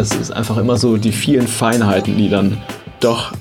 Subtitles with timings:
[0.00, 2.56] Es ist einfach immer so die vielen Feinheiten, die dann
[3.00, 3.32] doch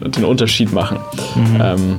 [0.00, 0.98] den Unterschied machen.
[1.36, 1.60] Mhm.
[1.62, 1.98] Ähm,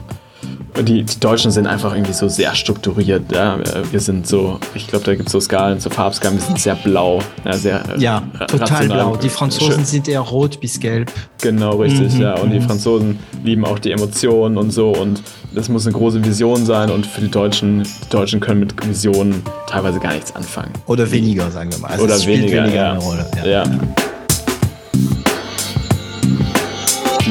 [0.82, 3.32] die, die, Deutschen sind einfach irgendwie so sehr strukturiert.
[3.34, 3.58] Ja?
[3.92, 6.76] Wir sind so, ich glaube, da gibt es so Skalen, so Farbskalen, wir sind sehr
[6.76, 7.20] blau.
[7.44, 8.88] Ja, sehr, ja total rational.
[8.88, 9.16] blau.
[9.18, 9.86] Die Franzosen Schön.
[9.86, 11.12] sind eher rot bis gelb.
[11.42, 12.22] Genau, richtig, mhm.
[12.22, 12.36] ja.
[12.40, 12.64] Und die mhm.
[12.64, 14.92] Franzosen lieben auch die Emotionen und so.
[14.92, 15.22] Und
[15.54, 16.92] das muss eine große Vision sein.
[16.92, 20.72] Und für die Deutschen, die Deutschen können mit Visionen teilweise gar nichts anfangen.
[20.86, 21.92] Oder weniger, sagen wir mal.
[21.92, 22.92] Also Oder weniger, weniger ja.
[22.92, 23.26] eine Rolle.
[23.44, 23.46] ja.
[23.46, 23.64] ja.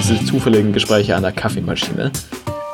[0.09, 2.11] Diese zufälligen Gespräche an der Kaffeemaschine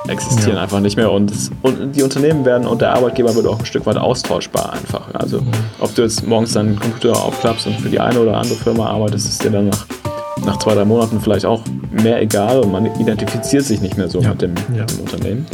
[0.07, 0.63] existieren ja.
[0.63, 3.87] einfach nicht mehr und, und, die Unternehmen werden und der Arbeitgeber wird auch ein Stück
[3.87, 5.03] weit austauschbar einfach.
[5.15, 5.43] Also
[5.81, 9.27] ob du jetzt morgens deinen Computer aufklappst und für die eine oder andere Firma arbeitest,
[9.29, 9.87] ist dir dann nach,
[10.45, 14.21] nach zwei, drei Monaten vielleicht auch mehr egal und man identifiziert sich nicht mehr so
[14.21, 14.31] ja.
[14.31, 14.85] mit, dem, ja.
[14.85, 15.47] dem Unternehmen.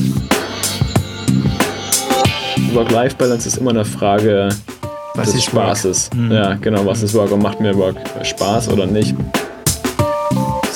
[2.74, 4.48] Work-Life-Balance ist immer eine Frage
[5.14, 6.10] was des Spaßes.
[6.14, 6.32] Mhm.
[6.32, 9.14] Ja, genau, was ist Work und macht mir Work Spaß oder nicht?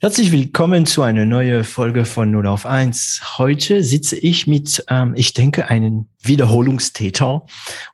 [0.00, 3.36] Herzlich willkommen zu einer neuen Folge von 0 auf 1.
[3.36, 7.42] Heute sitze ich mit, ähm, ich denke, einem Wiederholungstäter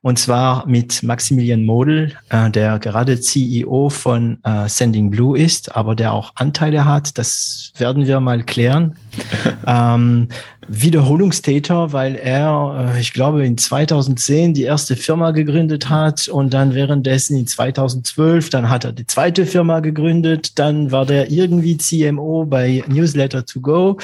[0.00, 5.94] und zwar mit Maximilian Model, äh, der gerade CEO von äh, Sending Blue ist, aber
[5.94, 7.18] der auch Anteile hat.
[7.18, 8.96] Das werden wir mal klären.
[9.66, 10.28] ähm,
[10.68, 16.74] Wiederholungstäter, weil er, äh, ich glaube, in 2010 die erste Firma gegründet hat und dann
[16.74, 22.46] währenddessen in 2012, dann hat er die zweite Firma gegründet, dann war der irgendwie CMO
[22.46, 23.98] bei Newsletter to Go.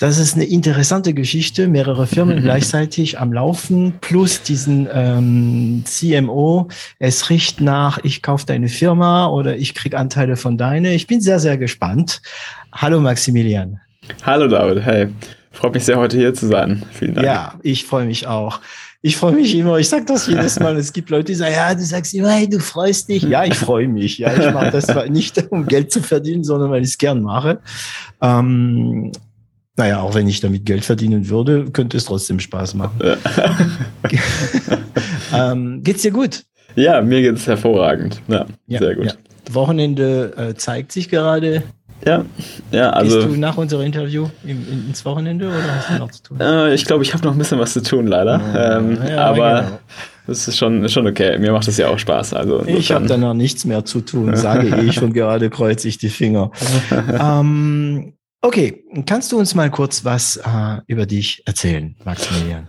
[0.00, 6.68] Das ist eine interessante Geschichte, mehrere Firmen gleichzeitig am Laufen, plus diesen ähm, CMO.
[6.98, 10.94] Es riecht nach, ich kaufe deine Firma oder ich krieg Anteile von deine.
[10.94, 12.22] Ich bin sehr, sehr gespannt.
[12.72, 13.78] Hallo Maximilian.
[14.22, 15.08] Hallo David, hey.
[15.52, 16.82] Freut mich sehr, heute hier zu sein.
[16.92, 17.26] Vielen Dank.
[17.26, 18.60] Ja, ich freue mich auch.
[19.02, 20.78] Ich freue mich immer, ich sage das jedes Mal.
[20.78, 23.22] Es gibt Leute, die sagen, ja, du sagst immer, hey, du freust dich.
[23.24, 24.16] Ja, ich freue mich.
[24.16, 27.60] Ja, ich mache das nicht, um Geld zu verdienen, sondern weil ich es gern mache.
[28.22, 29.12] Ähm,
[29.76, 32.98] naja, auch wenn ich damit Geld verdienen würde, könnte es trotzdem Spaß machen.
[35.32, 36.44] Ähm, geht's dir gut?
[36.76, 38.20] Ja, mir geht es hervorragend.
[38.28, 39.06] Ja, ja sehr gut.
[39.06, 39.12] Ja.
[39.54, 41.62] Wochenende äh, zeigt sich gerade.
[42.06, 42.24] Ja,
[42.70, 43.16] ja, also.
[43.16, 46.40] Gehst du nach unserem Interview im, ins Wochenende oder hast du noch zu tun?
[46.40, 48.40] Äh, ich glaube, ich habe noch ein bisschen was zu tun, leider.
[48.54, 49.78] Ja, ähm, aber genau.
[50.26, 51.38] das ist schon, schon okay.
[51.38, 52.32] Mir macht das ja auch Spaß.
[52.32, 56.08] Also, ich habe danach nichts mehr zu tun, sage ich und gerade kreuze ich die
[56.08, 56.52] Finger.
[57.20, 62.68] ähm, okay, kannst du uns mal kurz was äh, über dich erzählen, Maximilian?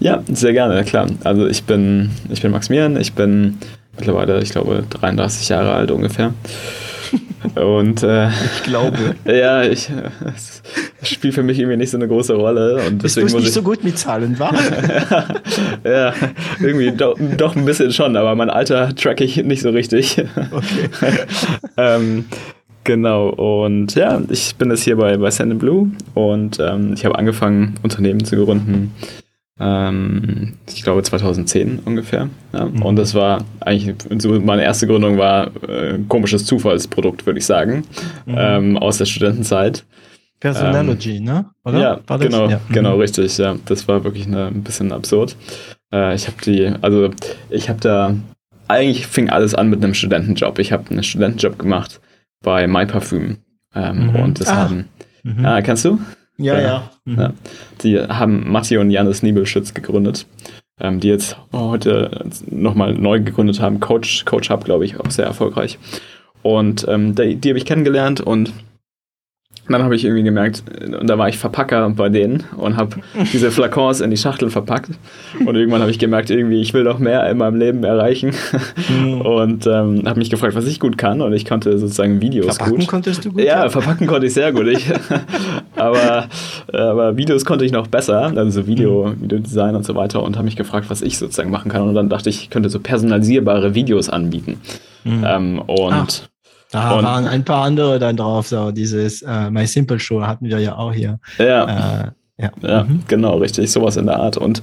[0.00, 1.08] Ja, sehr gerne, klar.
[1.24, 3.58] Also ich bin, ich bin Maximilian, ich bin
[3.96, 6.32] mittlerweile, ich glaube, 33 Jahre alt ungefähr.
[7.54, 9.16] Und äh, ich glaube.
[9.24, 9.90] Ja, ich
[11.00, 12.82] es spielt für mich irgendwie nicht so eine große Rolle.
[12.86, 14.52] Und deswegen Bist du nicht ich, so gut mit Zahlen, war?
[15.84, 16.12] ja,
[16.60, 20.22] irgendwie doch, doch ein bisschen schon, aber mein Alter track ich nicht so richtig.
[20.50, 20.88] Okay.
[21.76, 22.24] ähm,
[22.88, 27.18] genau, und ja, ich bin jetzt hier bei, bei Sand Blue und ähm, ich habe
[27.18, 28.92] angefangen, Unternehmen zu gründen
[29.60, 32.28] ähm, ich glaube 2010 ungefähr.
[32.52, 32.66] Ja.
[32.66, 32.82] Mhm.
[32.82, 33.96] Und das war eigentlich,
[34.44, 37.84] meine erste Gründung war äh, ein komisches Zufallsprodukt, würde ich sagen,
[38.26, 38.34] mhm.
[38.36, 39.84] ähm, aus der Studentenzeit.
[40.40, 41.46] Personalogy, ähm, ne?
[41.64, 41.80] Oder?
[41.80, 42.60] Ja, genau, ja.
[42.70, 43.00] genau, mhm.
[43.00, 43.36] richtig.
[43.38, 45.36] Ja, das war wirklich eine, ein bisschen absurd.
[45.92, 47.10] Äh, ich habe die, also
[47.50, 48.14] ich habe da,
[48.68, 50.60] eigentlich fing alles an mit einem Studentenjob.
[50.60, 52.00] Ich habe einen Studentenjob gemacht
[52.42, 53.38] bei MyParfüm.
[53.74, 54.16] Ähm, mhm.
[54.16, 54.56] Und das Ach.
[54.56, 54.88] haben,
[55.22, 55.44] mhm.
[55.44, 55.98] ah, kennst du?
[56.36, 56.90] Ja, ja.
[57.04, 57.18] Mhm.
[57.18, 57.32] ja.
[57.82, 60.26] Die haben Matti und Janis Niebelschütz gegründet,
[60.80, 63.80] ähm, die jetzt heute nochmal neu gegründet haben.
[63.80, 65.78] Coach, Coach Hub, glaube ich, auch sehr erfolgreich.
[66.42, 68.52] Und ähm, die, die habe ich kennengelernt und
[69.68, 70.62] und dann habe ich irgendwie gemerkt,
[70.98, 72.96] und da war ich Verpacker bei denen und habe
[73.34, 74.92] diese Flakons in die Schachtel verpackt.
[75.44, 78.32] Und irgendwann habe ich gemerkt, irgendwie, ich will noch mehr in meinem Leben erreichen.
[78.88, 79.20] Mhm.
[79.20, 81.20] Und ähm, habe mich gefragt, was ich gut kann.
[81.20, 82.84] Und ich konnte sozusagen Videos verpacken gut.
[82.84, 83.42] Verpacken konntest du gut?
[83.42, 84.68] Ja, verpacken konnte ich sehr gut.
[84.68, 84.90] Ich,
[85.76, 86.28] aber,
[86.72, 89.22] aber Videos konnte ich noch besser, also so Video, mhm.
[89.24, 90.22] Videodesign und so weiter.
[90.22, 91.82] Und habe mich gefragt, was ich sozusagen machen kann.
[91.82, 94.60] Und dann dachte ich, ich könnte so personalisierbare Videos anbieten.
[95.04, 95.24] Mhm.
[95.26, 96.06] Ähm, und ah.
[96.70, 100.46] Da und waren ein paar andere dann drauf, so dieses äh, My Simple Show hatten
[100.46, 101.18] wir ja auch hier.
[101.38, 102.50] Ja, äh, ja.
[102.60, 103.02] ja mhm.
[103.08, 104.36] genau, richtig, sowas in der Art.
[104.36, 104.60] Und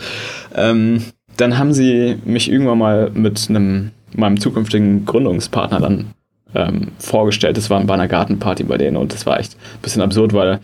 [0.53, 1.03] ähm,
[1.37, 6.13] dann haben sie mich irgendwann mal mit einem meinem zukünftigen Gründungspartner dann
[6.53, 7.57] ähm, vorgestellt.
[7.57, 10.59] Das war bei einer Gartenparty bei denen und das war echt ein bisschen absurd, weil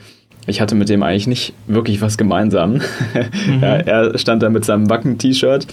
[0.48, 2.74] ich hatte mit dem eigentlich nicht wirklich was gemeinsam.
[2.74, 2.82] Mhm.
[3.62, 5.68] ja, er stand da mit seinem Wacken-T-Shirt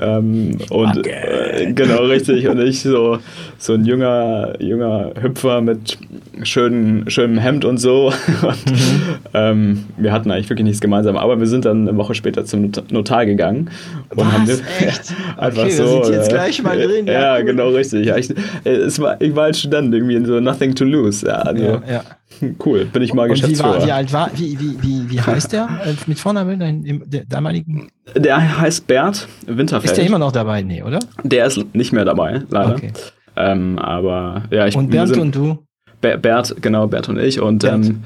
[0.00, 3.18] ähm, und äh, genau richtig und ich so
[3.58, 5.98] so ein junger junger Hüpfer mit
[6.42, 8.06] schönen, schönem Hemd und so.
[8.42, 9.16] Und, mhm.
[9.34, 12.70] ähm, wir hatten eigentlich wirklich nichts gemeinsam, aber wir sind dann eine Woche später zum
[12.90, 13.70] Notar gegangen
[14.10, 14.32] und Was?
[14.32, 15.84] haben echt einfach okay, so.
[15.84, 17.06] Wir sind jetzt äh, gleich mal drin.
[17.06, 17.44] Ja, ja cool.
[17.44, 18.06] genau richtig.
[18.06, 18.30] Ja, ich,
[18.64, 21.34] äh, es war, ich war als Student irgendwie in so Nothing to Lose.
[21.34, 22.02] Also, ja.
[22.64, 23.76] Cool, bin ich mal und Geschäftsführer.
[23.76, 27.02] Wie, war, wie alt war, wie, wie, wie, wie heißt der äh, mit Vornamen, dein,
[27.06, 27.88] der damaligen?
[28.14, 29.92] Der heißt Bert Winterfeld.
[29.92, 30.62] Ist der immer noch dabei?
[30.62, 30.98] Nee, oder?
[31.22, 32.74] Der ist nicht mehr dabei, leider.
[32.74, 32.92] Okay.
[33.36, 35.58] Ähm, aber ja, ich Und Bernd und du?
[36.00, 37.40] Bert, genau, Bert und ich.
[37.40, 38.04] Und ähm,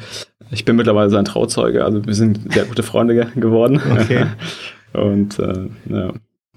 [0.50, 1.84] ich bin mittlerweile sein Trauzeuge.
[1.84, 3.80] Also wir sind sehr gute Freunde geworden.
[3.92, 4.26] Okay.
[4.92, 6.12] und äh, ja.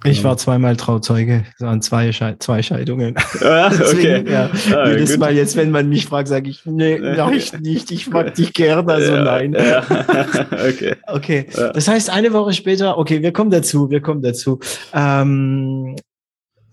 [0.05, 3.15] Ich war zweimal Trauzeuge, so an zwei, Sche zwei Scheidungen.
[3.41, 4.31] Ah, Deswegen, okay.
[4.31, 5.19] Ja, ah, jedes gut.
[5.19, 8.53] Mal jetzt, wenn man mich fragt, sage ich, nee, mach ich nicht, ich mag dich
[8.53, 9.53] gern, also ja, nein.
[9.53, 9.79] Ja.
[10.51, 10.95] okay.
[11.07, 11.47] Okay.
[11.73, 14.59] Das heißt, eine Woche später, okay, wir kommen dazu, wir kommen dazu.
[14.93, 15.95] Ähm,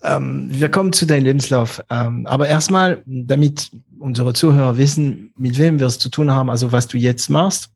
[0.03, 1.83] ähm, wir kommen zu deinem Lebenslauf.
[1.91, 6.73] Ähm, aber erstmal, damit unsere Zuhörer wissen, mit wem wir es zu tun haben, also
[6.73, 7.71] was du jetzt machst.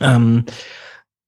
[0.00, 0.44] Ähm,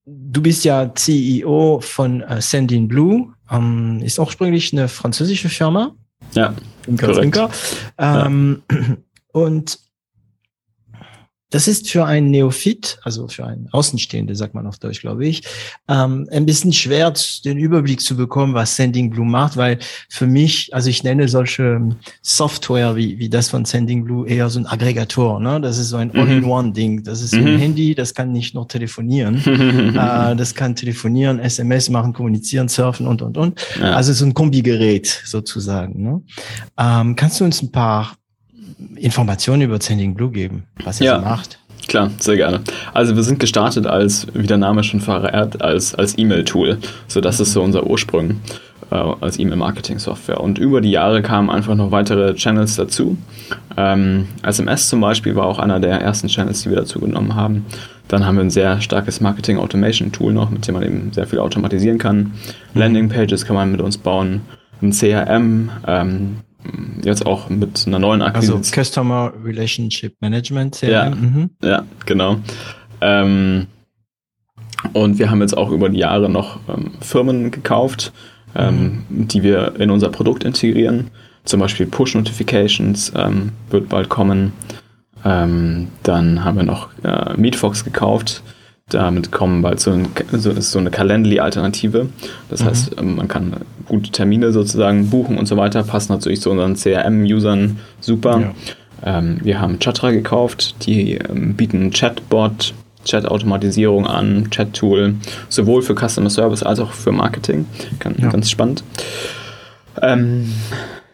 [0.07, 5.95] du bist ja CEO von äh, Sending Blue, ähm, ist ursprünglich eine französische Firma.
[6.35, 6.55] Ja,
[6.99, 7.39] korrekt.
[7.99, 8.79] Ähm, ja.
[9.33, 9.79] Und
[11.51, 15.43] das ist für einen Neophit, also für einen Außenstehende, sagt man auf Deutsch, glaube ich,
[15.89, 17.13] ähm, ein bisschen schwer,
[17.45, 21.63] den Überblick zu bekommen, was Sending Blue macht, weil für mich, also ich nenne solche
[21.63, 25.41] ähm, Software wie, wie das von Sending Blue eher so ein Aggregator.
[25.41, 25.61] Ne?
[25.61, 26.21] Das ist so ein mhm.
[26.21, 27.03] All-in-One-Ding.
[27.03, 27.47] Das ist mhm.
[27.47, 33.09] ein Handy, das kann nicht nur telefonieren, äh, das kann telefonieren, SMS machen, kommunizieren, surfen
[33.09, 33.61] und, und, und.
[33.81, 33.93] Ja.
[33.93, 36.03] Also so ein Kombigerät sozusagen.
[36.03, 36.23] Ne?
[36.79, 38.20] Ähm, kannst du uns ein paar
[38.97, 41.19] Informationen über Sending Blue geben, was ihr ja.
[41.19, 41.59] so macht?
[41.89, 42.61] Klar, sehr gerne.
[42.95, 46.79] Also wir sind gestartet als, wie der Name schon verrät, als, als E-Mail-Tool.
[47.09, 48.41] So das ist so unser Ursprung
[48.91, 50.41] äh, als E-Mail-Marketing-Software.
[50.41, 53.17] Und über die Jahre kamen einfach noch weitere Channels dazu.
[53.77, 57.67] Ähm, SMS zum Beispiel war auch einer der ersten Channels, die wir dazu genommen haben.
[58.09, 61.99] Dann haben wir ein sehr starkes Marketing-Automation-Tool noch, mit dem man eben sehr viel automatisieren
[61.99, 62.17] kann.
[62.19, 62.81] Mhm.
[62.81, 64.43] Landing-Pages kann man mit uns bauen.
[64.83, 66.37] Ein CRM, ähm,
[67.03, 68.59] jetzt auch mit einer neuen Akquisition.
[68.59, 70.81] Also Customer Relationship Management.
[70.83, 71.51] Ja, mhm.
[71.63, 72.37] ja genau.
[73.01, 73.67] Ähm,
[74.93, 78.13] und wir haben jetzt auch über die Jahre noch ähm, Firmen gekauft,
[78.55, 79.29] ähm, mhm.
[79.29, 81.11] die wir in unser Produkt integrieren.
[81.45, 84.53] Zum Beispiel Push Notifications ähm, wird bald kommen.
[85.25, 88.43] Ähm, dann haben wir noch äh, Meetfox gekauft
[88.95, 92.09] damit kommen bald so, ein, so, ist so eine Calendly-Alternative.
[92.49, 92.67] Das mhm.
[92.67, 93.57] heißt, ähm, man kann
[93.87, 95.83] gute Termine sozusagen buchen und so weiter.
[95.83, 98.41] Passt natürlich zu unseren CRM-Usern super.
[98.41, 99.19] Ja.
[99.19, 105.15] Ähm, wir haben Chatra gekauft, die ähm, bieten Chatbot, Chat-Automatisierung an, Chat-Tool,
[105.49, 107.67] sowohl für Customer Service als auch für Marketing.
[107.99, 108.29] Ganz, ja.
[108.29, 108.85] ganz spannend.
[110.03, 110.53] Ähm,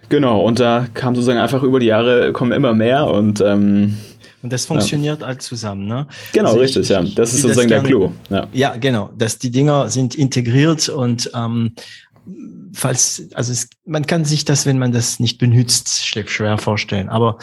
[0.08, 3.96] genau, und da kam sozusagen einfach über die Jahre kommen immer mehr und ähm,
[4.43, 5.27] und das funktioniert ja.
[5.27, 5.87] halt zusammen.
[5.87, 6.06] Ne?
[6.33, 7.03] Genau, also richtig, ich, ja.
[7.03, 8.12] Das ist sozusagen das der Clou.
[8.31, 8.47] Ja.
[8.53, 9.11] ja, genau.
[9.17, 11.75] Dass die Dinger sind integriert und ähm,
[12.73, 17.09] falls, also es, man kann sich das, wenn man das nicht benutzt, schwer vorstellen.
[17.09, 17.38] Aber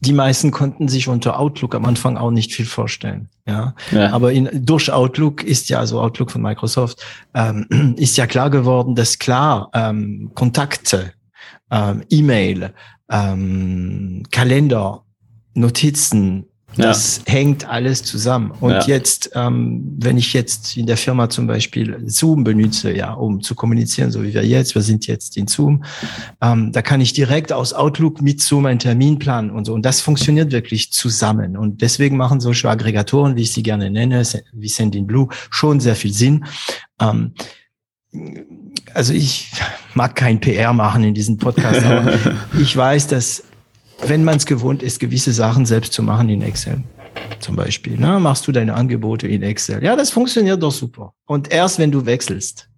[0.00, 3.28] die meisten konnten sich unter Outlook am Anfang auch nicht viel vorstellen.
[3.46, 4.12] Ja, ja.
[4.12, 7.02] aber in, durch Outlook ist ja, also Outlook von Microsoft,
[7.34, 11.12] ähm, ist ja klar geworden, dass klar ähm, Kontakte,
[11.70, 12.74] ähm, E-Mail,
[13.10, 15.05] ähm, Kalender
[15.56, 16.46] Notizen,
[16.76, 17.32] das ja.
[17.32, 18.50] hängt alles zusammen.
[18.60, 18.82] Und ja.
[18.82, 23.54] jetzt, ähm, wenn ich jetzt in der Firma zum Beispiel Zoom benutze, ja, um zu
[23.54, 25.84] kommunizieren, so wie wir jetzt, wir sind jetzt in Zoom,
[26.42, 29.72] ähm, da kann ich direkt aus Outlook mit Zoom einen Termin planen und so.
[29.72, 31.56] Und das funktioniert wirklich zusammen.
[31.56, 34.22] Und deswegen machen solche Aggregatoren, wie ich sie gerne nenne,
[34.52, 36.44] wie Sendinblue, schon sehr viel Sinn.
[37.00, 37.32] Ähm,
[38.92, 39.50] also ich
[39.94, 42.14] mag kein PR machen in diesem Podcast, aber
[42.60, 43.44] ich weiß, dass
[44.04, 46.82] wenn man es gewohnt ist, gewisse Sachen selbst zu machen in Excel.
[47.40, 48.18] Zum Beispiel, ne?
[48.20, 49.82] machst du deine Angebote in Excel.
[49.82, 51.12] Ja, das funktioniert doch super.
[51.26, 52.68] Und erst wenn du wechselst,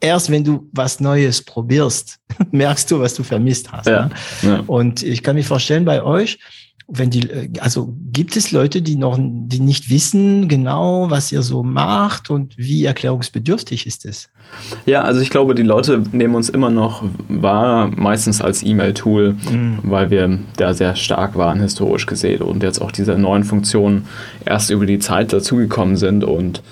[0.00, 2.18] erst wenn du was Neues probierst,
[2.50, 3.86] merkst du, was du vermisst hast.
[3.86, 4.14] Ja, ne?
[4.42, 4.64] ja.
[4.66, 6.38] Und ich kann mir vorstellen, bei euch,
[6.88, 11.42] wenn die, äh, also gibt es Leute, die noch, die nicht wissen genau, was ihr
[11.42, 14.28] so macht und wie erklärungsbedürftig ist es?
[14.86, 19.78] Ja, also ich glaube, die Leute nehmen uns immer noch wahr, meistens als E-Mail-Tool, mhm.
[19.82, 24.06] weil wir da sehr stark waren, historisch gesehen und jetzt auch diese neuen Funktionen
[24.44, 26.62] erst über die Zeit dazugekommen sind und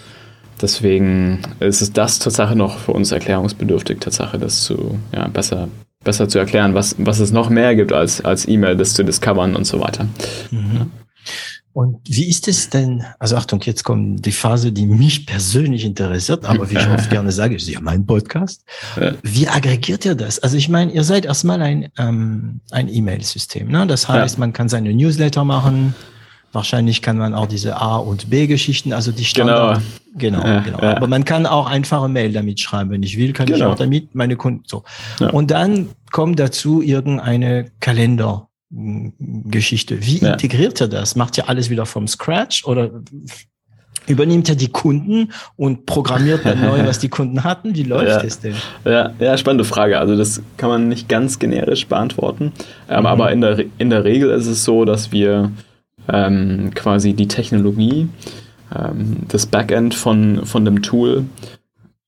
[0.60, 5.68] deswegen ist es das Tatsache noch für uns erklärungsbedürftig, Tatsache das zu ja, besser
[6.02, 9.54] besser zu erklären, was, was es noch mehr gibt als, als E-Mail, das zu discovern
[9.54, 10.06] und so weiter.
[10.50, 10.90] Mhm.
[11.72, 16.44] Und wie ist es denn, also Achtung, jetzt kommt die Phase, die mich persönlich interessiert,
[16.44, 18.64] aber wie ich oft gerne sage, ist ja mein Podcast.
[19.22, 20.40] Wie aggregiert ihr das?
[20.40, 23.68] Also ich meine, ihr seid erstmal ein, ähm, ein E-Mail-System.
[23.68, 23.86] Ne?
[23.86, 24.40] Das heißt, ja.
[24.40, 25.94] man kann seine Newsletter machen,
[26.52, 29.80] Wahrscheinlich kann man auch diese A- und B-Geschichten, also die Standard.
[30.16, 30.54] Genau, genau.
[30.54, 30.82] Ja, genau.
[30.82, 30.96] Ja.
[30.96, 32.90] Aber man kann auch einfache Mail damit schreiben.
[32.90, 33.58] Wenn ich will, kann genau.
[33.58, 34.82] ich auch damit meine Kunden so.
[35.20, 35.30] Ja.
[35.30, 40.04] Und dann kommt dazu irgendeine Kalendergeschichte.
[40.04, 41.14] Wie integriert er das?
[41.14, 42.90] Macht ihr alles wieder vom Scratch oder
[44.08, 47.76] übernimmt er die Kunden und programmiert dann neu, was die Kunden hatten?
[47.76, 48.20] Wie läuft ja.
[48.20, 48.56] das denn?
[48.84, 50.00] Ja, ja, spannende Frage.
[50.00, 52.52] Also das kann man nicht ganz generisch beantworten.
[52.88, 53.06] Ähm, mhm.
[53.06, 55.52] Aber in der, in der Regel ist es so, dass wir
[56.08, 58.08] ähm, quasi die Technologie,
[58.74, 61.24] ähm, das Backend von, von dem Tool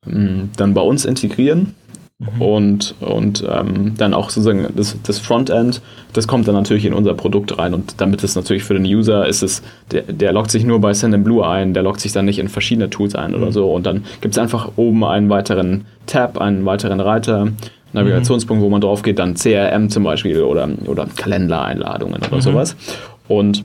[0.06, 1.74] ähm, dann bei uns integrieren
[2.18, 2.42] mhm.
[2.42, 5.80] und, und ähm, dann auch sozusagen das, das Frontend,
[6.12, 9.26] das kommt dann natürlich in unser Produkt rein und damit es natürlich für den User
[9.26, 12.38] ist es, der, der loggt sich nur bei Sendinblue ein, der loggt sich dann nicht
[12.38, 13.36] in verschiedene Tools ein mhm.
[13.36, 17.52] oder so und dann gibt es einfach oben einen weiteren Tab, einen weiteren Reiter,
[17.92, 22.40] Navigationspunkt, wo man drauf geht, dann CRM zum Beispiel oder, oder Kalendereinladungen oder mhm.
[22.40, 22.76] sowas.
[23.28, 23.64] Und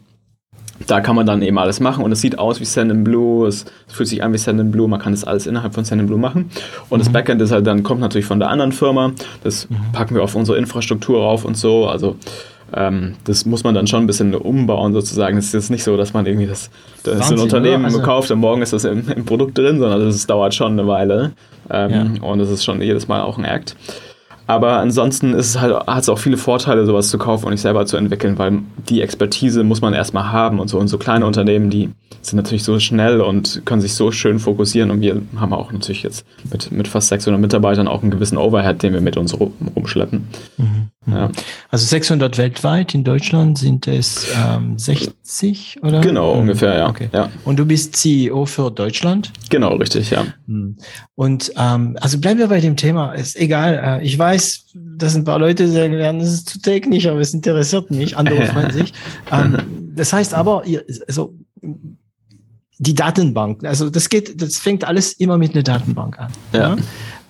[0.86, 3.66] da kann man dann eben alles machen und es sieht aus wie Send Blue, es,
[3.88, 6.52] fühlt sich an wie Send Blue, man kann das alles innerhalb von Send Blue machen.
[6.90, 7.04] Und mhm.
[7.04, 9.12] das Backend ist halt dann, kommt natürlich von der anderen Firma,
[9.44, 9.78] das mhm.
[9.94, 12.16] packen wir auf unsere Infrastruktur rauf und so, also
[12.74, 15.38] ähm, das muss man dann schon ein bisschen umbauen sozusagen.
[15.38, 16.70] Es ist jetzt nicht so, dass man irgendwie das,
[17.04, 20.02] das Wahnsinn, ein Unternehmen also gekauft und morgen ist das im, im Produkt drin, sondern
[20.02, 21.32] das dauert schon eine Weile
[21.70, 22.24] ähm, ja.
[22.24, 23.76] und es ist schon jedes Mal auch ein Act.
[24.48, 27.62] Aber ansonsten ist es halt, hat es auch viele Vorteile, sowas zu kaufen und nicht
[27.62, 30.80] selber zu entwickeln, weil die Expertise muss man erstmal haben und so.
[30.80, 31.90] Und so kleine Unternehmen, die
[32.22, 34.90] sind natürlich so schnell und können sich so schön fokussieren.
[34.90, 38.82] Und wir haben auch natürlich jetzt mit, mit fast 600 Mitarbeitern auch einen gewissen Overhead,
[38.82, 40.28] den wir mit uns rum, rumschleppen.
[40.58, 40.90] Mhm.
[41.10, 41.32] Ja.
[41.70, 46.02] Also 600 weltweit, in Deutschland sind es ähm, 60 oder?
[46.02, 46.42] Genau, mhm.
[46.42, 46.90] ungefähr, ja.
[46.90, 47.10] Okay.
[47.14, 47.30] ja.
[47.46, 49.32] Und du bist CEO für Deutschland?
[49.50, 50.26] Genau, richtig, ja.
[50.48, 50.78] Mhm.
[51.16, 53.14] Und ähm, also bleiben wir bei dem Thema.
[53.14, 54.00] Ist egal.
[54.02, 54.37] Äh, ich weiß,
[54.74, 58.18] dass ein paar Leute sagen werden, das ist zu technisch, aber es interessiert mich.
[58.18, 58.94] Andere freuen sich.
[59.32, 61.34] Ähm, das heißt aber, ihr, also
[62.80, 66.32] die Datenbank, also das geht, das fängt alles immer mit einer Datenbank an.
[66.54, 66.76] Ja.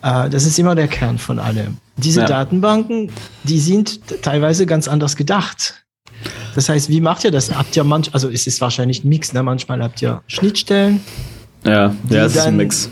[0.02, 0.26] ja?
[0.26, 1.78] Äh, das ist immer der Kern von allem.
[1.96, 2.26] Diese ja.
[2.26, 3.10] Datenbanken,
[3.44, 5.86] die sind teilweise ganz anders gedacht.
[6.54, 7.54] Das heißt, wie macht ihr das?
[7.54, 9.42] Habt ihr manch, also es ist wahrscheinlich ein Mix, ne?
[9.42, 11.00] Manchmal habt ihr Schnittstellen.
[11.64, 12.90] Ja, ja, es ist ein Mix.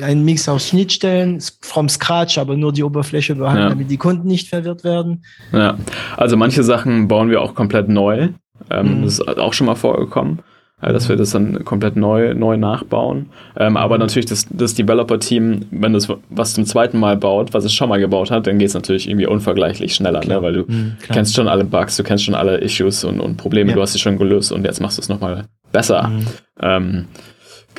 [0.00, 3.68] Ein Mix aus Schnittstellen, from scratch, aber nur die Oberfläche behalten, ja.
[3.70, 5.24] damit die Kunden nicht verwirrt werden.
[5.52, 5.76] Ja,
[6.16, 8.28] also manche Sachen bauen wir auch komplett neu.
[8.70, 9.02] Ähm, mhm.
[9.02, 10.40] Das ist auch schon mal vorgekommen
[10.82, 13.30] äh, dass wir das dann komplett neu, neu nachbauen.
[13.56, 17.72] Ähm, aber natürlich das, das Developer-Team, wenn das was zum zweiten Mal baut, was es
[17.72, 20.42] schon mal gebaut hat, dann geht es natürlich irgendwie unvergleichlich schneller, ne?
[20.42, 23.70] weil du mhm, kennst schon alle Bugs, du kennst schon alle Issues und, und Probleme,
[23.70, 23.76] ja.
[23.76, 26.08] du hast sie schon gelöst und jetzt machst du es nochmal besser.
[26.08, 26.26] Mhm.
[26.62, 27.04] Ähm,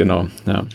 [0.01, 0.65] genau, ja.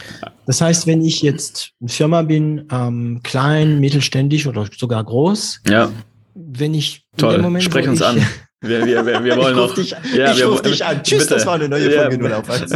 [0.47, 5.91] Das heißt, wenn ich jetzt eine Firma bin, ähm, klein, mittelständisch oder sogar groß, ja.
[6.35, 8.25] wenn ich Toll, Moment, sprech uns an.
[8.63, 9.75] Wir, wir, wir, wir wollen ich noch.
[9.75, 11.03] Dich, ja, ich ruf dich an.
[11.03, 11.35] Tschüss, bitte.
[11.35, 12.71] das war eine neue Folge ja, 0 auf 1.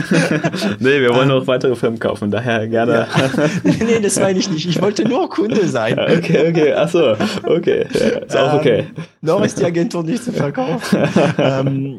[0.78, 3.06] nee, wir wollen um, noch weitere Firmen kaufen, daher gerne.
[3.16, 3.48] Ja.
[3.64, 4.66] nee, das meine ich nicht.
[4.68, 5.98] Ich wollte nur Kunde sein.
[5.98, 7.86] okay, okay, achso, okay.
[7.94, 8.86] Ja, ist auch okay.
[8.96, 10.98] Ähm, noch ist die Agentur nicht zu verkaufen.
[11.38, 11.98] ähm,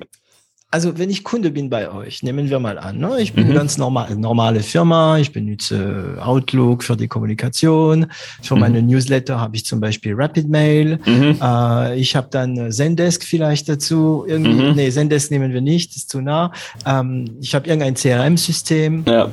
[0.72, 3.18] also wenn ich Kunde bin bei euch, nehmen wir mal an, ne?
[3.20, 3.50] ich bin mhm.
[3.52, 8.08] eine ganz normal, normale Firma, ich benutze Outlook für die Kommunikation,
[8.42, 8.62] für mhm.
[8.62, 11.38] meine Newsletter habe ich zum Beispiel Rapid Mail, mhm.
[11.42, 14.76] äh, ich habe dann Zendesk vielleicht dazu, irgendwie, mhm.
[14.76, 16.54] nee, Zendesk nehmen wir nicht, ist zu nah,
[16.86, 19.30] ähm, ich habe irgendein CRM-System, ja.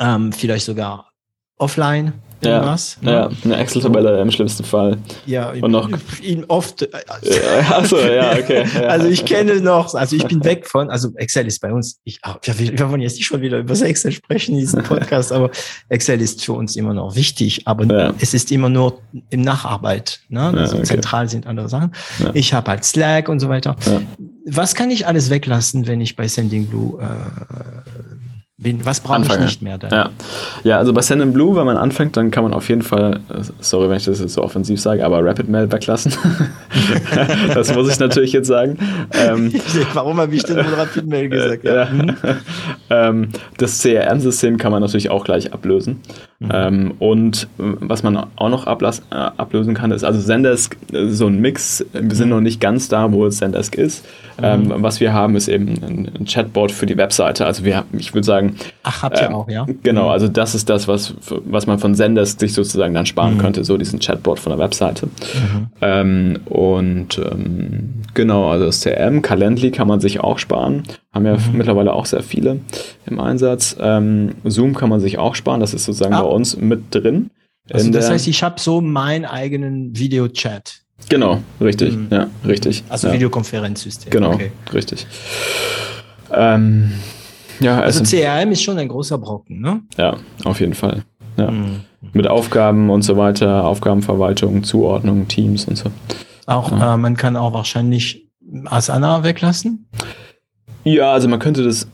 [0.00, 1.10] ähm, vielleicht sogar
[1.58, 2.98] offline, irgendwas.
[3.02, 3.12] Ja, ne?
[3.12, 4.98] ja eine Excel-Tabelle im schlimmsten Fall.
[5.26, 5.88] Ja, und noch
[6.22, 6.82] ihn oft.
[6.82, 8.64] Ja, achso, ja, okay.
[8.74, 8.80] Ja.
[9.00, 12.20] Also ich kenne noch, also ich bin weg von, also Excel ist bei uns, ich,
[12.42, 15.50] wir, wir wollen jetzt nicht schon wieder über Excel sprechen in diesem Podcast, aber
[15.88, 18.14] Excel ist für uns immer noch wichtig, aber ja.
[18.20, 20.20] es ist immer nur im Nacharbeit.
[20.28, 20.40] Ne?
[20.56, 20.84] Also okay.
[20.84, 21.92] Zentral sind andere Sachen.
[22.34, 23.76] Ich habe halt Slack und so weiter.
[24.46, 27.06] Was kann ich alles weglassen, wenn ich bei Sending Blue äh,
[28.84, 29.90] was brauche ich nicht mehr dann?
[29.90, 30.10] Ja.
[30.64, 33.20] ja, also bei Send Blue, wenn man anfängt, dann kann man auf jeden Fall,
[33.60, 36.12] sorry, wenn ich das jetzt so offensiv sage, aber Rapid Mail weglassen.
[37.54, 38.78] das muss ich natürlich jetzt sagen.
[39.12, 39.52] Ähm,
[39.94, 41.64] Warum habe ich denn Rapid Mail gesagt?
[41.64, 41.84] Ja.
[41.84, 41.88] ja.
[43.08, 46.00] ähm, das CRM-System kann man natürlich auch gleich ablösen.
[46.42, 46.50] Mhm.
[46.54, 51.08] Ähm, und äh, was man auch noch ablas, äh, ablösen kann, ist also Zendesk, äh,
[51.08, 51.84] so ein Mix.
[51.92, 52.36] Wir sind mhm.
[52.36, 54.06] noch nicht ganz da, wo Zendesk ist.
[54.42, 54.74] Ähm, mhm.
[54.78, 57.44] was wir haben, ist eben ein, Chatbot für die Webseite.
[57.44, 58.56] Also wir, ich würde sagen.
[58.82, 59.66] Ach, habt ihr ähm, auch, ja?
[59.82, 63.38] Genau, also das ist das, was, was man von Zendesk sich sozusagen dann sparen mhm.
[63.38, 65.06] könnte, so diesen Chatbot von der Webseite.
[65.06, 65.66] Mhm.
[65.82, 70.84] Ähm, und ähm, genau, also das CRM, Calendly kann man sich auch sparen.
[71.12, 71.40] Haben ja mhm.
[71.54, 72.60] mittlerweile auch sehr viele
[73.04, 73.76] im Einsatz.
[73.80, 76.20] Ähm, Zoom kann man sich auch sparen, das ist sozusagen ah.
[76.30, 77.30] Uns mit drin.
[77.72, 80.80] Also das heißt, ich habe so meinen eigenen Videochat.
[81.08, 82.08] Genau, richtig, mhm.
[82.10, 82.84] ja, richtig.
[82.88, 83.14] Also ja.
[83.14, 84.10] Videokonferenzsystem.
[84.10, 84.50] Genau, okay.
[84.72, 85.06] richtig.
[86.32, 86.92] Ähm,
[87.60, 89.82] ja, also CRM ist schon ein großer Brocken, ne?
[89.96, 91.04] Ja, auf jeden Fall.
[91.36, 91.50] Ja.
[91.50, 91.80] Mhm.
[92.12, 95.90] Mit Aufgaben und so weiter, Aufgabenverwaltung, Zuordnung, Teams und so.
[96.46, 96.94] Auch, ja.
[96.94, 98.26] äh, man kann auch wahrscheinlich
[98.64, 99.86] Asana weglassen?
[100.84, 101.88] Ja, also man könnte das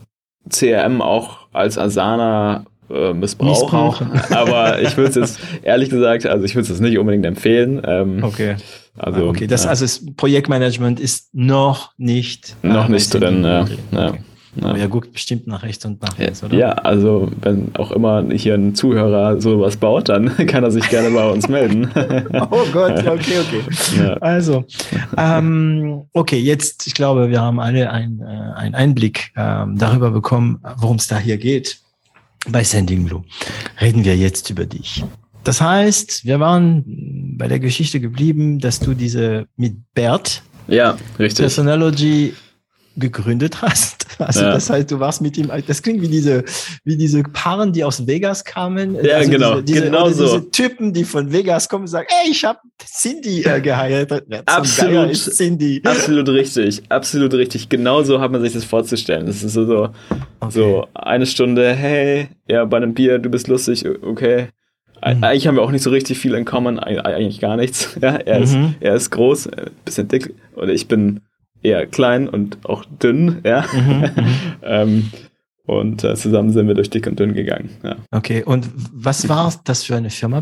[0.48, 4.08] CRM auch als Asana äh, missbrauchen.
[4.08, 4.10] missbrauchen.
[4.30, 7.82] Aber ich würde es jetzt ehrlich gesagt, also ich würde es nicht unbedingt empfehlen.
[7.84, 8.56] Ähm, okay.
[8.98, 9.70] Also, ah, okay, das, ja.
[9.70, 13.44] also das Projektmanagement ist noch nicht noch nicht drin.
[13.44, 13.62] Ja.
[13.62, 13.78] Okay.
[13.92, 14.14] ja.
[14.56, 14.68] Ja.
[14.68, 16.56] Aber er guckt bestimmt nach rechts und nach links, oder?
[16.56, 21.10] Ja, also wenn auch immer hier ein Zuhörer sowas baut, dann kann er sich gerne
[21.10, 21.90] bei uns melden.
[22.50, 23.62] oh Gott, okay, okay.
[23.98, 24.14] Ja.
[24.14, 24.64] Also,
[25.18, 30.96] ähm, okay, jetzt, ich glaube, wir haben alle äh, einen Einblick ähm, darüber bekommen, worum
[30.96, 31.80] es da hier geht
[32.48, 33.24] bei Sending Blue.
[33.80, 35.04] Reden wir jetzt über dich.
[35.44, 36.84] Das heißt, wir waren
[37.38, 41.44] bei der Geschichte geblieben, dass du diese mit Bert ja, richtig.
[41.44, 42.34] Personalogy
[42.96, 44.04] gegründet hast.
[44.18, 44.52] Also ja.
[44.52, 46.42] das heißt, du warst mit ihm, das klingt wie diese,
[46.84, 48.94] wie diese Paaren, die aus Vegas kamen.
[49.04, 49.60] Ja, also genau.
[49.60, 50.24] Diese, diese, genau so.
[50.24, 54.24] diese Typen, die von Vegas kommen und sagen, ey, ich habe Cindy äh, geheiratet.
[54.46, 55.82] Absolut, Cindy.
[55.84, 57.68] absolut richtig, absolut richtig.
[57.68, 59.26] Genau so hat man sich das vorzustellen.
[59.26, 59.90] Das ist so, so,
[60.40, 60.50] okay.
[60.50, 64.48] so eine Stunde, hey, ja, bei einem Bier, du bist lustig, okay.
[65.14, 65.22] Mhm.
[65.22, 67.96] Eigentlich haben wir auch nicht so richtig viel in common, eigentlich gar nichts.
[68.00, 68.44] Ja, er, mhm.
[68.44, 71.20] ist, er ist groß, ein bisschen dick oder ich bin
[71.66, 73.64] eher klein und auch dünn, ja.
[73.72, 74.36] Mhm, mhm.
[74.62, 75.10] ähm,
[75.66, 77.70] und äh, zusammen sind wir durch dick und dünn gegangen.
[77.82, 77.96] Ja.
[78.12, 80.40] Okay, und was war das für eine Firma?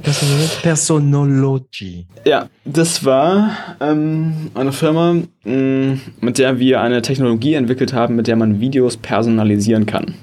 [0.62, 2.06] Personology.
[2.26, 8.16] Ja, das war ähm, eine Firma, mh, mm, mit der wir eine Technologie entwickelt haben,
[8.16, 10.14] mit der man Videos personalisieren kann.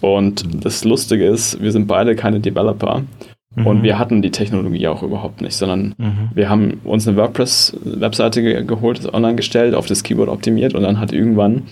[0.00, 3.02] Und das Lustige ist, wir sind beide keine Developer.
[3.56, 3.66] Mhm.
[3.66, 6.30] Und wir hatten die Technologie auch überhaupt nicht, sondern mhm.
[6.34, 11.00] wir haben uns eine WordPress-Webseite ge geholt, online gestellt, auf das Keyboard optimiert und dann
[11.00, 11.62] hat irgendwann,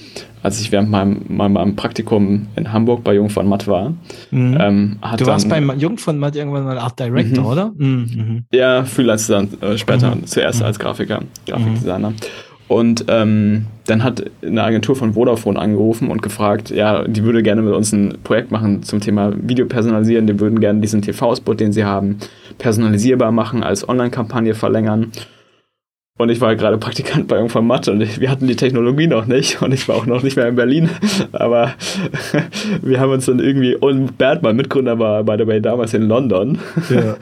[0.42, 3.94] als ich während meinem, meinem Praktikum in Hamburg bei Jung von Matt war,
[4.32, 4.58] mhm.
[4.60, 7.50] ähm, hat Du warst dann, beim Jung von Matt irgendwann mal Art Director, mhm.
[7.50, 7.72] oder?
[7.76, 8.44] Mhm.
[8.52, 10.26] Ja, Freelancer dann äh, später, mhm.
[10.26, 12.12] zuerst als Grafiker, Grafikdesigner.
[12.68, 17.62] Und ähm, dann hat eine Agentur von Vodafone angerufen und gefragt, ja, die würde gerne
[17.62, 20.26] mit uns ein Projekt machen zum Thema Video personalisieren.
[20.26, 22.18] Die würden gerne diesen TV-Spot, den sie haben,
[22.58, 25.10] personalisierbar machen, als Online-Kampagne verlängern.
[26.18, 29.26] Und ich war gerade Praktikant bei irgendwann Mathe und ich, wir hatten die Technologie noch
[29.26, 30.90] nicht und ich war auch noch nicht mehr in Berlin.
[31.30, 31.74] Aber
[32.82, 36.02] wir haben uns dann irgendwie, und Bert, mein Mitgründer, war by the way damals in
[36.02, 36.58] London.
[36.90, 37.16] Ja.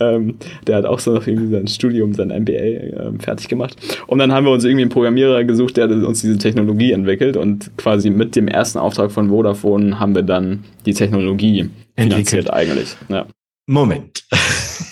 [0.00, 0.34] ähm,
[0.66, 3.76] der hat auch so noch irgendwie sein Studium, sein MBA ähm, fertig gemacht.
[4.06, 7.70] Und dann haben wir uns irgendwie einen Programmierer gesucht, der uns diese Technologie entwickelt und
[7.78, 12.94] quasi mit dem ersten Auftrag von Vodafone haben wir dann die Technologie finanziert eigentlich.
[13.08, 13.26] Ja.
[13.66, 14.24] Moment.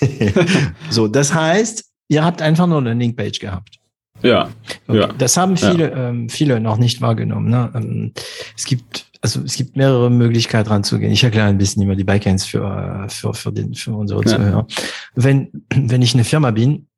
[0.91, 3.79] so, das heißt, Ihr habt einfach nur eine Landingpage gehabt.
[4.21, 4.51] Ja.
[4.87, 5.01] Okay.
[5.01, 5.07] ja.
[5.07, 6.09] Das haben viele, ja.
[6.11, 7.49] ähm, viele noch nicht wahrgenommen.
[7.49, 7.71] Ne?
[7.75, 8.13] Ähm,
[8.55, 11.11] es gibt also es gibt mehrere Möglichkeiten ranzugehen.
[11.11, 14.37] Ich erkläre ein bisschen immer die Backends für, für, für, den, für unsere ja.
[14.37, 14.67] Zuhörer.
[15.15, 16.89] Wenn, wenn ich eine Firma bin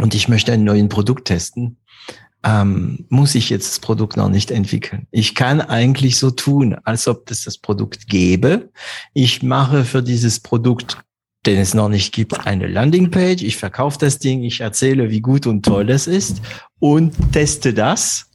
[0.00, 1.76] und ich möchte ein neues Produkt testen,
[2.42, 5.08] ähm, muss ich jetzt das Produkt noch nicht entwickeln.
[5.10, 8.70] Ich kann eigentlich so tun, als ob es das Produkt gäbe.
[9.12, 11.04] Ich mache für dieses Produkt
[11.46, 13.42] den es noch nicht gibt, eine Landingpage.
[13.42, 16.40] Ich verkaufe das Ding, ich erzähle, wie gut und toll das ist
[16.78, 18.26] und teste das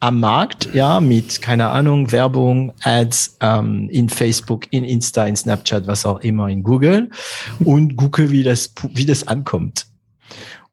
[0.00, 5.86] am Markt, ja, mit, keine Ahnung, Werbung, Ads ähm, in Facebook, in Insta, in Snapchat,
[5.88, 7.10] was auch immer, in Google
[7.64, 9.86] und gucke, wie das, wie das ankommt.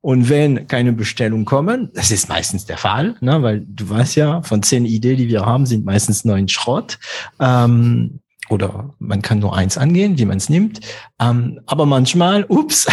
[0.02, 4.44] Und wenn keine Bestellungen kommen, das ist meistens der Fall, ne, weil du weißt ja,
[4.44, 7.00] von zehn Ideen, die wir haben, sind meistens neun Schrott.
[7.40, 10.80] Ähm, oder man kann nur eins angehen, wie man es nimmt.
[11.20, 12.86] Ähm, aber manchmal, ups,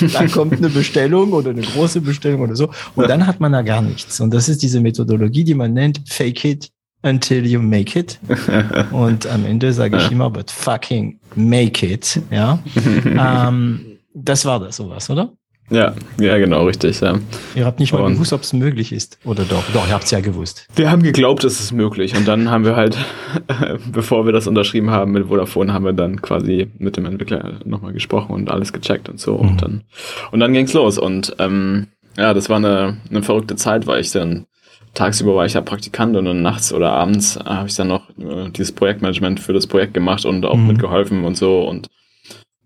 [0.12, 2.70] da kommt eine Bestellung oder eine große Bestellung oder so.
[2.94, 4.20] Und dann hat man da gar nichts.
[4.20, 6.70] Und das ist diese Methodologie, die man nennt Fake it
[7.02, 8.18] until you make it.
[8.92, 12.20] Und am Ende sage ich immer, but fucking make it.
[12.30, 12.58] Ja.
[13.04, 15.32] ähm, das war das sowas, oder?
[15.70, 17.00] Ja, ja, genau, richtig.
[17.00, 17.18] Ja.
[17.54, 19.18] Ihr habt nicht mal und gewusst, ob es möglich ist.
[19.24, 19.62] Oder doch?
[19.72, 20.66] Doch, ihr habt es ja gewusst.
[20.74, 22.16] Wir haben geglaubt, es ist möglich.
[22.16, 22.98] Und dann haben wir halt,
[23.92, 27.92] bevor wir das unterschrieben haben mit Vodafone, haben wir dann quasi mit dem Entwickler nochmal
[27.92, 29.38] gesprochen und alles gecheckt und so.
[29.38, 29.48] Mhm.
[29.48, 29.84] Und dann,
[30.32, 30.98] und dann ging's los.
[30.98, 34.46] Und ähm, ja, das war eine, eine verrückte Zeit, weil ich dann
[34.94, 38.50] tagsüber war ich ja Praktikant und dann nachts oder abends habe ich dann noch äh,
[38.50, 40.66] dieses Projektmanagement für das Projekt gemacht und auch mhm.
[40.66, 41.62] mitgeholfen und so.
[41.62, 41.86] Und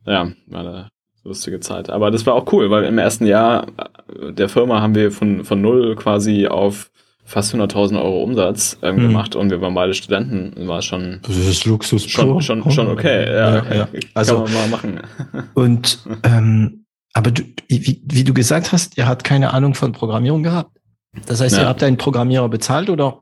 [0.06, 0.88] ja, war eine
[1.24, 1.90] lustige Zeit.
[1.90, 3.66] Aber das war auch cool, weil im ersten Jahr
[4.08, 6.90] der Firma haben wir von, von null quasi auf
[7.24, 9.00] fast 100.000 Euro Umsatz ähm, mhm.
[9.00, 13.24] gemacht und wir waren beide Studenten, war schon das ist Luxus schon, schon, schon okay,
[13.26, 13.88] ja, ja, ja.
[14.12, 15.00] also kann man mal machen.
[15.54, 16.84] Und ähm,
[17.14, 20.76] aber du, wie, wie du gesagt hast, ihr habt keine Ahnung von Programmierung gehabt.
[21.26, 21.62] Das heißt, ja.
[21.62, 23.20] ihr habt einen Programmierer bezahlt oder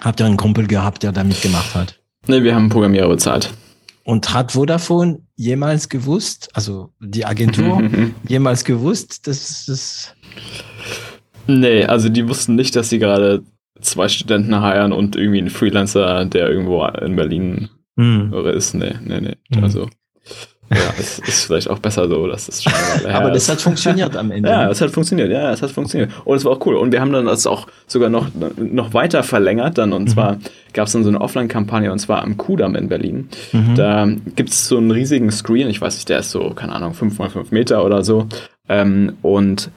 [0.00, 1.98] habt ihr einen Kumpel gehabt, der damit gemacht hat?
[2.28, 3.52] Nee, wir haben einen Programmierer bezahlt.
[4.04, 7.82] Und hat Vodafone jemals gewusst, also die Agentur,
[8.28, 10.14] jemals gewusst, dass es.
[11.46, 13.44] Nee, also die wussten nicht, dass sie gerade
[13.80, 18.32] zwei Studenten heiern und irgendwie einen Freelancer, der irgendwo in Berlin hm.
[18.54, 18.74] ist.
[18.74, 19.36] Nee, nee, nee.
[19.52, 19.64] Hm.
[19.64, 19.88] Also.
[20.74, 22.72] Ja, es ist vielleicht auch besser so, dass es schon
[23.04, 24.48] mal, Aber das hat funktioniert am Ende.
[24.48, 26.10] Ja, es hat funktioniert, ja, es hat funktioniert.
[26.24, 26.76] Und es war auch cool.
[26.76, 29.92] Und wir haben dann das auch sogar noch, noch weiter verlängert dann.
[29.92, 30.08] Und mhm.
[30.08, 30.38] zwar
[30.72, 33.28] gab es dann so eine Offline-Kampagne und zwar am Kudamm in Berlin.
[33.52, 33.74] Mhm.
[33.74, 36.94] Da gibt es so einen riesigen Screen, ich weiß nicht, der ist so, keine Ahnung,
[36.94, 38.26] 5 mal 5 Meter oder so.
[38.68, 39.70] Ähm, und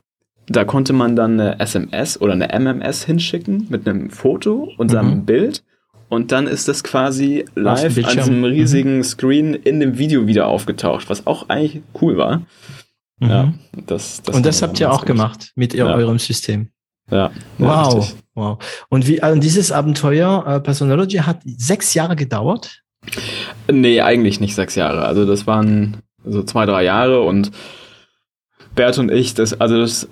[0.47, 5.19] da konnte man dann eine SMS oder eine MMS hinschicken mit einem Foto und seinem
[5.19, 5.25] mhm.
[5.25, 5.63] Bild
[6.09, 8.45] und dann ist das quasi live an diesem mhm.
[8.45, 9.03] riesigen mhm.
[9.03, 12.43] Screen in dem Video wieder aufgetaucht, was auch eigentlich cool war.
[13.19, 13.29] Mhm.
[13.29, 13.53] Ja,
[13.85, 15.07] das, das Und das habt ihr auch gut.
[15.07, 15.85] gemacht mit ja.
[15.85, 16.69] eurem System.
[17.09, 17.31] Ja.
[17.57, 18.15] Wow.
[18.33, 18.85] Wow.
[18.89, 22.81] Und wie also dieses Abenteuer äh, Personology hat sechs Jahre gedauert?
[23.71, 25.05] Nee, eigentlich nicht sechs Jahre.
[25.05, 27.51] Also das waren so zwei, drei Jahre und
[28.73, 30.09] Bert und ich, das, also das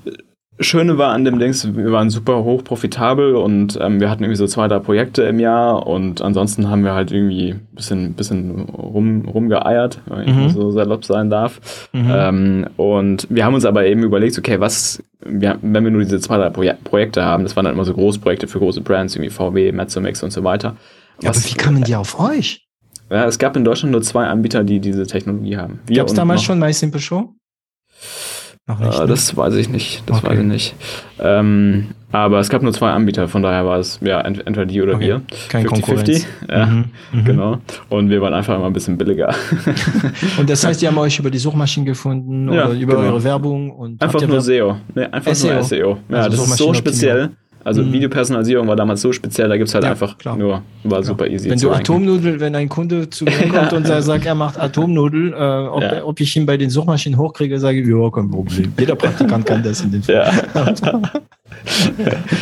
[0.59, 4.37] Schöne war an dem Dings, wir waren super hoch profitabel und ähm, wir hatten irgendwie
[4.37, 8.61] so zwei, drei Projekte im Jahr und ansonsten haben wir halt irgendwie ein bisschen, bisschen
[8.69, 10.45] rum, rumgeeiert, wenn mhm.
[10.45, 11.89] ich so salopp sein darf.
[11.91, 12.11] Mhm.
[12.11, 16.19] Ähm, und wir haben uns aber eben überlegt, okay, was, wir, wenn wir nur diese
[16.19, 19.31] zwei, drei Proje Projekte haben, das waren dann immer so Großprojekte für große Brands, irgendwie
[19.31, 20.75] VW, Mezzomix und so weiter.
[21.21, 22.67] Ja, aber wie kamen die auf euch?
[23.09, 25.79] Ja, es gab in Deutschland nur zwei Anbieter, die diese Technologie haben.
[25.93, 27.33] Gab es damals schon My Simple Show?
[28.65, 30.03] Noch nicht, äh, Das weiß ich nicht.
[30.05, 30.29] Das okay.
[30.29, 30.75] weiß ich nicht.
[31.19, 34.81] Ähm, aber es gab nur zwei Anbieter, von daher war es ja ent entweder die
[34.81, 35.05] oder okay.
[35.05, 35.21] wir.
[35.49, 36.09] Kein 50, Konkurrenz.
[36.09, 36.27] 50.
[36.49, 36.85] Ja, mhm.
[37.11, 37.25] Mhm.
[37.25, 37.57] genau.
[37.89, 39.33] Und wir waren einfach immer ein bisschen billiger.
[40.39, 43.07] und das heißt, die haben euch über die Suchmaschinen gefunden ja, oder über genau.
[43.07, 44.77] eure Werbung und einfach nur SEO.
[44.95, 45.53] Nee, einfach SEO.
[45.53, 45.97] nur SEO.
[46.09, 47.31] Ja, also das ist so speziell.
[47.63, 47.93] Also mhm.
[47.93, 50.35] Videopersonalisierung war damals so speziell, da gibt es halt ja, einfach klar.
[50.35, 51.03] nur, war klar.
[51.03, 51.49] super easy.
[51.49, 55.67] Wenn du Atomnudel, wenn ein Kunde zu mir kommt und sagt, er macht Atomnudel, äh,
[55.67, 56.03] ob, ja.
[56.03, 58.73] ob, ich ihn bei den Suchmaschinen hochkriege, sage ich, ja, kein Problem.
[58.77, 60.15] Jeder Praktikant kann das in den Fall.
[60.15, 60.71] Ja.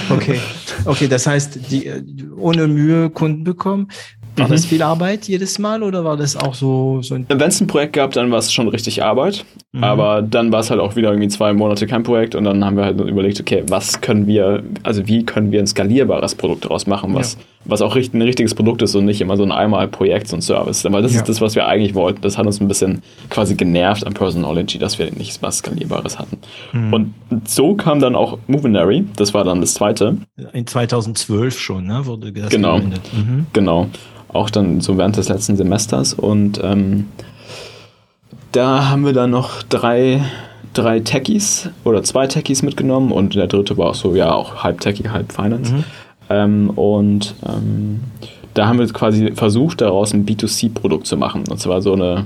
[0.10, 0.40] okay.
[0.86, 2.02] Okay, das heißt, die, äh,
[2.38, 3.90] ohne Mühe Kunden bekommen.
[4.36, 4.52] War mhm.
[4.52, 7.26] das viel Arbeit jedes Mal oder war das auch so, so ein.
[7.28, 9.46] Wenn es ein Projekt gab, dann war es schon richtig Arbeit.
[9.74, 9.84] Mhm.
[9.84, 12.78] Aber dann war es halt auch wieder irgendwie zwei Monate kein Projekt und dann haben
[12.78, 16.88] wir halt überlegt, okay, was können wir, also wie können wir ein skalierbares Produkt daraus
[16.88, 17.40] machen, was, ja.
[17.66, 20.42] Was auch ein richtiges Produkt ist und nicht immer so ein einmal Projekt, so ein
[20.42, 20.86] Service.
[20.86, 21.20] Aber das ja.
[21.20, 22.22] ist das, was wir eigentlich wollten.
[22.22, 26.38] Das hat uns ein bisschen quasi genervt an Personology, dass wir nicht was Skalierbares hatten.
[26.74, 26.94] Mhm.
[26.94, 27.14] Und
[27.48, 30.18] so kam dann auch Movinary, das war dann das zweite.
[30.54, 32.06] In 2012 schon, ne?
[32.06, 32.80] Wurde das genau.
[32.80, 33.46] Mhm.
[33.54, 33.88] Genau
[34.34, 36.14] auch dann so während des letzten Semesters.
[36.14, 37.08] Und ähm,
[38.52, 40.24] da haben wir dann noch drei,
[40.74, 44.82] drei Techies oder zwei Techies mitgenommen und der dritte war auch so, ja, auch halb
[44.82, 45.74] Techie, halb Finance.
[45.74, 45.84] Mhm.
[46.32, 48.00] Ähm, und ähm,
[48.54, 51.44] da haben wir quasi versucht, daraus ein B2C-Produkt zu machen.
[51.50, 52.26] Und zwar so eine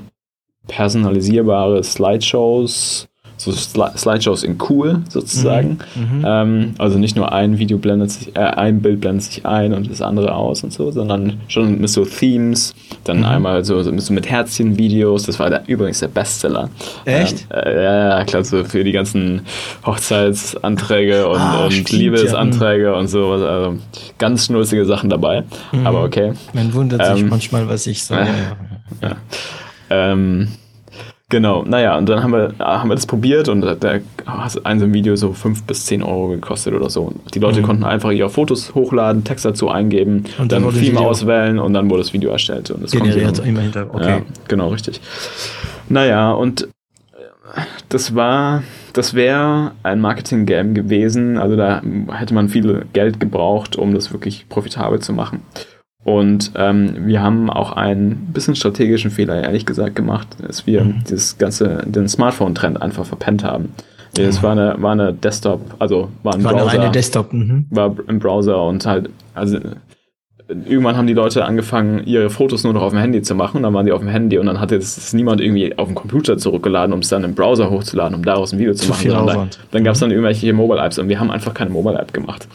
[0.68, 5.80] personalisierbare Slideshows, so Slideshows in cool sozusagen.
[5.96, 6.20] Mhm.
[6.20, 6.26] mhm.
[6.26, 9.90] Ähm, also nicht nur ein Video blendet sich, äh, ein Bild blendet sich ein und
[9.90, 13.26] das andere aus und so, sondern schon mit so Themes, dann mhm.
[13.26, 16.70] einmal so, so mit Herzchen-Videos, das war der, übrigens der Bestseller.
[17.06, 17.48] Echt?
[17.52, 19.42] Ähm, äh, ja, klar, so für die ganzen
[19.86, 22.94] Hochzeitsanträge und, ah, und Liebesanträge ja.
[22.94, 23.76] und so, also
[24.18, 25.86] ganz schnulzige Sachen dabei, mhm.
[25.86, 26.34] aber okay.
[26.54, 28.30] Man wundert sich ähm, manchmal, was ich sage.
[29.02, 29.18] Ja.
[29.90, 30.46] ja.
[31.30, 34.86] Genau, naja, und dann haben wir, haben wir das probiert und da hat ein so
[34.86, 37.04] ein Video so 5 bis 10 Euro gekostet oder so.
[37.04, 37.66] Und die Leute mhm.
[37.66, 41.90] konnten einfach ihre Fotos hochladen, Text dazu eingeben, und dann, dann Theme auswählen und dann
[41.90, 42.70] wurde das Video erstellt.
[42.70, 44.10] Und das Generiert immer hinter, okay.
[44.10, 45.02] Ja, genau, richtig.
[45.90, 46.68] Naja, und
[47.90, 51.38] das war, das wäre ein Marketing-Game gewesen.
[51.38, 55.42] Also da hätte man viel Geld gebraucht, um das wirklich profitabel zu machen.
[56.06, 61.04] Und ähm, wir haben auch einen bisschen strategischen Fehler, ehrlich gesagt, gemacht, dass wir mhm.
[61.10, 63.74] dieses ganze, den Smartphone-Trend einfach verpennt haben.
[64.16, 66.70] Es war eine, war eine Desktop, also war ein War Browser.
[66.70, 67.34] eine reine Desktop.
[67.34, 67.66] Mhm.
[67.72, 69.58] war im Browser und halt, also
[70.48, 73.58] irgendwann haben die Leute angefangen, ihre Fotos nur noch auf dem Handy zu machen.
[73.58, 75.96] Und dann waren die auf dem Handy und dann hat jetzt niemand irgendwie auf dem
[75.96, 79.02] Computer zurückgeladen, um es dann im Browser hochzuladen, um daraus ein Video zu, Zu machen.
[79.02, 79.56] viel Aufwand.
[79.56, 82.48] Dann, dann gab es dann irgendwelche Mobile-Apps und wir haben einfach keine Mobile-App gemacht.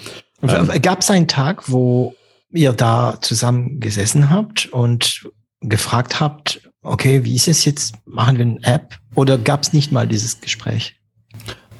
[0.42, 0.80] Ähm.
[0.80, 2.14] Gab es einen Tag, wo
[2.52, 5.28] ihr da zusammen gesessen habt und
[5.60, 7.94] gefragt habt, okay, wie ist es jetzt?
[8.06, 8.98] Machen wir eine App?
[9.14, 10.96] Oder gab es nicht mal dieses Gespräch?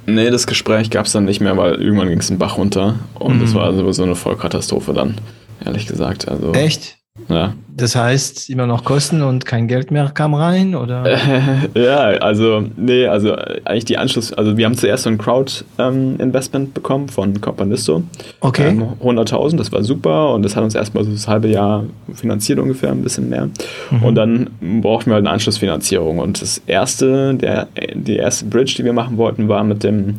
[0.07, 2.99] Nee, das Gespräch gab es dann nicht mehr, weil irgendwann ging es den Bach runter
[3.15, 3.55] und das Mhm.
[3.55, 5.21] war sowieso eine Vollkatastrophe dann,
[5.65, 6.27] ehrlich gesagt.
[6.29, 6.99] Also, Echt?
[7.29, 7.55] Ja.
[7.81, 10.75] Das heißt, immer noch Kosten und kein Geld mehr kam rein?
[10.75, 11.05] Oder?
[11.75, 17.09] ja, also, nee, also eigentlich die Anschluss, also wir haben zuerst so ein Crowd-Investment bekommen
[17.09, 18.03] von Companisto.
[18.41, 18.69] Okay.
[18.69, 22.59] Ähm, 100.000, das war super und das hat uns erstmal so das halbe Jahr finanziert
[22.59, 23.49] ungefähr, ein bisschen mehr.
[23.91, 24.03] Mhm.
[24.03, 24.51] Und dann
[24.83, 29.17] brauchten wir halt eine Anschlussfinanzierung und das erste, der, die erste Bridge, die wir machen
[29.17, 30.17] wollten, war mit dem,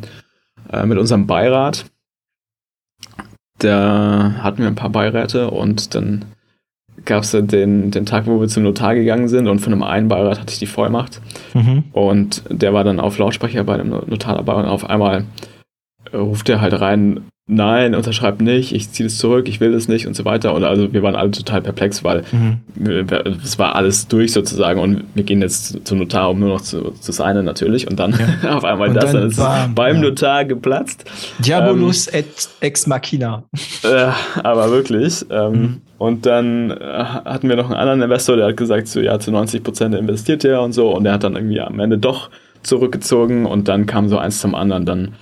[0.72, 1.84] äh, mit unserem Beirat.
[3.58, 6.24] Da hatten wir ein paar Beiräte und dann
[7.04, 10.08] gab es den, den Tag, wo wir zum Notar gegangen sind und von einem einen
[10.08, 11.20] Beirat hatte ich die Vollmacht
[11.54, 11.84] Mhm.
[11.92, 15.24] und der war dann auf Lautsprecher bei dem Notar dabei und auf einmal
[16.14, 20.06] ruft er halt rein, nein, unterschreibt nicht, ich ziehe es zurück, ich will das nicht
[20.06, 20.54] und so weiter.
[20.54, 22.58] Und also wir waren alle total perplex, weil Mhm.
[23.42, 26.90] es war alles durch sozusagen und wir gehen jetzt zum Notar, um nur noch zu,
[27.00, 27.88] zu signen natürlich.
[27.88, 28.14] Und dann
[28.48, 30.02] auf einmal Und das, dann dann ist bam, beim ja.
[30.02, 31.04] Notar geplatzt.
[31.40, 32.26] Diabolus et
[32.60, 33.44] ex machina.
[33.84, 34.10] Äh,
[34.42, 35.24] aber wirklich.
[35.30, 35.80] Ähm, Mhm.
[36.02, 39.30] Und dann äh, hatten wir noch einen anderen Investor, der hat gesagt, so ja, zu
[39.30, 40.92] 90 Prozent investiert er und so.
[40.92, 42.28] Und der hat dann irgendwie am Ende doch
[42.64, 44.84] zurückgezogen und dann kam so eins zum anderen.
[44.84, 45.14] Dann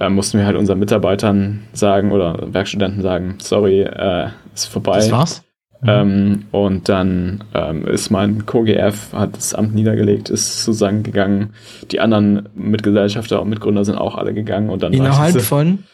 [0.00, 4.96] äh, mussten wir halt unseren Mitarbeitern sagen oder Werkstudenten sagen, sorry, äh, ist vorbei.
[4.96, 5.44] Das war's?
[5.82, 5.88] Mhm.
[5.88, 11.50] Ähm, und dann ähm, ist mein Co-GF, hat das Amt niedergelegt, ist zusammengegangen.
[11.92, 14.70] Die anderen Mitgesellschafter und Mitgründer sind auch alle gegangen.
[14.70, 15.84] Und dann Innerhalb von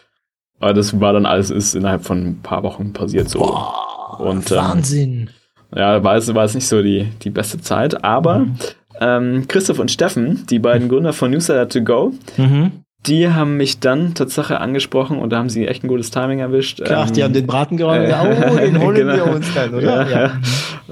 [0.63, 3.41] aber das war dann alles, ist innerhalb von ein paar Wochen passiert so.
[3.41, 5.31] Boah, Und, ähm, Wahnsinn.
[5.75, 8.55] Ja, war es, war es nicht so die, die beste Zeit, aber Mhm.
[9.01, 12.73] ähm, Christoph und Steffen, die beiden Gründer von Newsletter to Go, Mhm.
[13.07, 16.85] die haben mich dann Tatsache angesprochen und da haben sie echt ein gutes Timing erwischt.
[16.85, 18.07] Klar, Ähm, die haben den Braten geräumt.
[18.09, 18.15] äh,
[18.53, 19.15] oh, den holen genau.
[19.17, 20.07] wir uns dann, oder?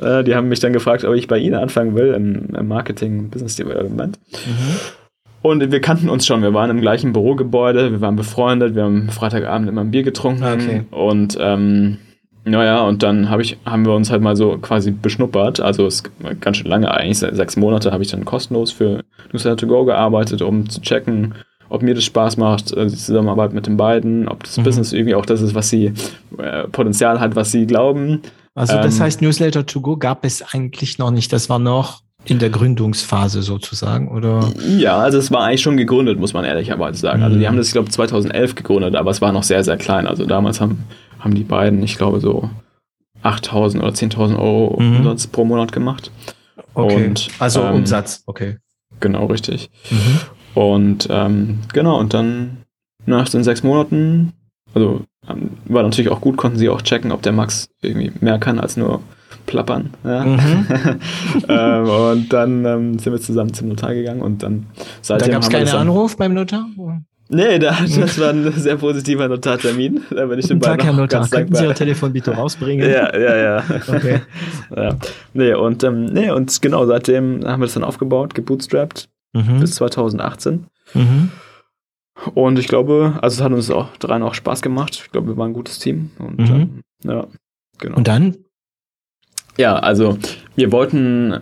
[0.00, 0.18] Ja.
[0.20, 3.28] Äh, die haben mich dann gefragt, ob ich bei ihnen anfangen will im, im Marketing,
[3.28, 4.18] Business Development.
[4.46, 4.76] Mhm.
[5.42, 9.08] Und wir kannten uns schon, wir waren im gleichen Bürogebäude, wir waren befreundet, wir haben
[9.10, 10.42] Freitagabend immer ein Bier getrunken.
[10.44, 10.82] Okay.
[10.90, 11.96] Und ähm,
[12.44, 15.60] naja, und dann hab ich, haben wir uns halt mal so quasi beschnuppert.
[15.60, 19.02] Also es war ganz schön lange eigentlich, se- sechs Monate habe ich dann kostenlos für
[19.32, 21.34] Newsletter to Go gearbeitet, um zu checken,
[21.68, 24.62] ob mir das Spaß macht, äh, die Zusammenarbeit mit den beiden, ob das Mhm.
[24.64, 25.92] Business irgendwie auch das ist, was sie
[26.38, 28.22] äh, Potenzial hat, was sie glauben.
[28.54, 31.32] Also das Ähm, heißt, Newsletter to go gab es eigentlich noch nicht.
[31.32, 34.50] Das war noch in der Gründungsphase sozusagen, oder?
[34.76, 37.22] Ja, also es war eigentlich schon gegründet, muss man ehrlicherweise sagen.
[37.22, 37.48] Also die Mhm.
[37.48, 40.06] haben das, ich glaube, 2011 gegründet, aber es war noch sehr, sehr klein.
[40.06, 40.84] Also damals haben,
[41.20, 42.50] haben die beiden, ich glaube, so
[43.22, 44.96] 8.000 oder 10.000 Euro Mhm.
[44.96, 46.10] Umsatz pro Monat gemacht.
[46.74, 47.06] Okay.
[47.06, 48.56] Und, also ähm, Umsatz, okay.
[49.00, 49.70] Genau, richtig.
[49.90, 50.20] Mhm.
[50.60, 52.58] Und ähm, genau, und dann
[53.06, 54.32] nach den sechs Monaten,
[54.74, 58.38] also ähm, war natürlich auch gut, konnten sie auch checken, ob der Max irgendwie mehr
[58.38, 59.00] kann als nur
[59.46, 59.90] plappern.
[60.04, 60.24] Ja.
[60.24, 60.66] Mhm.
[61.48, 65.42] ähm, und dann ähm, sind wir zusammen zum Notar gegangen und dann Da seitdem gab
[65.42, 66.66] es keinen Anruf beim Notar?
[67.32, 70.02] Nee, da, das war ein sehr positiver Notartermin.
[70.10, 71.20] Da bin ich den Guten Tag, beiden Herr Notar.
[71.20, 71.74] ganz Könnten Sie Ihr.
[71.74, 72.88] Telefon bitte rausbringen?
[72.90, 73.64] Ja, ja, ja.
[73.86, 74.20] Okay.
[74.76, 74.96] ja.
[75.32, 79.60] Nee, und, ähm, nee, und genau, seitdem haben wir das dann aufgebaut, gebootstrapped Mhm.
[79.60, 80.66] bis 2018.
[80.92, 81.30] Mhm.
[82.34, 85.00] Und ich glaube, also es hat uns auch dreien auch Spaß gemacht.
[85.04, 86.10] Ich glaube, wir waren ein gutes Team.
[86.18, 86.50] Und Mhm.
[86.50, 87.26] ähm, ja,
[87.78, 87.96] genau.
[87.96, 88.36] Und dann?
[89.56, 90.18] ja, also
[90.56, 91.38] wir wollten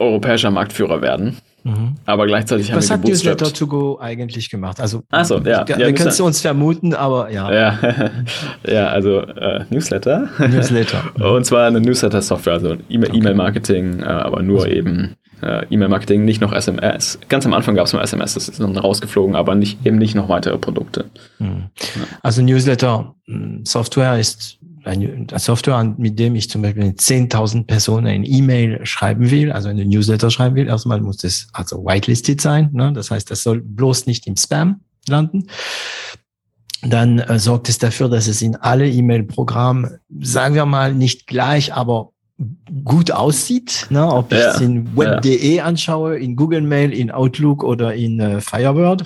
[0.00, 1.96] europäischer Marktführer werden, Mhm.
[2.06, 4.80] aber gleichzeitig haben Was wir hat Newsletter to go eigentlich gemacht?
[4.80, 5.44] Also, Ach so, ja.
[5.44, 7.78] wir Ja, wir können es uns vermuten, aber ja, Ja,
[8.66, 10.28] ja also äh, Newsletter.
[10.38, 11.02] Newsletter.
[11.36, 13.18] Und zwar eine Newsletter-Software, also E-Mail- Okay.
[13.18, 14.70] E-Mail-Marketing, äh, aber nur Also.
[14.74, 17.18] eben äh, E-Mail-Marketing, nicht noch SMS.
[17.28, 20.14] Ganz am Anfang gab es nur SMS, das ist dann rausgeflogen, aber nicht, eben nicht
[20.14, 21.04] noch weitere Produkte.
[21.38, 21.64] Mhm.
[22.22, 24.57] Also Newsletter mh, Software ist
[24.88, 29.52] eine eine Software, mit dem ich zum Beispiel mit 10.000 Personen eine E-Mail schreiben will,
[29.52, 30.66] also eine Newsletter schreiben will.
[30.66, 32.70] Erstmal muss das also whitelisted sein.
[32.72, 32.92] Ne?
[32.92, 35.46] Das heißt, das soll bloß nicht im Spam landen.
[36.82, 41.74] Dann äh, sorgt es dafür, dass es in alle E-Mail-Programme, sagen wir mal, nicht gleich,
[41.74, 42.12] aber
[42.84, 43.86] gut aussieht.
[43.90, 44.06] Ne?
[44.06, 48.40] Ob ich Ja, es in web.de anschaue, in Google Mail, in Outlook oder in äh,
[48.40, 49.04] Firebird.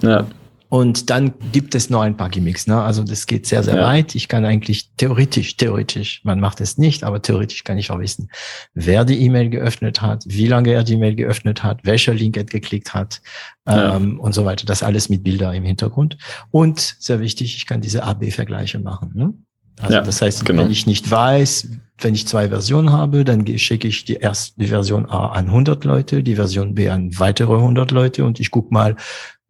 [0.00, 0.26] Ja,
[0.70, 2.68] Und dann gibt es noch ein paar Gimmicks.
[2.68, 2.80] Ne?
[2.80, 3.82] Also das geht sehr, sehr ja.
[3.82, 4.14] weit.
[4.14, 8.30] Ich kann eigentlich theoretisch, theoretisch, man macht es nicht, aber theoretisch kann ich auch wissen,
[8.72, 12.44] wer die E-Mail geöffnet hat, wie lange er die E-Mail geöffnet hat, welcher Link er
[12.44, 13.20] geklickt hat
[13.66, 13.96] ja.
[13.96, 14.64] ähm, und so weiter.
[14.64, 16.16] Das alles mit Bilder im Hintergrund.
[16.52, 19.10] Und sehr wichtig, ich kann diese AB-Vergleiche machen.
[19.12, 19.34] Ne?
[19.80, 20.62] Also ja, das heißt, genau.
[20.62, 24.68] wenn ich nicht weiß, wenn ich zwei Versionen habe, dann schicke ich die erste die
[24.68, 28.70] Version A an 100 Leute, die Version B an weitere 100 Leute und ich guck
[28.70, 28.94] mal,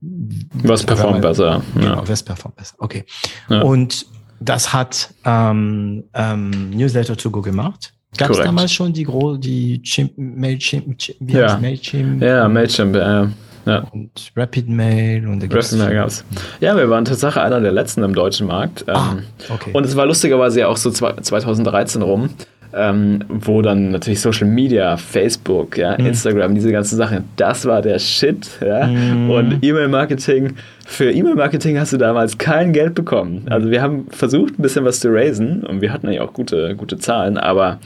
[0.01, 1.63] was performt besser?
[1.75, 2.09] Genau, ja.
[2.09, 2.75] was performt besser.
[2.79, 3.05] Okay.
[3.49, 3.63] Ja.
[3.63, 4.07] Und
[4.41, 7.93] das hat ähm, ähm, Newsletter to go gemacht.
[8.17, 11.59] Gab es damals schon die Gro die Chimp, Mailchimp, wie ja.
[11.59, 12.21] Mailchimp?
[12.23, 13.27] Ja, Mailchimp, äh,
[13.67, 13.87] ja.
[13.93, 16.25] Und Rapid Mail und Rapid Mail gab's.
[16.61, 18.89] Ja, wir waren tatsächlich einer der letzten im deutschen Markt.
[18.89, 19.71] Ah, ähm, okay.
[19.73, 22.31] Und es war lustigerweise ja auch so 2013 rum
[22.73, 26.07] ähm, wo dann natürlich Social Media, Facebook, ja, mhm.
[26.07, 28.49] Instagram, diese ganzen Sachen, das war der Shit.
[28.61, 28.87] Ja?
[28.87, 29.31] Mhm.
[29.31, 30.55] Und E-Mail-Marketing,
[30.87, 33.47] für E-Mail-Marketing hast du damals kein Geld bekommen.
[33.51, 36.77] Also wir haben versucht, ein bisschen was zu raisen und wir hatten eigentlich auch gute,
[36.77, 37.81] gute Zahlen, aber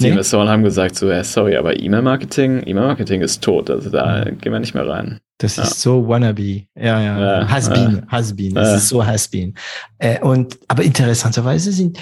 [0.00, 0.10] die nee.
[0.10, 4.38] Investoren haben gesagt so, ja, sorry, aber E-Mail-Marketing, E-Mail-Marketing ist tot, also da mhm.
[4.38, 5.18] gehen wir nicht mehr rein.
[5.38, 5.62] Das ja.
[5.62, 6.64] ist so wannabe.
[6.74, 7.20] Ja, ja.
[7.20, 8.02] ja has been, ja.
[8.08, 8.54] has been.
[8.54, 9.54] Das ist so has been.
[9.98, 11.98] Äh, und, aber interessanterweise sind,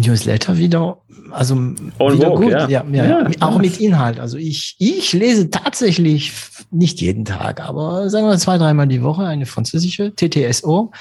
[0.00, 0.98] Newsletter wieder,
[1.30, 2.52] also On wieder Vogue, gut.
[2.52, 2.68] Ja.
[2.68, 4.18] Ja, ja, ja, auch mit Inhalt.
[4.18, 6.32] Also ich, ich lese tatsächlich
[6.70, 10.92] nicht jeden Tag, aber sagen wir zwei, dreimal die Woche eine französische TTSO,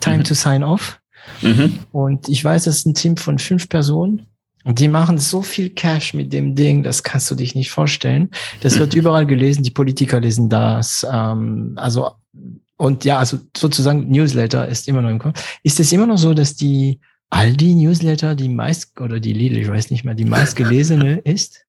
[0.00, 0.24] Time mhm.
[0.24, 1.00] to Sign Off.
[1.42, 1.80] Mhm.
[1.92, 4.26] Und ich weiß, das ist ein Team von fünf Personen.
[4.64, 8.30] Und die machen so viel Cash mit dem Ding, das kannst du dich nicht vorstellen.
[8.62, 11.06] Das wird überall gelesen, die Politiker lesen das.
[11.08, 12.10] Ähm, also
[12.76, 15.58] und ja, also sozusagen Newsletter ist immer noch im Kopf.
[15.62, 19.68] Ist es immer noch so, dass die Aldi Newsletter die meist oder die Lidl, ich
[19.68, 21.66] weiß nicht mehr, die meistgelesene ist?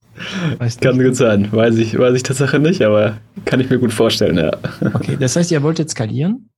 [0.58, 3.94] Weißt kann gut sein, weiß ich, weiß ich tatsächlich nicht, aber kann ich mir gut
[3.94, 4.52] vorstellen, ja.
[4.94, 6.50] Okay, das heißt, ihr wolltet skalieren?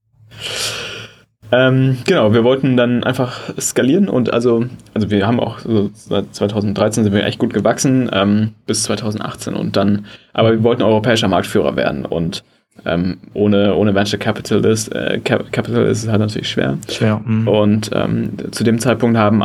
[1.52, 6.34] Ähm, genau, wir wollten dann einfach skalieren und also, also wir haben auch so seit
[6.34, 11.28] 2013 sind wir echt gut gewachsen ähm, bis 2018 und dann, aber wir wollten europäischer
[11.28, 12.44] Marktführer werden und
[12.86, 16.78] ähm, ohne, ohne Venture Capitalist, äh, Capital ist es halt natürlich schwer.
[16.90, 17.22] Schwer.
[17.26, 17.48] Mhm.
[17.48, 19.44] Und ähm, zu dem Zeitpunkt haben,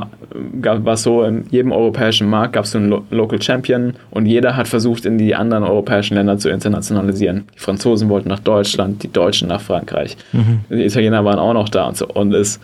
[0.61, 3.95] gab, war es so, in jedem europäischen Markt gab es so einen Lo Local Champion
[4.11, 7.45] und jeder hat versucht, in die anderen europäischen Länder zu internationalisieren.
[7.55, 10.17] Die Franzosen wollten nach Deutschland, die Deutschen nach Frankreich.
[10.33, 10.61] Mhm.
[10.71, 12.07] Die Italiener waren auch noch da und so.
[12.07, 12.61] Und es,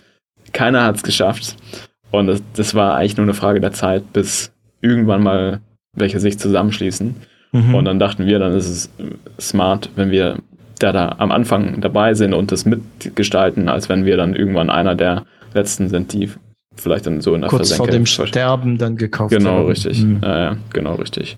[0.53, 1.55] keiner hat es geschafft.
[2.11, 5.61] Und es, das war eigentlich nur eine Frage der Zeit, bis irgendwann mal
[5.93, 7.15] welche sich zusammenschließen.
[7.51, 7.75] Mhm.
[7.75, 8.89] Und dann dachten wir, dann ist es
[9.39, 10.37] smart, wenn wir
[10.83, 14.95] da, da am Anfang dabei sind und das mitgestalten, als wenn wir dann irgendwann einer
[14.95, 16.29] der Letzten sind, die
[16.75, 19.65] vielleicht dann so in der Kurz Versenke vor dem Sterben dann gekauft Genau, haben.
[19.67, 20.01] richtig.
[20.01, 20.23] Mhm.
[20.23, 21.37] Äh, genau, richtig.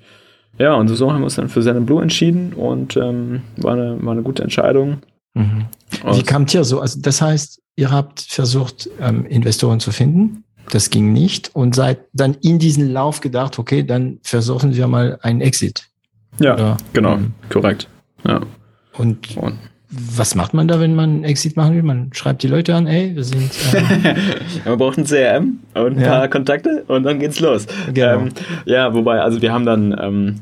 [0.60, 3.98] Ja, und so haben wir uns dann für Zen Blue entschieden und ähm, war, eine,
[4.04, 4.98] war eine gute Entscheidung.
[5.34, 5.66] Mhm.
[6.12, 6.80] Wie kamt ihr so?
[6.80, 10.44] Also das heißt, ihr habt versucht, ähm, Investoren zu finden.
[10.72, 15.18] Das ging nicht und seid dann in diesen Lauf gedacht, okay, dann versuchen wir mal
[15.22, 15.84] einen Exit.
[16.40, 17.88] Ja, Oder, genau, ähm, korrekt.
[18.26, 18.42] Ja.
[18.98, 19.58] Und, und,
[19.90, 21.84] was macht man da, wenn man Exit machen will?
[21.84, 23.52] Man schreibt die Leute an, ey, wir sind.
[23.74, 24.16] Ähm
[24.66, 26.10] man braucht ein CRM und ein ja.
[26.10, 27.68] paar Kontakte und dann geht's los.
[27.94, 28.22] Genau.
[28.22, 28.30] Ähm,
[28.66, 30.36] ja, wobei, also wir haben dann ähm,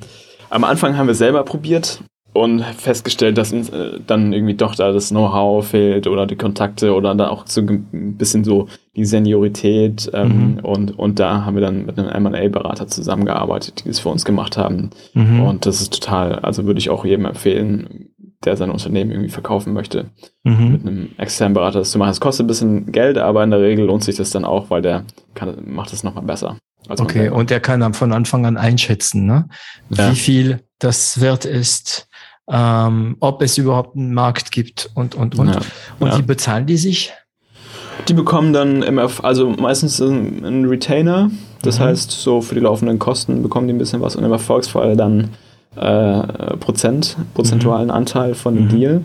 [0.49, 2.01] am Anfang haben wir selber probiert
[2.33, 6.93] und festgestellt, dass uns äh, dann irgendwie doch da das Know-how fehlt oder die Kontakte
[6.93, 10.59] oder dann auch so ein bisschen so die Seniorität ähm, mhm.
[10.59, 14.57] und, und da haben wir dann mit einem M&A-Berater zusammengearbeitet, die das für uns gemacht
[14.57, 15.41] haben mhm.
[15.41, 18.10] und das ist total, also würde ich auch jedem empfehlen,
[18.45, 20.09] der sein Unternehmen irgendwie verkaufen möchte,
[20.43, 20.71] mhm.
[20.71, 22.09] mit einem externen Berater das zu machen.
[22.09, 24.81] Es kostet ein bisschen Geld, aber in der Regel lohnt sich das dann auch, weil
[24.81, 26.57] der kann, macht das nochmal besser.
[26.89, 29.47] okay, und der kann dann von Anfang an einschätzen, ne?
[29.89, 30.11] Ja.
[30.11, 32.07] wie viel das wert ist,
[32.49, 35.49] ähm, ob es überhaupt einen Markt gibt und, und, und.
[35.49, 35.61] Ja.
[35.99, 36.17] Und ja.
[36.17, 37.13] wie bezahlen die sich?
[38.07, 41.29] Die bekommen dann immer, also meistens einen Retainer,
[41.61, 41.83] das mhm.
[41.83, 45.29] heißt, so für die laufenden Kosten bekommen die ein bisschen was und im Erfolgsfall dann
[45.75, 47.91] äh, Prozent, prozentualen mhm.
[47.91, 48.69] Anteil von dem mhm.
[48.69, 49.01] Deal.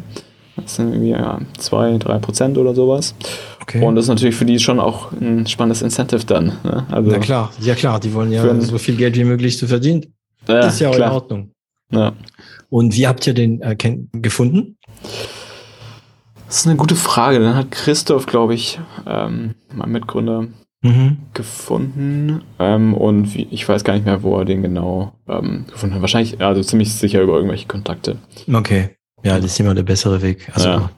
[0.57, 3.15] Das sind irgendwie ja, 2, 3 Prozent oder sowas.
[3.61, 3.85] Okay.
[3.85, 6.59] Und das ist natürlich für die schon auch ein spannendes Incentive dann.
[6.65, 6.87] Ne?
[6.91, 10.15] Also ja klar, ja klar, die wollen ja so viel Geld wie möglich zu verdienen.
[10.49, 11.09] Ja, ist ja auch klar.
[11.09, 11.51] in Ordnung.
[11.91, 12.13] Ja.
[12.71, 13.77] Und wie habt ihr den äh,
[14.13, 14.77] gefunden?
[16.47, 17.41] Das ist eine gute Frage.
[17.41, 20.47] Dann hat Christoph, glaube ich, ähm, mein Mitgründer,
[20.87, 21.17] mhm.
[21.33, 22.43] gefunden.
[22.59, 26.03] Ähm, und wie, ich weiß gar nicht mehr, wo er den genau ähm, gefunden hat.
[26.03, 28.17] Wahrscheinlich, also ziemlich sicher über irgendwelche Kontakte.
[28.53, 28.91] Okay.
[29.23, 30.51] Ja, das ist immer der bessere Weg.
[30.55, 30.91] Also, ja.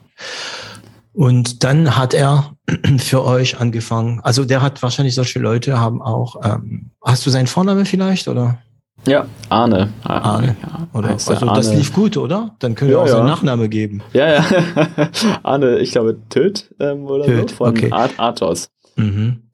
[1.13, 2.55] Und dann hat er
[2.97, 4.21] für euch angefangen.
[4.21, 6.35] Also der hat wahrscheinlich solche Leute haben auch.
[6.43, 8.59] Ähm, hast du seinen Vorname vielleicht oder?
[9.07, 9.89] Ja, Arne.
[10.03, 10.57] Arne.
[10.61, 11.09] Ja, oder?
[11.09, 11.53] Also Arne.
[11.53, 12.55] das lief gut, oder?
[12.59, 13.31] Dann können wir ja, auch seinen ja.
[13.33, 14.01] Nachname geben.
[14.13, 14.45] Ja, ja.
[15.43, 17.91] Arne, ich glaube Töt ähm, oder Töt, so von okay.
[17.91, 18.69] Art Athos.
[18.95, 19.48] Mhm.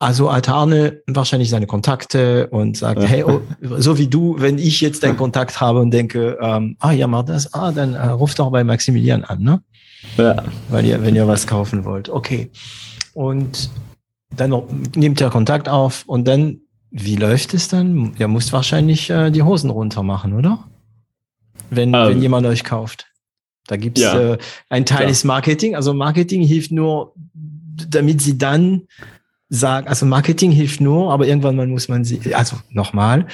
[0.00, 0.08] Ja.
[0.08, 3.40] Also hat Arne wahrscheinlich seine Kontakte und sagt, hey, oh,
[3.78, 7.24] so wie du, wenn ich jetzt einen Kontakt habe und denke, ähm, ah ja, mach
[7.24, 9.62] das, ah, dann äh, ruft doch bei Maximilian an, ne?
[10.16, 10.44] Ja.
[10.68, 12.08] Weil ihr, wenn ihr was kaufen wollt.
[12.08, 12.50] Okay.
[13.14, 13.70] Und
[14.36, 14.62] dann
[14.94, 18.14] nimmt er Kontakt auf und dann, wie läuft es dann?
[18.18, 20.64] Ihr müsst wahrscheinlich äh, die Hosen runter machen, oder?
[21.70, 23.06] Wenn, ähm, wenn jemand euch kauft.
[23.66, 24.38] Da gibt's ja, äh,
[24.70, 25.10] ein Teil klar.
[25.10, 25.76] ist Marketing.
[25.76, 27.14] Also Marketing hilft nur,
[27.88, 28.86] damit sie dann
[29.48, 33.26] sagen, also Marketing hilft nur, aber irgendwann mal muss man sie, also nochmal,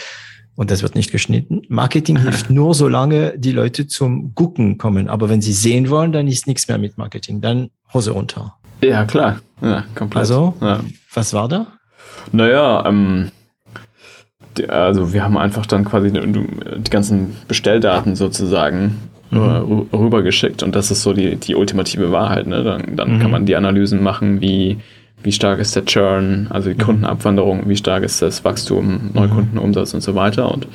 [0.57, 1.63] und das wird nicht geschnitten.
[1.69, 5.09] Marketing hilft nur, solange die Leute zum Gucken kommen.
[5.09, 7.41] Aber wenn sie sehen wollen, dann ist nichts mehr mit Marketing.
[7.41, 8.55] Dann Hose runter.
[8.81, 9.41] Ja, klar.
[9.61, 10.21] Ja, komplett.
[10.21, 10.81] Also, ja.
[11.13, 11.67] was war da?
[12.33, 13.31] Naja, ähm,
[14.69, 16.47] also wir haben einfach dann quasi die,
[16.79, 18.99] die ganzen Bestelldaten sozusagen
[19.31, 19.89] mhm.
[19.93, 22.47] rübergeschickt und das ist so die, die ultimative Wahrheit.
[22.47, 22.63] Ne?
[22.63, 23.21] Dann, dann mhm.
[23.21, 24.79] kann man die Analysen machen, wie,
[25.25, 26.85] wie stark ist der Churn, also die mhm.
[26.87, 29.11] Kundenabwanderung, wie stark ist das Wachstum.
[29.13, 30.69] Neukundenumsatz und so weiter und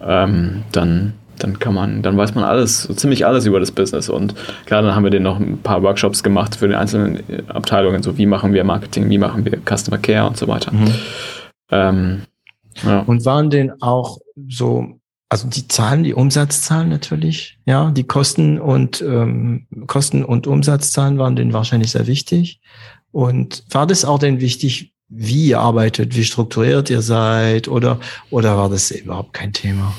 [0.00, 4.08] ähm, dann dann kann man, dann weiß man alles, so ziemlich alles über das Business.
[4.08, 4.34] Und
[4.66, 8.16] klar, dann haben wir denen noch ein paar Workshops gemacht für die einzelnen Abteilungen, so
[8.18, 10.72] wie machen wir Marketing, wie machen wir Customer Care und so weiter.
[10.72, 10.94] Mhm.
[11.70, 12.22] Ähm,
[12.84, 13.00] ja.
[13.00, 14.18] Und waren denn auch
[14.48, 21.18] so, also die Zahlen, die Umsatzzahlen natürlich, ja, die Kosten und ähm, Kosten und Umsatzzahlen
[21.18, 22.60] waren denen wahrscheinlich sehr wichtig.
[23.12, 28.00] Und war das auch denn wichtig, wie ihr arbeitet, wie strukturiert ihr seid, oder,
[28.30, 29.92] oder war das überhaupt kein Thema?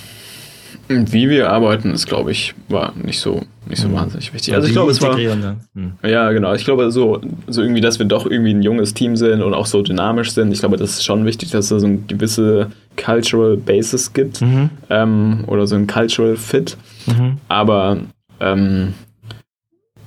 [0.89, 3.93] Wie wir arbeiten, ist, glaube ich, war nicht so, nicht so mhm.
[3.93, 4.53] wahnsinnig wichtig.
[4.53, 5.17] Also ich glaube, es war.
[5.17, 5.93] Mhm.
[6.03, 6.53] Ja, genau.
[6.53, 9.65] Ich glaube, so, so irgendwie, dass wir doch irgendwie ein junges Team sind und auch
[9.65, 10.51] so dynamisch sind.
[10.51, 14.71] Ich glaube, das ist schon wichtig, dass es so eine gewisse Cultural Basis gibt mhm.
[14.89, 16.75] ähm, oder so ein Cultural Fit.
[17.05, 17.37] Mhm.
[17.47, 17.99] Aber
[18.41, 18.93] ähm,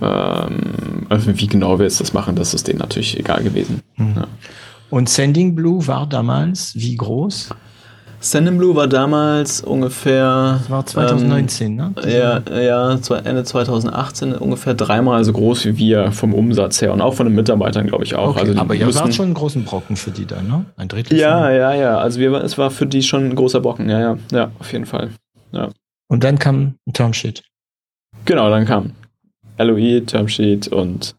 [0.01, 3.81] ähm, also wie genau wir jetzt das machen, das ist denen natürlich egal gewesen.
[3.97, 4.15] Mhm.
[4.17, 4.27] Ja.
[4.91, 7.51] Und Sending Blue war damals wie groß?
[8.21, 10.59] Send Blue war damals ungefähr.
[10.59, 11.95] Das war 2019, ähm, ne?
[12.11, 17.15] Ja, ja, Ende 2018 ungefähr dreimal so groß wie wir vom Umsatz her und auch
[17.15, 18.31] von den Mitarbeitern, glaube ich auch.
[18.31, 20.65] Okay, also aber ihr wart schon einen großen Brocken für die dann, ne?
[20.77, 21.19] Ein Drittel?
[21.19, 21.99] Ja, ja, ja.
[21.99, 24.87] Also wir, es war für die schon ein großer Brocken, ja, ja, ja, auf jeden
[24.87, 25.11] Fall.
[25.53, 25.69] Ja.
[26.09, 27.43] Und dann kam ein Termsheet.
[28.25, 28.93] Genau, dann kam
[29.59, 31.15] LOI, Termsheet und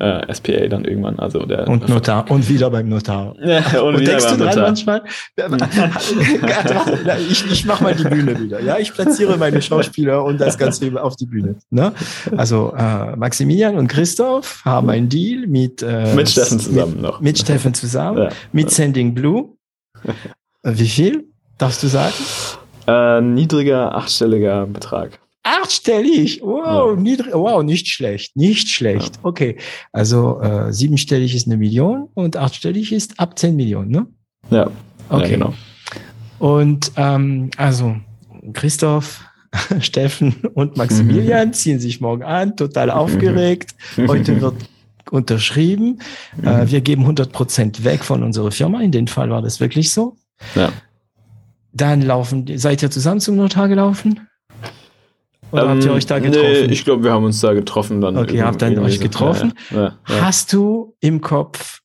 [0.00, 1.18] äh, SPA dann irgendwann.
[1.18, 2.30] Also der, und Notar.
[2.30, 3.34] Und wieder beim Notar.
[3.50, 5.02] Ja, und, und denkst du dran manchmal?
[7.28, 8.60] ich ich mache mal die Bühne wieder.
[8.60, 11.56] Ja, ich platziere meine Schauspieler und das Ganze auf die Bühne.
[11.70, 11.92] Ne?
[12.36, 17.20] Also äh, Maximilian und Christoph haben einen Deal mit äh, mit Steffen zusammen mit, noch.
[17.20, 18.28] Mit Steffen zusammen, ja.
[18.52, 19.56] mit Sending Blue.
[20.62, 21.24] Wie viel?
[21.58, 22.14] Darfst du sagen?
[22.86, 25.18] Äh, niedriger achtstelliger Betrag.
[25.62, 27.00] Achtstellig, wow, ja.
[27.00, 29.16] niedrig, wow, nicht schlecht, nicht schlecht.
[29.16, 29.20] Ja.
[29.24, 29.56] Okay,
[29.92, 34.06] also äh, siebenstellig ist eine Million und achtstellig ist ab zehn Millionen, ne?
[34.50, 34.70] Ja,
[35.08, 35.22] okay.
[35.22, 35.54] Ja, genau.
[36.38, 37.96] Und ähm, also
[38.52, 39.24] Christoph,
[39.80, 41.52] Steffen und Maximilian mhm.
[41.54, 43.74] ziehen sich morgen an, total aufgeregt.
[43.96, 44.54] Heute wird
[45.10, 46.00] unterschrieben.
[46.36, 46.46] Mhm.
[46.46, 48.80] Äh, wir geben 100 Prozent weg von unserer Firma.
[48.80, 50.16] In dem Fall war das wirklich so.
[50.54, 50.72] Ja.
[51.72, 54.28] Dann laufen, seid ihr zusammen zum Notar gelaufen?
[55.52, 56.48] Oder ähm, habt ihr ähm, euch da getroffen?
[56.50, 58.16] Nee, ich glaube, wir haben uns da getroffen dann.
[58.16, 59.54] Okay, habt ihr euch getroffen.
[59.70, 60.20] Ja, ja, ja.
[60.22, 61.80] Hast du im Kopf,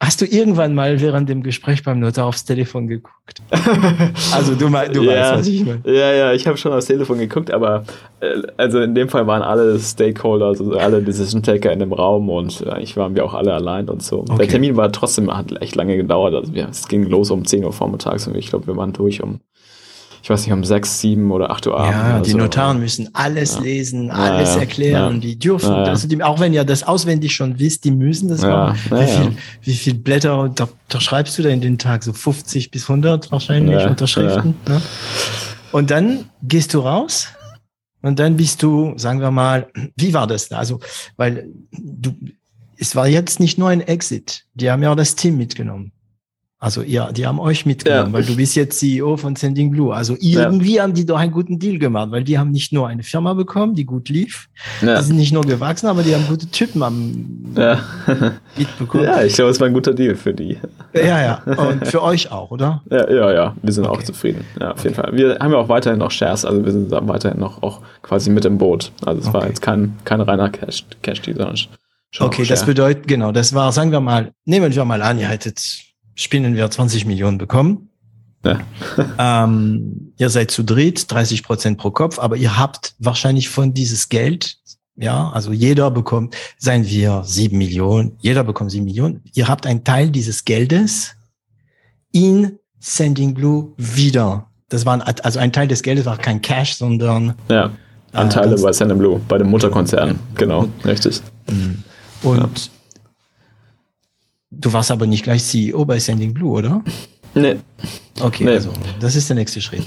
[0.00, 3.42] hast du irgendwann mal während dem Gespräch beim Notar aufs Telefon geguckt?
[4.32, 5.80] also du, du weißt, was ich meine.
[5.84, 7.84] Ja, ja, ich habe schon aufs Telefon geguckt, aber
[8.20, 12.28] äh, also in dem Fall waren alle Stakeholder, also alle Decision Taker in dem Raum
[12.28, 14.20] und eigentlich waren wir auch alle allein und so.
[14.20, 14.36] Okay.
[14.38, 16.34] Der Termin war trotzdem, hat echt lange gedauert.
[16.34, 19.40] Also es ging los um 10 Uhr vormittags und ich glaube, wir waren durch um
[20.26, 21.92] ich weiß nicht, um sechs, sieben oder acht Uhr abends.
[21.96, 22.38] Ja, die so.
[22.38, 23.60] Notaren müssen alles ja.
[23.60, 25.14] lesen, alles ja, erklären.
[25.14, 25.20] Ja.
[25.20, 28.76] Die dürfen, also die, auch wenn ihr das auswendig schon wisst, die müssen das machen.
[28.90, 32.02] Wie, viel, wie viel Blätter da, da, schreibst du da in den Tag?
[32.02, 34.56] So 50 bis 100 wahrscheinlich Unterschriften.
[34.66, 34.82] Ne?
[35.70, 37.28] Und dann gehst du raus
[38.02, 40.58] und dann bist du, sagen wir mal, wie war das da?
[40.58, 40.80] Also,
[41.16, 42.12] weil du,
[42.76, 44.44] es war jetzt nicht nur ein Exit.
[44.54, 45.92] Die haben ja auch das Team mitgenommen.
[46.58, 48.12] Also ja, die haben euch mitgenommen, ja.
[48.14, 49.94] weil du bist jetzt CEO von Sending Blue.
[49.94, 50.84] Also irgendwie ja.
[50.84, 53.74] haben die doch einen guten Deal gemacht, weil die haben nicht nur eine Firma bekommen,
[53.74, 54.48] die gut lief,
[54.80, 54.98] ja.
[54.98, 57.80] die sind nicht nur gewachsen, aber die haben gute Typen am ja.
[58.56, 59.04] mitbekommen.
[59.04, 60.58] Ja, ich glaube, es war ein guter Deal für die.
[60.94, 61.42] Ja, ja.
[61.56, 62.82] Und für euch auch, oder?
[62.90, 63.56] Ja, ja, ja.
[63.60, 63.98] Wir sind okay.
[63.98, 64.46] auch zufrieden.
[64.58, 64.88] Ja, auf okay.
[64.88, 65.10] jeden Fall.
[65.14, 68.46] Wir haben ja auch weiterhin noch Shares, also wir sind weiterhin noch auch quasi mit
[68.46, 68.92] im Boot.
[69.04, 69.36] Also es okay.
[69.36, 73.72] war jetzt kein, kein reiner Cash, Cash sondern schon Okay, das bedeutet, genau, das war,
[73.72, 75.85] sagen wir mal, nehmen wir mal an, ihr hättet
[76.16, 77.90] spinnen wir 20 Millionen bekommen.
[78.44, 78.60] Ja.
[79.44, 84.08] ähm, ihr seid zu dritt, 30 Prozent pro Kopf, aber ihr habt wahrscheinlich von dieses
[84.08, 84.56] Geld,
[84.96, 89.22] ja, also jeder bekommt, seien wir sieben Millionen, jeder bekommt sieben Millionen.
[89.34, 91.14] Ihr habt einen Teil dieses Geldes
[92.12, 94.48] in Sending Blue wieder.
[94.68, 97.70] Das war also ein Teil des Geldes war kein Cash, sondern ja,
[98.12, 100.18] Anteile äh, bei Sending Blue, bei dem Mutterkonzern.
[100.34, 101.20] Genau, richtig.
[102.22, 102.48] Und ja.
[104.60, 106.82] Du warst aber nicht gleich CEO bei Sending Blue, oder?
[107.34, 107.56] Nee.
[108.20, 108.52] Okay, nee.
[108.52, 109.86] also das ist der nächste Schritt.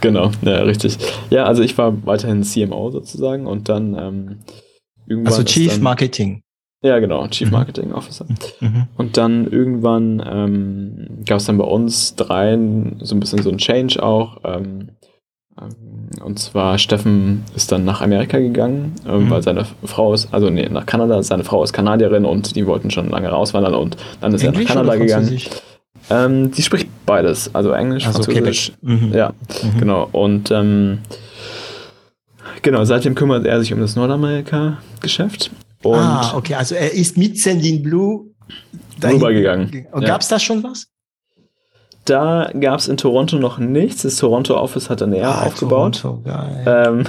[0.00, 0.98] Genau, ja, richtig.
[1.30, 4.38] Ja, also ich war weiterhin CMO sozusagen und dann ähm,
[5.06, 5.32] irgendwann.
[5.32, 6.42] Also Chief dann, Marketing.
[6.82, 7.52] Ja, genau, Chief mhm.
[7.52, 8.26] Marketing Officer.
[8.60, 8.88] Mhm.
[8.96, 13.58] Und dann irgendwann ähm, gab es dann bei uns dreien so ein bisschen so ein
[13.58, 14.38] Change auch.
[14.44, 14.90] Ähm, ähm,
[16.22, 19.30] und zwar Steffen ist dann nach Amerika gegangen, äh, mhm.
[19.30, 22.90] weil seine Frau ist, also nee, nach Kanada, seine Frau ist Kanadierin und die wollten
[22.90, 25.40] schon lange rauswandern und dann ist Englisch er nach Kanada gegangen.
[26.10, 28.72] Ähm, die spricht beides, also Englisch, also Französisch.
[28.80, 29.12] Mhm.
[29.12, 29.78] Ja, mhm.
[29.78, 30.08] genau.
[30.10, 30.98] Und ähm,
[32.62, 35.50] genau, seitdem kümmert er sich um das Nordamerika-Geschäft.
[35.84, 38.26] Ah, okay, also er ist mit Sending Blue
[39.02, 39.86] rübergegangen.
[39.92, 40.36] Gab es ja.
[40.36, 40.86] da schon was?
[42.04, 44.02] Da gab es in Toronto noch nichts.
[44.02, 46.00] Das Toronto Office hat er ah, aufgebaut.
[46.00, 46.64] Toronto, geil.
[46.66, 47.04] Ähm,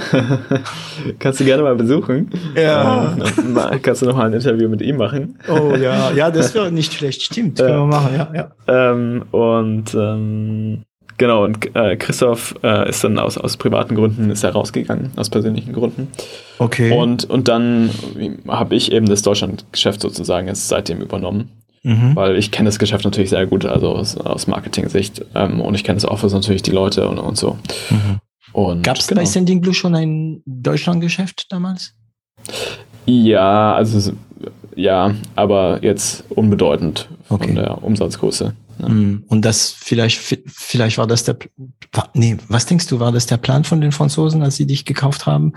[1.18, 2.30] kannst du gerne mal besuchen.
[2.56, 3.16] Ja.
[3.16, 5.36] Äh, kannst du noch mal ein Interview mit ihm machen.
[5.48, 7.22] Oh ja, ja, das wäre nicht schlecht.
[7.22, 8.30] Stimmt, können wir machen, ja.
[8.34, 8.92] ja.
[8.92, 10.82] Ähm, und ähm,
[11.16, 15.28] genau, und äh, Christoph äh, ist dann aus, aus privaten Gründen ist er rausgegangen, aus
[15.28, 16.06] persönlichen Gründen.
[16.58, 16.96] Okay.
[16.96, 17.90] Und, und dann
[18.46, 21.50] habe ich eben das Deutschlandgeschäft sozusagen jetzt seitdem übernommen.
[21.84, 22.16] Mhm.
[22.16, 25.24] Weil ich kenne das Geschäft natürlich sehr gut, also aus, aus Marketing-Sicht.
[25.34, 27.58] Ähm, und ich kenne das Office natürlich, die Leute und, und so.
[27.90, 28.20] Mhm.
[28.82, 29.20] Gab es genau.
[29.20, 31.94] bei Sending Blue schon ein Deutschland-Geschäft damals?
[33.04, 34.12] Ja, also
[34.76, 37.48] ja, aber jetzt unbedeutend okay.
[37.48, 38.54] von der Umsatzgröße.
[38.78, 38.88] Ja.
[38.88, 39.24] Mhm.
[39.28, 41.36] Und das vielleicht, vielleicht war das der,
[42.14, 45.26] nee, was denkst du, war das der Plan von den Franzosen, als sie dich gekauft
[45.26, 45.52] haben?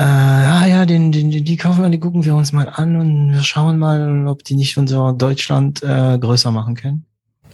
[0.00, 3.32] Äh, ah ja, den, den, die kaufen wir, die gucken wir uns mal an und
[3.34, 7.04] wir schauen mal, ob die nicht unser Deutschland äh, größer machen können.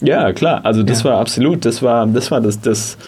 [0.01, 0.65] Ja, klar.
[0.65, 1.11] Also das ja.
[1.11, 2.99] war absolut, das war, das war das, das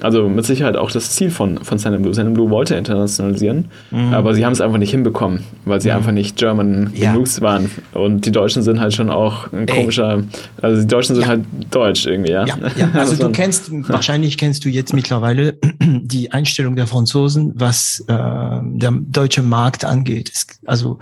[0.00, 2.12] also mit Sicherheit auch das Ziel von, von Sand Blue.
[2.14, 4.12] Sand Blue wollte internationalisieren, mhm.
[4.12, 5.96] aber sie haben es einfach nicht hinbekommen, weil sie mhm.
[5.96, 7.12] einfach nicht German ja.
[7.12, 7.70] genug waren.
[7.92, 10.24] Und die Deutschen sind halt schon auch ein komischer, Ey.
[10.62, 11.28] also die Deutschen sind ja.
[11.28, 12.44] halt deutsch irgendwie, ja.
[12.44, 12.90] ja, ja.
[12.94, 18.92] Also du kennst, wahrscheinlich kennst du jetzt mittlerweile die Einstellung der Franzosen, was äh, der
[18.92, 20.30] deutsche Markt angeht.
[20.34, 20.98] Es, also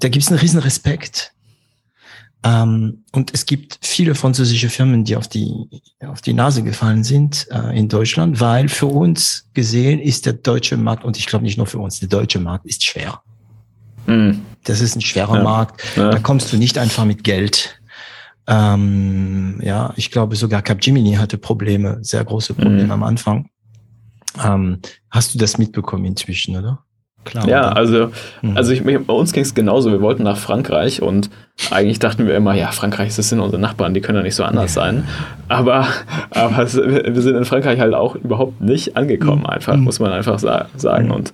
[0.00, 1.32] da gibt es einen riesen Respekt
[2.46, 5.68] ähm, und es gibt viele französische Firmen, die auf die,
[6.06, 10.76] auf die Nase gefallen sind äh, in Deutschland, weil für uns gesehen ist der deutsche
[10.76, 13.20] Markt, und ich glaube nicht nur für uns, der deutsche Markt ist schwer.
[14.06, 14.42] Mhm.
[14.62, 15.42] Das ist ein schwerer ja.
[15.42, 15.82] Markt.
[15.96, 16.10] Ja.
[16.10, 17.80] Da kommst du nicht einfach mit Geld.
[18.46, 22.92] Ähm, ja, ich glaube sogar Capgemini hatte Probleme, sehr große Probleme mhm.
[22.92, 23.50] am Anfang.
[24.40, 24.78] Ähm,
[25.10, 26.85] hast du das mitbekommen inzwischen, oder?
[27.26, 28.10] Klar, ja, also,
[28.40, 28.56] mhm.
[28.56, 29.90] also ich, bei uns ging es genauso.
[29.90, 31.28] Wir wollten nach Frankreich und
[31.70, 34.44] eigentlich dachten wir immer, ja, Frankreich, das sind unsere Nachbarn, die können ja nicht so
[34.44, 35.06] anders sein.
[35.48, 35.86] Aber,
[36.30, 39.46] aber es, wir sind in Frankreich halt auch überhaupt nicht angekommen, mhm.
[39.50, 41.06] einfach, muss man einfach sa sagen.
[41.06, 41.12] Mhm.
[41.12, 41.32] Und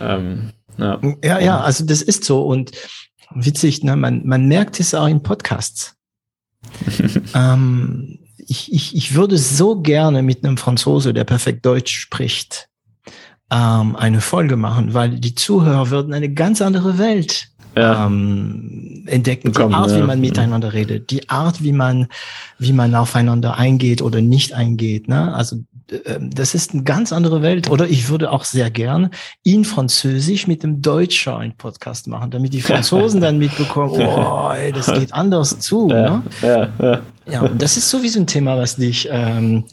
[0.00, 1.00] ähm, ja.
[1.22, 2.42] ja, ja, also das ist so.
[2.42, 2.72] Und
[3.34, 5.96] witzig, ne, man, man merkt es auch in Podcasts.
[7.34, 12.68] ähm, ich, ich, ich würde so gerne mit einem Franzose, der perfekt Deutsch spricht,
[13.50, 18.06] ähm, eine Folge machen, weil die Zuhörer würden eine ganz andere Welt ja.
[18.06, 19.52] ähm, entdecken.
[19.52, 19.98] Bekommen, die Art, ja.
[19.98, 22.08] wie man miteinander redet, die Art, wie man,
[22.58, 25.08] wie man aufeinander eingeht oder nicht eingeht.
[25.08, 25.34] Ne?
[25.34, 25.58] Also
[26.04, 27.70] ähm, das ist eine ganz andere Welt.
[27.70, 29.10] Oder ich würde auch sehr gern
[29.42, 34.72] in Französisch mit dem Deutscher einen Podcast machen, damit die Franzosen dann mitbekommen, oh, ey,
[34.72, 35.88] das geht anders zu.
[35.90, 36.22] Ja, ne?
[36.42, 37.02] ja, ja.
[37.30, 39.64] ja, und das ist sowieso ein Thema, was dich ähm,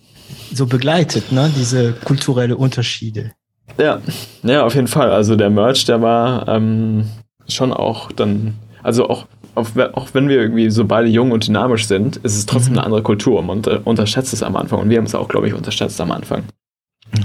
[0.53, 1.51] so begleitet, ne?
[1.55, 3.31] diese kulturelle Unterschiede.
[3.77, 4.01] Ja,
[4.43, 5.11] ja, auf jeden Fall.
[5.11, 7.05] Also der Merch, der war ähm,
[7.47, 11.87] schon auch dann, also auch, auch, auch wenn wir irgendwie so beide jung und dynamisch
[11.87, 12.79] sind, ist es trotzdem mhm.
[12.79, 13.41] eine andere Kultur.
[13.41, 16.11] Man unter, unterschätzt es am Anfang und wir haben es auch, glaube ich, unterschätzt am
[16.11, 16.43] Anfang.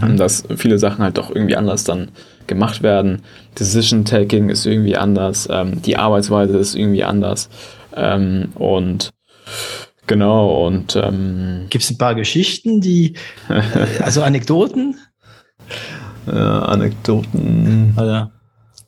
[0.01, 0.17] Mhm.
[0.17, 2.11] Dass viele Sachen halt doch irgendwie anders dann
[2.47, 3.23] gemacht werden.
[3.59, 7.49] Decision-Taking ist irgendwie anders, ähm, die Arbeitsweise ist irgendwie anders.
[7.95, 9.11] Ähm, und
[10.07, 13.15] genau, und ähm, gibt es ein paar Geschichten, die,
[14.03, 14.97] also Anekdoten?
[16.33, 17.95] äh, Anekdoten.
[17.97, 18.31] Oder?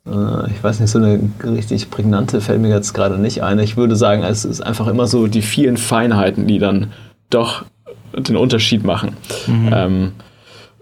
[0.07, 3.59] Äh, ich weiß nicht, so eine richtig prägnante fällt mir jetzt gerade nicht ein.
[3.59, 6.93] Ich würde sagen, es ist einfach immer so die vielen Feinheiten, die dann
[7.30, 7.64] doch
[8.16, 9.16] den Unterschied machen.
[9.47, 9.70] Mhm.
[9.72, 10.12] Ähm,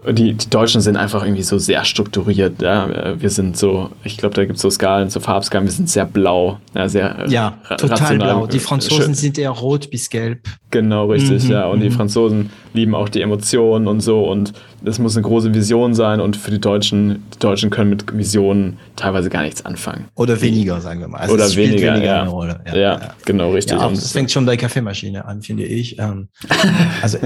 [0.07, 2.61] die, die Deutschen sind einfach irgendwie so sehr strukturiert.
[2.61, 3.19] Ja.
[3.19, 6.05] Wir sind so, ich glaube, da gibt es so Skalen, so Farbskalen, wir sind sehr
[6.05, 6.59] blau.
[6.73, 8.17] Ja, sehr ja total rational.
[8.17, 8.47] blau.
[8.47, 9.13] Die Franzosen Schön.
[9.13, 10.47] sind eher rot bis gelb.
[10.71, 11.65] Genau, richtig, mhm, ja.
[11.65, 11.93] Und die mhm.
[11.93, 14.23] Franzosen lieben auch die Emotionen und so.
[14.23, 14.53] Und
[14.83, 16.19] das muss eine große Vision sein.
[16.19, 20.05] Und für die Deutschen, die Deutschen können mit Visionen teilweise gar nichts anfangen.
[20.15, 21.19] Oder weniger, sagen wir mal.
[21.19, 22.21] Also Oder weniger, weniger ja.
[22.21, 22.61] eine Rolle.
[22.65, 23.13] Ja, ja, ja.
[23.25, 23.77] genau, richtig.
[23.77, 25.97] Ja, das fängt schon bei Kaffeemaschine an, finde ich.
[25.99, 26.29] Ähm,
[27.01, 27.17] also,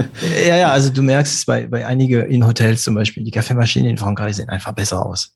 [0.46, 3.90] ja, ja, also du merkst es bei, bei einigen in Hotels zum Beispiel, die Kaffeemaschinen
[3.90, 5.34] in Frankreich sehen einfach besser aus.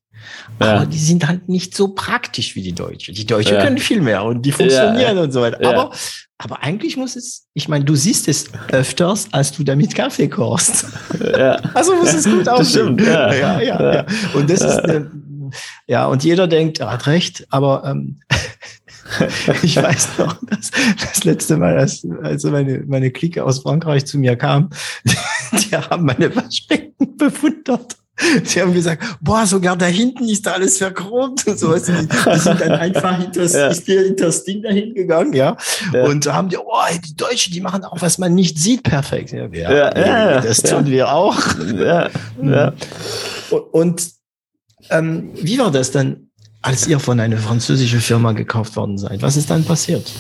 [0.59, 3.13] Aber die sind halt nicht so praktisch wie die Deutsche.
[3.13, 5.67] Die Deutsche können viel mehr und die funktionieren und so weiter.
[5.69, 5.93] Aber
[6.41, 10.87] aber eigentlich muss es, ich meine, du siehst es öfters, als du damit Kaffee kochst.
[11.21, 11.57] Ja.
[11.75, 12.97] Also muss es gut aussehen.
[12.99, 13.35] Ja.
[13.35, 14.07] Ja, ja, ja.
[14.35, 15.11] Und das ist, eine,
[15.89, 18.21] ja, und jeder denkt, er hat recht, aber ähm,
[19.63, 24.17] ich weiß noch, dass das letzte Mal, als, als meine, meine Clique aus Frankreich zu
[24.19, 24.71] mir kam,
[25.53, 27.97] die haben meine Waschbecken bewundert.
[28.45, 31.75] Sie haben gesagt, boah, sogar da hinten ist da alles verchromt und so.
[31.75, 33.53] Die, die sind dann einfach hinter das,
[33.87, 34.03] ja.
[34.17, 35.57] das Ding dahin gegangen, ja.
[35.93, 36.05] ja.
[36.05, 36.63] Und haben die, oh,
[37.05, 39.33] die Deutschen, die machen auch, was man nicht sieht, perfekt.
[39.33, 41.39] Ja, ja, das tun wir auch.
[43.51, 44.11] Und, und
[44.91, 46.29] ähm, wie war das dann,
[46.63, 49.23] als ihr von einer französischen Firma gekauft worden seid?
[49.23, 50.11] Was ist dann passiert?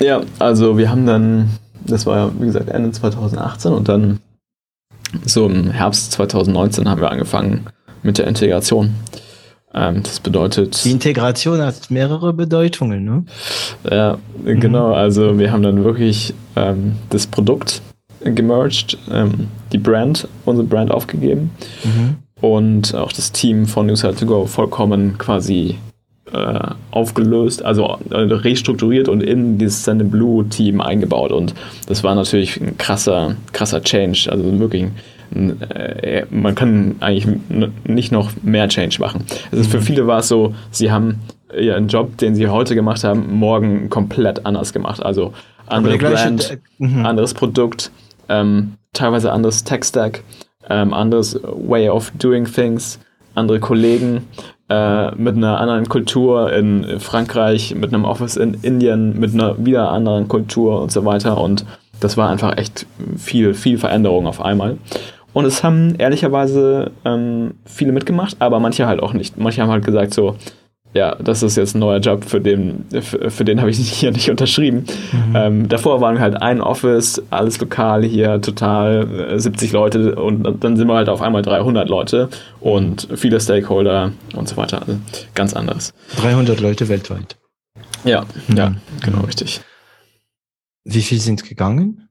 [0.00, 1.50] Ja, also wir haben dann,
[1.86, 4.20] das war ja, wie gesagt, Ende 2018 und dann
[5.24, 7.66] so im Herbst 2019 haben wir angefangen
[8.02, 8.94] mit der Integration.
[9.74, 10.84] Ähm, das bedeutet.
[10.84, 13.24] Die Integration hat mehrere Bedeutungen, ne?
[13.90, 14.60] Ja, mhm.
[14.60, 14.94] genau.
[14.94, 17.82] Also wir haben dann wirklich ähm, das Produkt
[18.22, 21.50] gemerged, ähm, die Brand, unsere Brand aufgegeben
[21.84, 22.16] mhm.
[22.40, 25.76] und auch das Team von Newside to Go vollkommen quasi
[26.32, 26.60] äh,
[26.90, 31.32] aufgelöst, also äh, restrukturiert und in dieses Send Blue Team eingebaut.
[31.32, 31.54] Und
[31.86, 34.28] das war natürlich ein krasser, krasser Change.
[34.30, 34.86] Also wirklich,
[35.34, 37.26] äh, man kann eigentlich
[37.84, 39.24] nicht noch mehr Change machen.
[39.52, 39.82] Also für mhm.
[39.82, 41.20] viele war es so, sie haben
[41.56, 45.02] ihren Job, den sie heute gemacht haben, morgen komplett anders gemacht.
[45.02, 45.32] Also
[45.66, 47.06] andere Brand, mhm.
[47.06, 47.90] anderes Produkt,
[48.28, 50.22] ähm, teilweise anderes Tech-Stack,
[50.68, 52.98] ähm, anderes Way of doing things,
[53.34, 54.26] andere Kollegen
[54.68, 59.90] äh, mit einer anderen Kultur in Frankreich, mit einem Office in Indien, mit einer wieder
[59.90, 61.38] anderen Kultur und so weiter.
[61.38, 61.64] Und
[62.00, 64.78] das war einfach echt viel, viel Veränderung auf einmal.
[65.32, 69.38] Und es haben ehrlicherweise ähm, viele mitgemacht, aber manche halt auch nicht.
[69.38, 70.36] Manche haben halt gesagt so,
[70.94, 74.10] ja, das ist jetzt ein neuer Job, für den, für, für den habe ich hier
[74.10, 74.84] nicht unterschrieben.
[75.12, 75.36] Mhm.
[75.36, 80.64] Ähm, davor waren wir halt ein Office, alles lokal hier, total äh, 70 Leute und
[80.64, 82.28] dann sind wir halt auf einmal 300 Leute
[82.60, 84.80] und viele Stakeholder und so weiter.
[84.80, 84.98] Also
[85.34, 85.92] ganz anderes.
[86.16, 87.36] 300 Leute weltweit.
[88.04, 88.56] Ja, mhm.
[88.56, 88.74] ja,
[89.04, 89.60] genau, richtig.
[90.84, 92.08] Wie viel sind gegangen?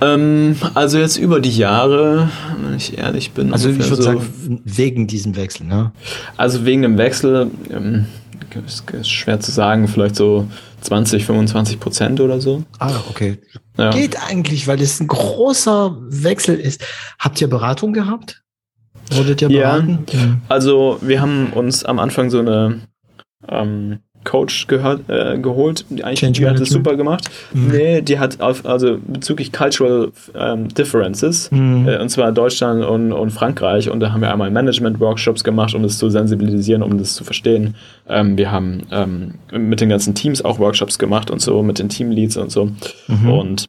[0.00, 2.30] Ähm, also jetzt über die Jahre,
[2.62, 3.52] wenn ich ehrlich bin.
[3.52, 5.92] Also ich würde so sagen, wegen diesem Wechsel, ne?
[6.36, 8.06] Also wegen dem Wechsel, ähm,
[8.66, 10.48] ist, ist schwer zu sagen, vielleicht so
[10.80, 12.64] 20, 25 Prozent oder so.
[12.78, 13.38] Ah, okay.
[13.76, 13.90] Ja.
[13.90, 16.84] Geht eigentlich, weil das ein großer Wechsel ist.
[17.18, 18.42] Habt ihr Beratung gehabt?
[19.12, 20.04] Wurdet ihr beraten?
[20.10, 22.80] Ja, also wir haben uns am Anfang so eine
[23.48, 25.86] ähm, Coach gehört, äh, geholt.
[25.88, 27.30] Die, eigentlich, die hat das super gemacht.
[27.54, 27.68] Mhm.
[27.68, 31.88] Nee, die hat auf, also bezüglich Cultural ähm, Differences, mhm.
[31.88, 33.88] äh, und zwar Deutschland und, und Frankreich.
[33.88, 37.74] Und da haben wir einmal Management-Workshops gemacht, um das zu sensibilisieren, um das zu verstehen.
[38.06, 41.88] Ähm, wir haben ähm, mit den ganzen Teams auch Workshops gemacht und so, mit den
[41.88, 42.70] Teamleads und so.
[43.06, 43.30] Mhm.
[43.30, 43.64] Und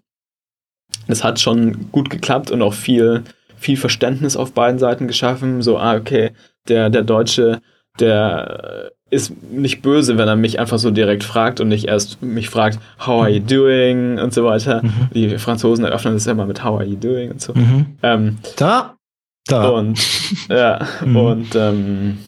[1.07, 3.23] das hat schon gut geklappt und auch viel,
[3.57, 5.61] viel Verständnis auf beiden Seiten geschaffen.
[5.61, 6.31] So, ah, okay,
[6.67, 7.61] der, der Deutsche,
[7.99, 12.49] der ist nicht böse, wenn er mich einfach so direkt fragt und nicht erst mich
[12.49, 14.83] fragt, how are you doing und so weiter.
[14.83, 15.09] Mhm.
[15.13, 17.53] Die Franzosen eröffnen das immer mit how are you doing und so.
[17.53, 17.97] Mhm.
[18.03, 18.95] Ähm, da,
[19.47, 19.69] da.
[19.69, 19.99] Und
[20.49, 21.15] ja, mhm.
[21.15, 22.19] und ähm,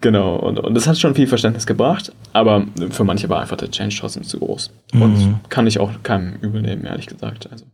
[0.00, 3.70] genau, und, und das hat schon viel Verständnis gebracht, aber für manche war einfach der
[3.70, 4.70] Change trotzdem zu groß.
[4.92, 5.40] Und mhm.
[5.48, 7.48] kann ich auch keinem übel nehmen, ehrlich gesagt.
[7.50, 7.64] Also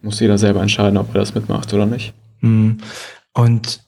[0.00, 2.12] muss jeder selber entscheiden, ob er das mitmacht oder nicht.
[2.40, 2.78] Mhm.
[3.34, 3.80] Und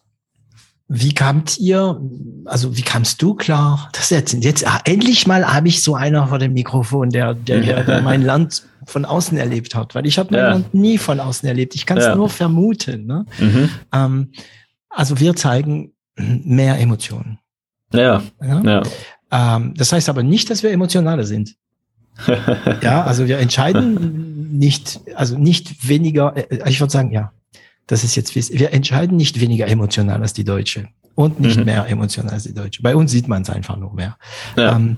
[0.88, 2.00] wie kamt ihr,
[2.44, 3.88] also wie kamst du klar?
[3.92, 7.60] Das jetzt, jetzt ah, endlich mal habe ich so einer vor dem Mikrofon, der, der,
[7.60, 10.48] der, der mein Land von außen erlebt hat, weil ich habe mein ja.
[10.50, 11.74] Land nie von außen erlebt.
[11.74, 12.14] Ich kann es ja.
[12.14, 13.06] nur vermuten.
[13.06, 13.24] Ne?
[13.38, 13.70] Mhm.
[13.92, 14.32] Ähm,
[14.90, 17.38] also wir zeigen mehr Emotionen.
[17.92, 18.22] Ja.
[18.42, 18.82] ja?
[19.30, 21.56] Ähm, das heißt aber nicht, dass wir emotionale sind.
[22.82, 27.32] ja, also wir entscheiden nicht, also nicht weniger, äh, ich würde sagen, ja,
[27.86, 31.64] das ist jetzt, wir entscheiden nicht weniger emotional als die Deutsche und nicht mhm.
[31.64, 32.82] mehr emotional als die Deutsche.
[32.82, 34.16] Bei uns sieht man es einfach nur mehr.
[34.56, 34.76] Ja.
[34.76, 34.96] Ähm,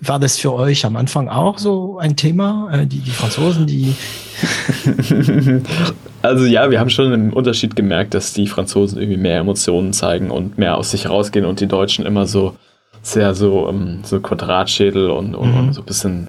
[0.00, 2.70] war das für euch am Anfang auch so ein Thema?
[2.72, 3.94] Äh, die, die Franzosen, die.
[6.22, 10.30] also ja, wir haben schon einen Unterschied gemerkt, dass die Franzosen irgendwie mehr Emotionen zeigen
[10.30, 12.56] und mehr aus sich rausgehen und die Deutschen immer so
[13.02, 15.58] sehr so, um, ähm, so Quadratschädel und, und, mhm.
[15.58, 16.28] und, so ein bisschen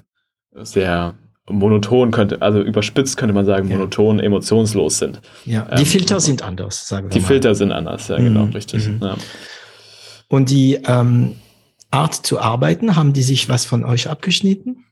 [0.62, 1.14] sehr
[1.48, 4.24] monoton könnte, also überspitzt könnte man sagen, monoton, ja.
[4.24, 5.20] emotionslos sind.
[5.44, 7.26] Ja, die ähm, Filter sind anders, sagen wir Die mal.
[7.26, 8.52] Filter sind anders, ja, genau, mhm.
[8.52, 8.88] richtig.
[8.88, 9.00] Mhm.
[9.02, 9.16] Ja.
[10.28, 11.36] Und die ähm,
[11.90, 14.84] Art zu arbeiten, haben die sich was von euch abgeschnitten?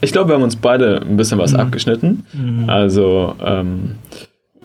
[0.00, 1.60] Ich glaube, wir haben uns beide ein bisschen was mhm.
[1.60, 2.26] abgeschnitten.
[2.32, 2.68] Mhm.
[2.68, 3.96] Also, ähm,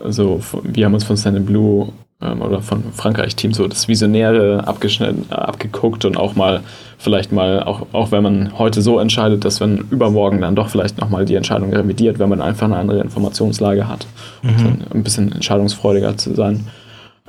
[0.02, 5.26] also, wir haben uns von Stand Blue ähm, oder von Frankreich-Team so das Visionäre abgeschnitten,
[5.30, 6.62] äh, abgeguckt und auch mal,
[6.98, 10.98] vielleicht mal, auch, auch wenn man heute so entscheidet, dass man übermorgen dann doch vielleicht
[10.98, 14.06] nochmal die Entscheidung revidiert, wenn man einfach eine andere Informationslage hat,
[14.42, 14.78] mhm.
[14.92, 16.66] ein bisschen entscheidungsfreudiger zu sein.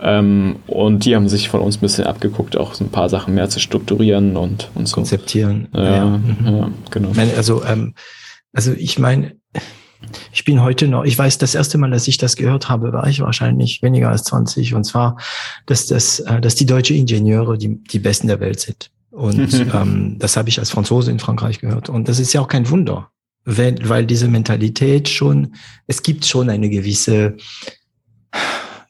[0.02, 3.36] Ähm, und die haben sich von uns ein bisschen abgeguckt, auch so ein paar Sachen
[3.36, 4.96] mehr zu strukturieren und, und so.
[4.96, 5.68] Konzeptieren.
[5.74, 6.06] Ja, ja.
[6.06, 6.38] Mhm.
[6.46, 7.12] ja genau.
[7.36, 7.94] Also, ähm,
[8.54, 9.34] also ich meine,
[10.32, 13.08] ich bin heute noch, ich weiß, das erste Mal, dass ich das gehört habe, war
[13.08, 14.74] ich wahrscheinlich weniger als 20.
[14.74, 15.18] Und zwar,
[15.66, 18.91] dass, das, äh, dass die deutschen Ingenieure die, die Besten der Welt sind.
[19.12, 21.89] Und ähm, das habe ich als Franzose in Frankreich gehört.
[21.89, 23.10] Und das ist ja auch kein Wunder,
[23.45, 25.56] weil, weil diese Mentalität schon,
[25.88, 27.36] es gibt schon eine gewisse,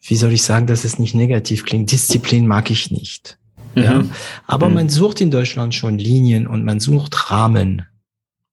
[0.04, 1.92] wie soll ich sagen, dass es nicht negativ klingt.
[1.92, 3.38] Disziplin mag ich nicht.
[3.76, 3.84] Mhm.
[3.84, 4.04] Ja,
[4.48, 4.76] aber mhm.
[4.76, 7.84] man sucht in Deutschland schon Linien und man sucht Rahmen.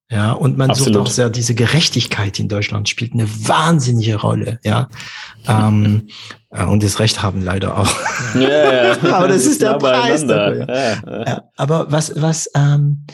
[0.08, 0.94] Ja, und man Absolut.
[0.94, 4.60] sucht auch sehr diese Gerechtigkeit in Deutschland spielt eine wahnsinnige Rolle.
[4.62, 4.88] Ja,
[5.48, 6.08] ähm,
[6.50, 7.92] äh, und das Recht haben leider auch.
[8.34, 8.96] Ja, ja.
[9.14, 10.68] aber das ist der Preis dafür.
[10.68, 11.42] Ja, ja.
[11.56, 13.04] Aber was, was, ähm,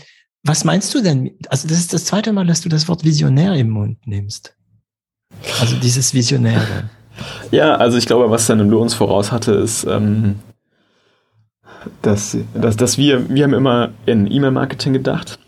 [0.43, 1.31] was meinst du denn?
[1.49, 4.55] Also das ist das zweite Mal, dass du das Wort Visionär im Mund nimmst.
[5.61, 6.91] Also dieses Visionäre.
[7.51, 10.41] Ja, also ich glaube, was dann im uns voraus hatte, ist, ähm,
[12.03, 15.39] dass, dass, dass wir, wir haben immer in E-Mail-Marketing gedacht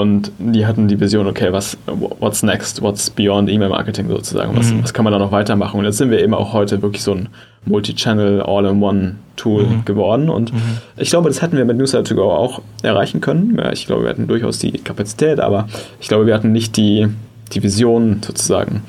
[0.00, 4.82] und die hatten die Vision, okay, was, what's next, what's beyond E-Mail-Marketing sozusagen, was, mhm.
[4.82, 5.78] was kann man da noch weitermachen?
[5.78, 7.28] Und jetzt sind wir eben auch heute wirklich so ein
[7.66, 9.84] Multi-Channel, All-in-One-Tool mhm.
[9.84, 10.28] geworden.
[10.28, 10.78] Und mhm.
[10.96, 13.56] ich glaube, das hätten wir mit Newsletter to go auch erreichen können.
[13.56, 15.68] Ja, ich glaube, wir hatten durchaus die Kapazität, aber
[16.00, 17.08] ich glaube, wir hatten nicht die,
[17.52, 18.82] die Vision sozusagen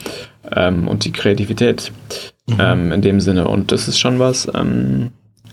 [0.51, 1.91] ähm, und die Kreativität
[2.47, 2.57] mhm.
[2.59, 3.47] ähm, in dem Sinne.
[3.47, 5.11] Und das ist schon was, ähm,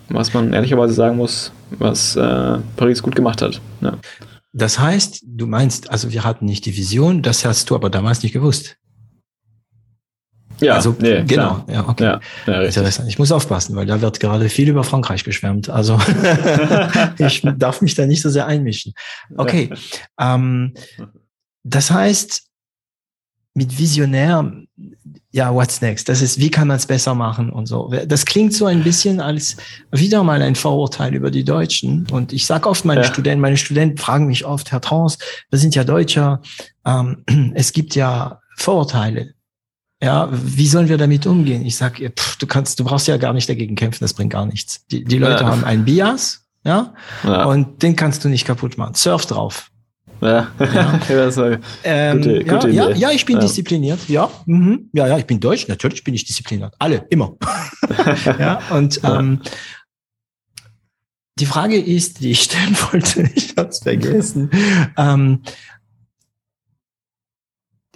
[0.08, 3.60] was man ehrlicherweise sagen muss, was äh, Paris gut gemacht hat.
[3.80, 3.94] Ja.
[4.52, 8.22] Das heißt, du meinst, also wir hatten nicht die Vision, das hast du aber damals
[8.22, 8.76] nicht gewusst.
[10.60, 11.64] Ja, also, nee, genau.
[11.64, 11.64] Klar.
[11.68, 12.04] Ja, okay.
[12.04, 13.08] Ja, ja, Interessant.
[13.08, 15.68] Ich muss aufpassen, weil da wird gerade viel über Frankreich geschwärmt.
[15.68, 15.98] Also
[17.18, 18.94] ich darf mich da nicht so sehr einmischen.
[19.36, 19.70] Okay.
[20.20, 20.74] Ähm,
[21.64, 22.44] das heißt,
[23.54, 24.52] mit Visionär
[25.34, 26.10] ja, what's next?
[26.10, 27.90] Das ist, wie kann man es besser machen und so.
[28.06, 29.56] Das klingt so ein bisschen als
[29.90, 32.06] wieder mal ein Vorurteil über die Deutschen.
[32.12, 33.04] Und ich sage oft meinen ja.
[33.04, 35.18] Studenten, meine Studenten fragen mich oft, Herr Trans,
[35.48, 36.42] wir sind ja Deutscher,
[36.84, 37.24] ähm,
[37.54, 39.32] es gibt ja Vorurteile.
[40.02, 41.64] Ja, wie sollen wir damit umgehen?
[41.64, 44.84] Ich sage, du kannst, du brauchst ja gar nicht dagegen kämpfen, das bringt gar nichts.
[44.88, 45.50] Die, die Leute ja.
[45.50, 46.92] haben einen Bias, ja,
[47.24, 48.94] ja, und den kannst du nicht kaputt machen.
[48.94, 49.71] Surf drauf.
[50.22, 51.00] Ja, ja.
[51.08, 53.42] das war ähm, gute, gute ja, ja, ja, ich bin ja.
[53.42, 54.08] diszipliniert.
[54.08, 54.88] Ja, mhm.
[54.92, 55.66] ja, ja, ich bin deutsch.
[55.66, 56.74] Natürlich bin ich diszipliniert.
[56.78, 57.36] Alle, immer.
[58.38, 59.40] ja, und ähm,
[61.40, 64.48] die Frage ist, die ich stellen wollte, ich habe es vergessen.
[64.96, 65.42] Ähm,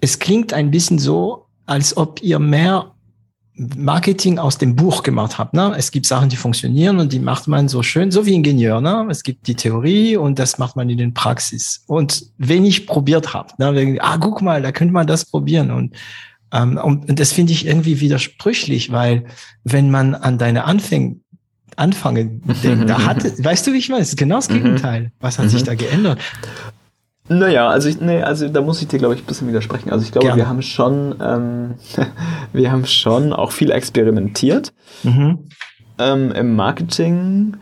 [0.01, 2.96] es klingt ein bisschen so, als ob ihr mehr
[3.57, 5.57] Marketing aus dem Buch gemacht habe.
[5.57, 5.75] Ne?
[5.79, 8.81] Es gibt Sachen, die funktionieren und die macht man so schön, so wie Ingenieur.
[8.81, 9.07] Ne?
[9.11, 11.83] Es gibt die Theorie und das macht man in den Praxis.
[11.87, 13.99] Und wenn ich probiert habe, ne?
[14.01, 15.71] ah, guck mal, da könnte man das probieren.
[15.71, 15.95] Und,
[16.53, 19.25] ähm, und das finde ich irgendwie widersprüchlich, weil
[19.65, 21.17] wenn man an deine Anfänge
[21.77, 22.27] anfange,
[22.63, 24.03] denkt, da hat, weißt du, wie ich meine?
[24.03, 24.55] Es ist genau das mhm.
[24.55, 25.13] Gegenteil.
[25.21, 25.67] Was hat sich mhm.
[25.67, 26.21] da geändert?
[27.29, 29.91] Naja, also ich, nee, also da muss ich dir, glaube ich, ein bisschen widersprechen.
[29.91, 30.43] Also ich glaube, Gerne.
[30.43, 31.75] wir haben schon, ähm,
[32.53, 34.73] wir haben schon auch viel experimentiert
[35.03, 35.49] mhm.
[35.99, 37.57] ähm, im Marketing,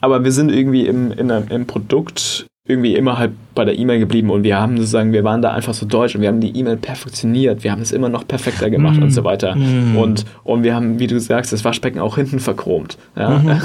[0.00, 4.30] aber wir sind irgendwie im, in im Produkt irgendwie immer halt bei der E-Mail geblieben
[4.30, 6.78] und wir haben sozusagen, wir waren da einfach so deutsch und wir haben die E-Mail
[6.78, 9.02] perfektioniert, wir haben es immer noch perfekter gemacht mm.
[9.02, 9.54] und so weiter.
[9.54, 9.98] Mm.
[9.98, 12.96] Und, und wir haben, wie du sagst, das Waschbecken auch hinten verchromt.
[13.18, 13.38] Ja?
[13.38, 13.60] Mm.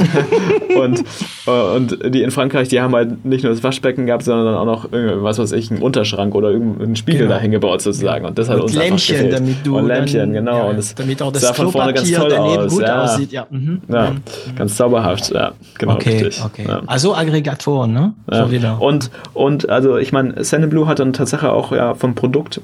[0.77, 1.03] und,
[1.47, 4.65] äh, und die in Frankreich, die haben halt nicht nur das Waschbecken gehabt, sondern auch
[4.65, 7.35] noch, was weiß ich, einen Unterschrank oder irgendeinen Spiegel genau.
[7.35, 8.25] dahin gebaut sozusagen.
[8.25, 10.57] Und das hat und uns Lämpchen, einfach damit du und Lämpchen, genau.
[10.57, 12.73] Ja, und das damit auch das sah von vorne ganz toll aus.
[12.73, 13.01] gut ja.
[13.01, 13.31] aussieht.
[13.31, 13.47] Ja.
[13.49, 13.81] Mhm.
[13.87, 14.11] ja.
[14.11, 14.55] Mhm.
[14.57, 15.31] ganz zauberhaft.
[15.31, 16.43] Ja, genau, okay, richtig.
[16.43, 16.67] Okay.
[16.85, 18.13] Also Aggregatoren, ne?
[18.29, 18.81] So wieder.
[18.81, 22.61] Und, und also ich meine, Blue hat dann tatsächlich auch ja vom Produkt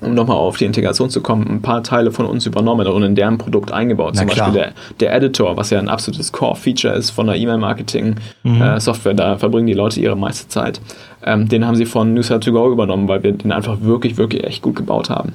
[0.00, 3.14] um nochmal auf die Integration zu kommen, ein paar Teile von uns übernommen und in
[3.14, 4.14] deren Produkt eingebaut.
[4.16, 4.52] Na Zum klar.
[4.52, 9.14] Beispiel der, der Editor, was ja ein absolutes Core-Feature ist von der E-Mail-Marketing-Software.
[9.14, 10.80] da verbringen die Leute ihre meiste Zeit.
[11.24, 14.44] Ähm, den haben sie von Newsletter to Go übernommen, weil wir den einfach wirklich, wirklich
[14.44, 15.32] echt gut gebaut haben.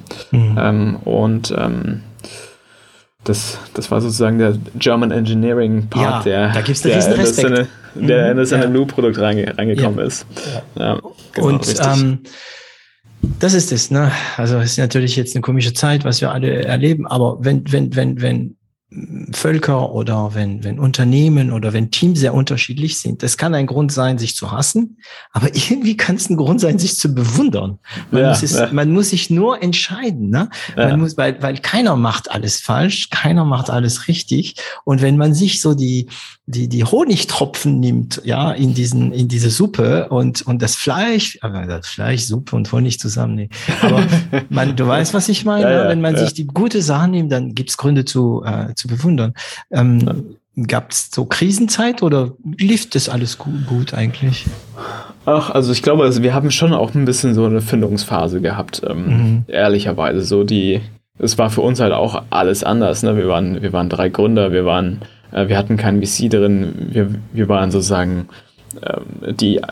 [0.58, 2.02] Ähm, und ähm,
[3.24, 7.38] das, das war sozusagen der German Engineering Part, Ja, der, da einen riesen in das
[7.38, 7.68] Respekt.
[7.94, 8.68] Der in das Mhm, ja.
[8.68, 10.04] NLU-Produkt reinge, reingekommen Ja.
[10.04, 10.26] ist.
[10.78, 11.00] Ja,
[11.32, 12.20] genau, und ähm,
[13.38, 14.10] das ist es, ne?
[14.36, 17.94] Also es ist natürlich jetzt eine komische Zeit, was wir alle erleben, aber wenn, wenn,
[17.94, 18.56] wenn, wenn
[19.32, 23.92] Völker oder wenn, wenn Unternehmen oder wenn Teams sehr unterschiedlich sind, das kann ein Grund
[23.92, 24.98] sein, sich zu hassen,
[25.30, 27.78] aber irgendwie kann es ein Grund sein, sich zu bewundern.
[28.10, 28.68] Man, Ja, muss, es, ja.
[28.72, 30.50] man muss sich nur entscheiden, ne?
[30.76, 30.88] Ja.
[30.88, 34.56] Man muss, weil, weil keiner macht alles falsch, keiner macht alles richtig.
[34.84, 36.08] Und wenn man sich so die,
[36.50, 41.66] die, die Honigtropfen nimmt, ja, in diesen, in diese Suppe und, und das Fleisch, aber
[41.66, 43.48] das Fleisch, Suppe und Honig zusammen, nee.
[43.82, 44.02] Aber
[44.48, 45.62] man, du weißt, was ich meine?
[45.62, 46.20] Ja, ja, wenn man ja.
[46.20, 49.34] sich die gute Sachen nimmt, dann gibt's Gründe zu, äh, zu bewundern.
[49.70, 50.36] Ähm,
[50.66, 54.46] Gab's so Krisenzeit oder lief das alles gut, gut eigentlich?
[55.24, 58.82] Ach, also ich glaube, also wir haben schon auch ein bisschen so eine Findungsphase gehabt,
[58.86, 59.44] ähm, Mhm.
[59.46, 60.22] ehrlicherweise.
[60.22, 60.80] So die,
[61.18, 63.02] es war für uns halt auch alles anders.
[63.02, 63.16] Ne?
[63.16, 65.00] Wir waren, wir waren drei Gründer, wir waren,
[65.32, 68.28] wir hatten keinen VC drin, wir, wir waren sozusagen
[68.86, 69.62] ähm, die äh,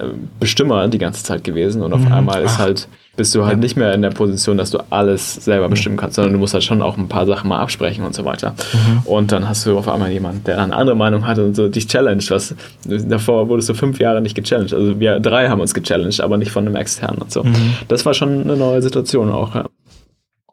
[0.40, 2.12] Bestimmer die ganze Zeit gewesen und auf Mhm.
[2.12, 2.58] einmal ist Ach.
[2.60, 3.58] halt bist du halt Ja.
[3.60, 6.62] nicht mehr in der Position, dass du alles selber bestimmen kannst, sondern du musst halt
[6.62, 8.54] schon auch ein paar Sachen mal absprechen und so weiter.
[8.72, 8.98] Mhm.
[9.06, 11.88] Und dann hast du auf einmal jemanden, der eine andere Meinung hat und so dich
[11.88, 12.30] challenged.
[12.30, 12.54] Was,
[12.84, 14.72] davor wurdest du fünf Jahre nicht gechallenged.
[14.72, 17.42] Also wir drei haben uns gechallenged, aber nicht von einem externen und so.
[17.42, 17.54] Mhm.
[17.88, 19.54] Das war schon eine neue Situation auch.
[19.56, 19.66] Ja.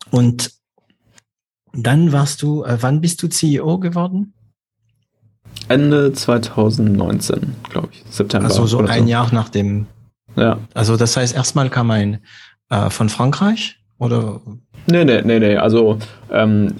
[0.10, 0.51] Und
[1.74, 4.34] dann warst du, äh, wann bist du CEO geworden?
[5.70, 8.47] Ende 2019, glaube ich, September.
[8.47, 9.88] Also so ein Jahr nach dem,
[10.36, 10.57] Ja.
[10.74, 12.20] also das heißt, erstmal kam ein
[12.70, 14.41] äh, von Frankreich oder?
[14.88, 15.55] Nee, nee, nee, nee.
[15.57, 15.97] Also
[16.32, 16.74] ähm,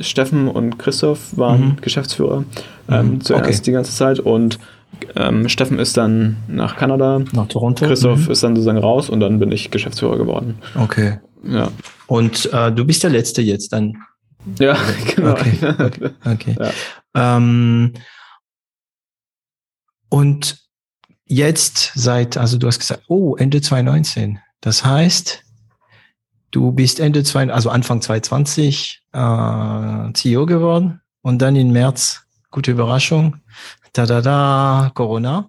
[0.00, 1.76] Steffen und Christoph waren Mhm.
[1.80, 2.44] Geschäftsführer
[2.88, 3.60] ähm, Mhm, zuerst okay.
[3.64, 4.58] die ganze Zeit und
[5.16, 7.86] ähm, Steffen ist dann nach Kanada, Nach Toronto?
[7.86, 8.32] Christoph Mhm.
[8.32, 10.56] ist dann sozusagen raus und dann bin ich Geschäftsführer geworden.
[10.76, 11.18] Okay.
[11.44, 11.68] Ja,
[12.06, 13.94] Und äh, du bist der Letzte jetzt dann.
[14.60, 14.76] ja
[15.16, 15.32] genau.
[15.32, 16.56] Okay, okay, okay.
[16.60, 16.70] Ja.
[17.14, 17.92] Ähm,
[20.08, 20.58] und
[21.26, 24.38] jetzt seit, also du hast gesagt, oh, Ende 2019.
[24.60, 25.42] Das heißt,
[26.50, 32.70] du bist Ende zwei, also Anfang 2020 äh, CEO geworden und dann im März, gute
[32.72, 33.36] Überraschung,
[33.92, 35.48] da da da, Corona.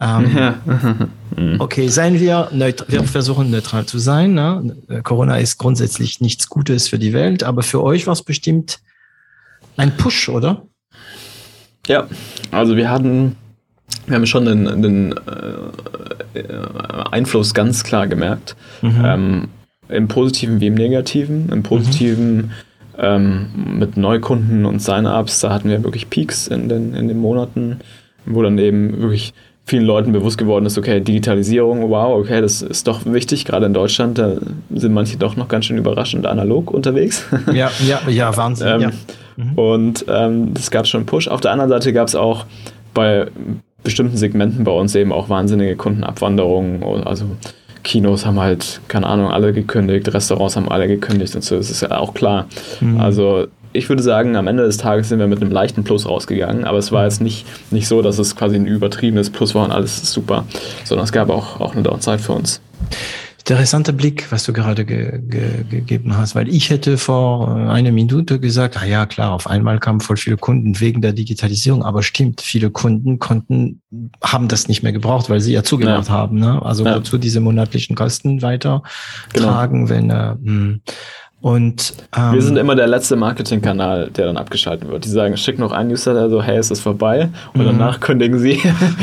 [0.00, 1.10] Ähm.
[1.58, 4.34] Okay, seien wir neutral, wir versuchen neutral zu sein.
[4.34, 4.76] Ne?
[5.02, 8.80] Corona ist grundsätzlich nichts Gutes für die Welt, aber für euch war es bestimmt
[9.78, 10.66] ein Push, oder?
[11.86, 12.06] Ja,
[12.50, 13.36] also wir hatten,
[14.06, 15.12] wir haben schon den, den
[16.34, 16.42] äh,
[17.10, 18.56] Einfluss ganz klar gemerkt.
[18.82, 19.02] Mhm.
[19.04, 19.48] Ähm,
[19.88, 21.48] Im Positiven wie im Negativen.
[21.50, 22.52] Im Positiven
[22.98, 27.80] ähm, mit Neukunden und Sign-ups, da hatten wir wirklich Peaks in den, in den Monaten,
[28.26, 32.88] wo dann eben wirklich vielen Leuten bewusst geworden ist, okay, Digitalisierung, wow, okay, das ist
[32.88, 34.36] doch wichtig, gerade in Deutschland, da
[34.74, 37.24] sind manche doch noch ganz schön überraschend analog unterwegs.
[37.52, 38.66] Ja, ja, ja, Wahnsinn.
[38.72, 38.90] Ähm, ja.
[39.36, 39.52] Mhm.
[39.54, 41.28] Und ähm, das gab schon einen Push.
[41.28, 42.46] Auf der anderen Seite gab es auch
[42.94, 43.28] bei
[43.82, 46.82] bestimmten Segmenten bei uns eben auch wahnsinnige Kundenabwanderungen.
[47.04, 47.24] Also
[47.82, 51.82] Kinos haben halt, keine Ahnung, alle gekündigt, Restaurants haben alle gekündigt und so, das ist
[51.82, 52.46] ja auch klar.
[52.80, 53.00] Mhm.
[53.00, 56.64] Also ich würde sagen, am Ende des Tages sind wir mit einem leichten Plus rausgegangen,
[56.64, 59.72] aber es war jetzt nicht, nicht so, dass es quasi ein übertriebenes Plus war und
[59.72, 60.44] alles ist super,
[60.84, 62.60] sondern es gab auch, auch eine Downside für uns.
[63.48, 67.90] Interessanter Blick, was du gerade ge ge gegeben hast, weil ich hätte vor äh, einer
[67.90, 72.04] Minute gesagt, ah ja klar, auf einmal kamen voll viele Kunden wegen der Digitalisierung, aber
[72.04, 73.82] stimmt, viele Kunden konnten,
[74.22, 76.14] haben das nicht mehr gebraucht, weil sie ja zugemacht Ja.
[76.14, 76.62] haben, ne?
[76.62, 76.94] Also Ja.
[76.96, 78.84] wozu diese monatlichen Kosten weiter
[79.32, 79.48] Genau.
[79.48, 80.78] tragen, wenn äh, mh.
[81.42, 85.04] Und ähm, Wir sind immer der letzte Marketingkanal, der dann abgeschaltet wird.
[85.04, 87.28] Die sagen, schick noch ein Newsletter, so, hey, es ist vorbei.
[87.52, 87.66] Und Mhm.
[87.66, 88.60] danach kündigen sie.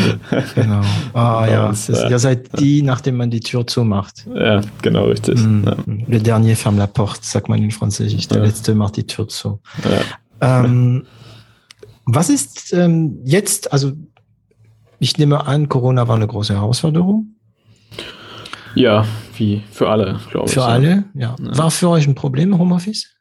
[0.55, 0.81] genau.
[1.13, 2.09] Ah ja, uns, ja.
[2.09, 4.25] ihr seid die, nachdem man die Tür zumacht.
[4.33, 5.37] ja, genau, richtig.
[5.39, 5.63] Mhm.
[5.65, 5.75] Ja.
[6.07, 8.27] Le dernier ferme la porte, sagt man in Französisch.
[8.29, 8.45] Der Ja.
[8.45, 9.59] letzte macht die Tür zu.
[10.41, 11.05] Ähm,
[12.05, 13.91] was ist ähm, jetzt, also
[14.99, 17.35] ich nehme an, Corona war eine große Herausforderung
[18.75, 19.03] ja,
[19.39, 20.53] wie für alle, glaube ich.
[20.53, 20.65] für ja.
[20.67, 21.03] alle.
[21.13, 21.35] Ja.
[21.39, 23.15] War für euch ein Problem Homeoffice?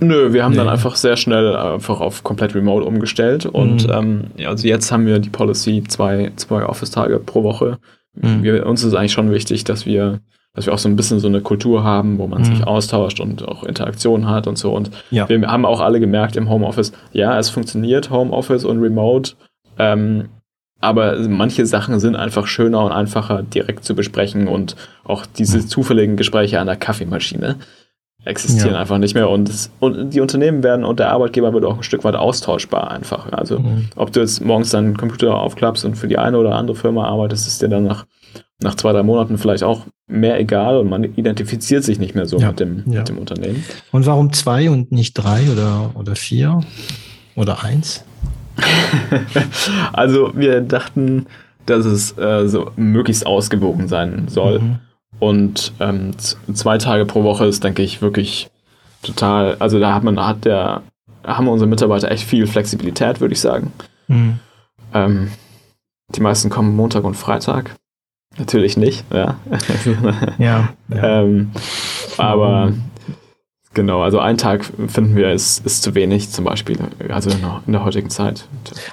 [0.00, 0.72] Nö, wir haben dann Nee.
[0.72, 3.44] einfach sehr schnell einfach auf komplett remote umgestellt.
[3.46, 3.92] Und Mhm.
[3.92, 7.78] ähm, ja, also jetzt haben wir die Policy zwei, zwei Office-Tage pro Woche.
[8.14, 8.42] Mhm.
[8.42, 10.20] Wir, uns ist eigentlich schon wichtig, dass wir,
[10.54, 12.44] dass wir auch so ein bisschen so eine Kultur haben, wo man Mhm.
[12.46, 14.72] sich austauscht und auch Interaktion hat und so.
[14.72, 15.28] Und Ja.
[15.28, 19.32] wir haben auch alle gemerkt im Homeoffice, ja, es funktioniert Homeoffice und Remote.
[19.78, 20.28] Ähm,
[20.80, 26.16] aber manche Sachen sind einfach schöner und einfacher direkt zu besprechen und auch diese zufälligen
[26.16, 27.56] Gespräche an der Kaffeemaschine
[28.24, 28.80] existieren ja.
[28.80, 31.82] einfach nicht mehr und, es, und die Unternehmen werden und der Arbeitgeber wird auch ein
[31.82, 33.32] Stück weit austauschbar einfach.
[33.32, 33.88] Also mhm.
[33.96, 37.46] ob du jetzt morgens deinen Computer aufklappst und für die eine oder andere Firma arbeitest,
[37.46, 38.04] ist dir dann nach,
[38.62, 42.38] nach zwei, drei Monaten vielleicht auch mehr egal und man identifiziert sich nicht mehr so
[42.38, 42.48] ja.
[42.48, 42.98] mit, dem, ja.
[43.00, 43.64] mit dem Unternehmen.
[43.90, 46.60] Und warum zwei und nicht drei oder, oder vier
[47.36, 48.04] oder eins?
[49.92, 51.26] also wir dachten,
[51.66, 54.60] dass es äh, so möglichst ausgewogen sein soll.
[54.60, 54.78] Mhm.
[55.18, 58.50] Und ähm, zwei Tage pro Woche ist, denke ich, wirklich
[59.02, 60.82] total, also da hat man, hat der,
[61.24, 63.72] haben unsere Mitarbeiter echt viel Flexibilität, würde ich sagen.
[64.08, 64.38] Mhm.
[64.94, 65.30] Ähm,
[66.14, 67.76] die meisten kommen Montag und Freitag.
[68.38, 69.36] Natürlich nicht, ja.
[70.38, 70.38] ja.
[70.88, 71.22] ja.
[71.22, 71.50] ähm,
[72.16, 72.72] aber.
[73.72, 77.62] Genau, also ein Tag finden wir ist, ist zu wenig zum Beispiel, also in der,
[77.66, 78.48] in der heutigen Zeit.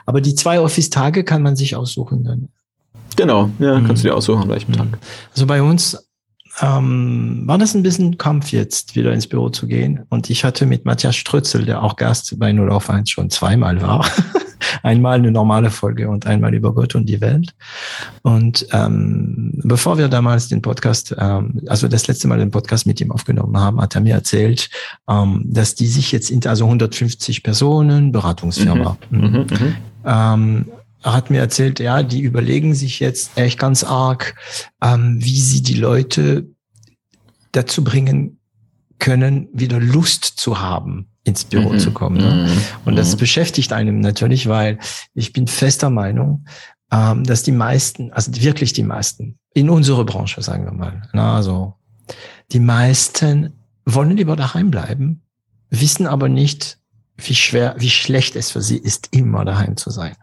[0.05, 2.49] Aber die zwei Office-Tage kann man sich aussuchen dann.
[3.15, 3.87] Genau, ja, mhm.
[3.87, 4.77] kannst du dir aussuchen, an welchem mhm.
[4.77, 4.87] Tag.
[5.33, 5.97] Also bei uns
[6.61, 10.05] ähm, war das ein bisschen Kampf jetzt, wieder ins Büro zu gehen.
[10.09, 13.81] Und ich hatte mit Matthias Strützel, der auch Gast bei 0 auf 1 schon zweimal
[13.81, 14.05] war,
[14.83, 17.53] einmal eine normale Folge und einmal über Gott und die Welt.
[18.21, 23.01] Und ähm, bevor wir damals den Podcast, ähm, also das letzte Mal den Podcast mit
[23.01, 24.69] ihm aufgenommen haben, hat er mir erzählt,
[25.09, 29.19] ähm, dass die sich jetzt, in, also 150 Personen, Beratungsfirma, mhm.
[29.19, 29.37] Mhm.
[29.49, 29.75] mhm.
[30.05, 30.65] Ähm,
[31.03, 34.35] er hat mir erzählt, ja, die überlegen sich jetzt echt ganz arg,
[34.81, 36.47] ähm, wie sie die Leute
[37.51, 38.36] dazu bringen
[38.99, 41.79] können, wieder Lust zu haben, ins Büro mhm.
[41.79, 42.17] zu kommen.
[42.17, 42.47] Ne?
[42.49, 42.61] Mhm.
[42.85, 43.19] Und das mhm.
[43.19, 44.79] beschäftigt einem natürlich, weil
[45.13, 46.45] ich bin fester Meinung,
[46.91, 51.35] ähm, dass die meisten, also wirklich die meisten, in unserer Branche, sagen wir mal, na,
[51.35, 51.75] also
[52.51, 53.53] die meisten
[53.85, 55.23] wollen lieber daheim bleiben,
[55.69, 56.77] wissen aber nicht,
[57.17, 60.15] wie schwer, wie schlecht es für sie ist, immer daheim zu sein.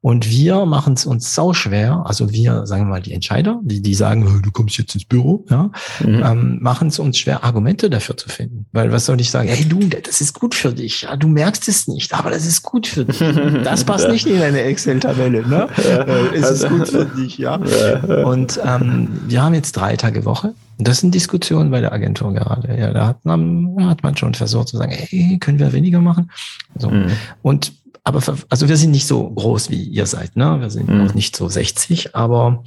[0.00, 3.80] Und wir machen es uns sau schwer, also wir, sagen wir mal, die Entscheider, die,
[3.80, 5.70] die sagen, du kommst jetzt ins Büro, ja,
[6.00, 6.22] mhm.
[6.24, 8.66] ähm, machen es uns schwer, Argumente dafür zu finden.
[8.72, 9.48] Weil was soll ich sagen?
[9.48, 11.02] Hey du, das ist gut für dich.
[11.02, 13.18] Ja, du merkst es nicht, aber das ist gut für dich.
[13.62, 15.68] Das passt nicht in eine Excel-Tabelle, ne?
[15.76, 17.60] Äh, es ist gut für dich, ja.
[17.64, 18.24] ja.
[18.24, 20.54] Und ähm, wir haben jetzt drei Tage Woche.
[20.78, 22.76] Das sind Diskussionen bei der Agentur gerade.
[22.76, 26.30] Ja, da hat man, hat man schon versucht zu sagen, hey, können wir weniger machen?
[26.76, 26.90] So.
[26.90, 27.12] Mhm.
[27.42, 30.60] Und aber für, also wir sind nicht so groß wie ihr seid, ne?
[30.60, 31.04] Wir sind mhm.
[31.04, 32.64] noch nicht so 60, aber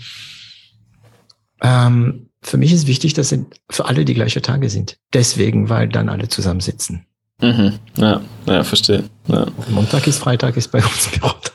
[1.62, 4.98] ähm, für mich ist wichtig, dass sind für alle die gleiche Tage sind.
[5.14, 7.06] Deswegen, weil dann alle zusammensitzen.
[7.42, 7.80] Mhm.
[7.98, 9.04] Ja, ja, verstehe.
[9.28, 9.48] Ja.
[9.70, 11.55] Montag ist Freitag, ist bei uns Bürotag.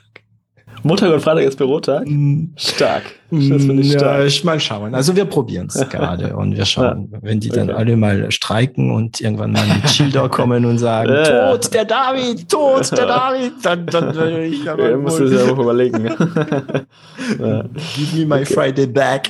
[0.83, 2.07] Montag und Freitag ist Bürotag?
[2.07, 2.53] Mm.
[2.57, 3.03] Stark.
[3.31, 4.18] Das finde ich stark.
[4.20, 4.95] Ja, ich mal schauen.
[4.95, 7.18] Also wir probieren es gerade und wir schauen, ja.
[7.22, 7.78] wenn die dann okay.
[7.78, 11.53] alle mal streiken und irgendwann mal mit Schilder kommen und sagen, ja.
[11.53, 15.33] Tod der David, Tod der David, dann, dann will ich aber ja, musst du es
[15.33, 16.11] ja auch überlegen.
[17.97, 19.28] Give me my Friday back.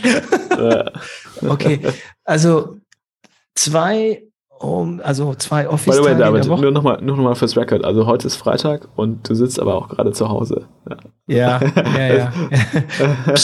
[1.46, 1.80] okay,
[2.24, 2.76] also
[3.54, 4.22] zwei
[4.60, 7.82] um, also zwei Office-Tage By the way, David, nur nochmal noch mal fürs Record.
[7.82, 10.66] Also heute ist Freitag und du sitzt aber auch gerade zu Hause.
[11.26, 12.14] Ja, ja, ja.
[12.98, 13.34] ja.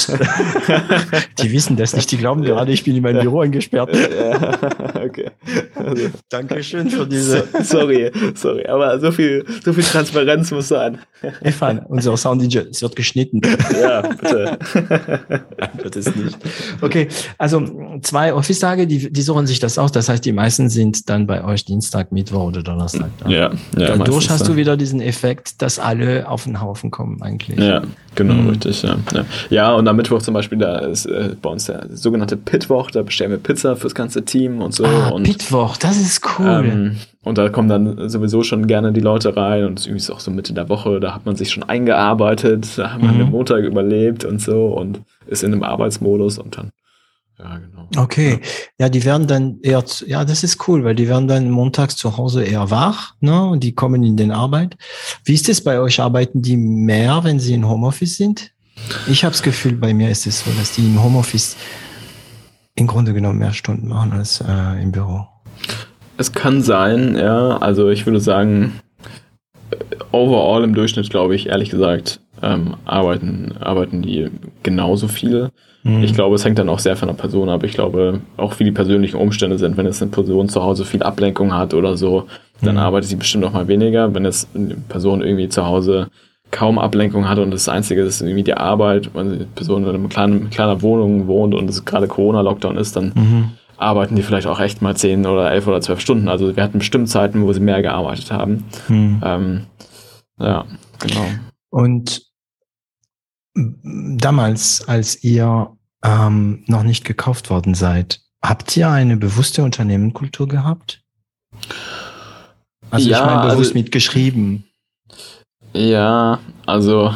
[1.40, 2.10] die wissen das nicht.
[2.10, 3.90] Die glauben gerade, ich bin in mein Büro eingesperrt.
[3.94, 4.58] ja,
[5.02, 5.30] okay.
[5.74, 6.08] Also.
[6.28, 7.46] Dankeschön für diese.
[7.62, 10.98] sorry, sorry, aber so viel, so viel Transparenz muss sein.
[11.40, 13.40] Stefan, unser Sound es wird geschnitten.
[13.80, 14.58] Ja, bitte.
[15.82, 16.38] Wird es nicht.
[16.80, 17.08] Okay,
[17.38, 17.62] also
[18.02, 19.92] zwei Office-Tage, die, die suchen sich das aus.
[19.92, 23.10] Das heißt, die meisten sind dann bei euch Dienstag, Mittwoch oder Donnerstag.
[23.18, 23.30] Dann.
[23.30, 23.96] Ja, ja.
[23.96, 27.58] Dadurch hast du wieder diesen Effekt, dass alle auf den Haufen kommen eigentlich.
[27.58, 27.82] Ja,
[28.14, 28.48] genau, mhm.
[28.50, 28.82] richtig.
[28.82, 28.96] Ja.
[29.14, 29.24] ja.
[29.50, 29.74] Ja.
[29.74, 33.30] und am Mittwoch zum Beispiel, da ist äh, bei uns der sogenannte Pitwoch, da bestellen
[33.30, 34.84] wir Pizza fürs ganze Team und so.
[34.84, 36.64] Ah, und, Pitwoch, das ist cool.
[36.64, 40.20] Ähm, und da kommen dann sowieso schon gerne die Leute rein und es ist auch
[40.20, 43.18] so Mitte der Woche, da hat man sich schon eingearbeitet, da hat man mhm.
[43.18, 46.70] den Montag überlebt und so und ist in einem Arbeitsmodus und dann
[47.38, 47.88] ja, genau.
[47.96, 48.40] Okay.
[48.78, 48.86] Ja.
[48.86, 52.16] ja, die werden dann eher, ja, das ist cool, weil die werden dann montags zu
[52.16, 54.76] Hause eher wach, ne, und die kommen in den Arbeit.
[55.24, 56.00] Wie ist es bei euch?
[56.00, 58.52] Arbeiten die mehr, wenn sie in Homeoffice sind?
[59.08, 61.56] Ich habe das Gefühl, bei mir ist es so, dass die im Homeoffice
[62.74, 65.26] im Grunde genommen mehr Stunden machen als äh, im Büro.
[66.18, 67.58] Es kann sein, ja.
[67.58, 68.80] Also ich würde sagen,
[70.12, 74.30] overall im Durchschnitt, glaube ich, ehrlich gesagt, ähm, arbeiten, arbeiten die
[74.62, 75.52] genauso viele.
[75.86, 76.02] Mhm.
[76.02, 77.62] Ich glaube, es hängt dann auch sehr von der Person ab.
[77.62, 79.76] Ich glaube, auch wie die persönlichen Umstände sind.
[79.76, 82.26] Wenn jetzt eine Person zu Hause viel Ablenkung hat oder so,
[82.60, 82.80] dann mhm.
[82.80, 84.12] arbeitet sie bestimmt noch mal weniger.
[84.12, 86.08] Wenn jetzt eine Person irgendwie zu Hause
[86.50, 90.08] kaum Ablenkung hat und das Einzige ist irgendwie die Arbeit, wenn die Person in einer
[90.08, 93.50] kleinen, kleiner Wohnung wohnt und es gerade Corona-Lockdown ist, dann mhm.
[93.76, 96.28] arbeiten die vielleicht auch echt mal zehn oder elf oder zwölf Stunden.
[96.28, 98.64] Also wir hatten bestimmt Zeiten, wo sie mehr gearbeitet haben.
[98.88, 99.22] Mhm.
[99.24, 99.60] Ähm,
[100.40, 100.64] ja,
[100.98, 101.26] genau.
[101.70, 102.22] Und
[103.56, 105.75] damals, als ihr
[106.06, 111.02] ähm, noch nicht gekauft worden seid, habt ihr eine bewusste Unternehmenkultur gehabt?
[112.90, 114.64] Also ja, ich meine bewusst also, mitgeschrieben.
[115.72, 117.12] Ja, also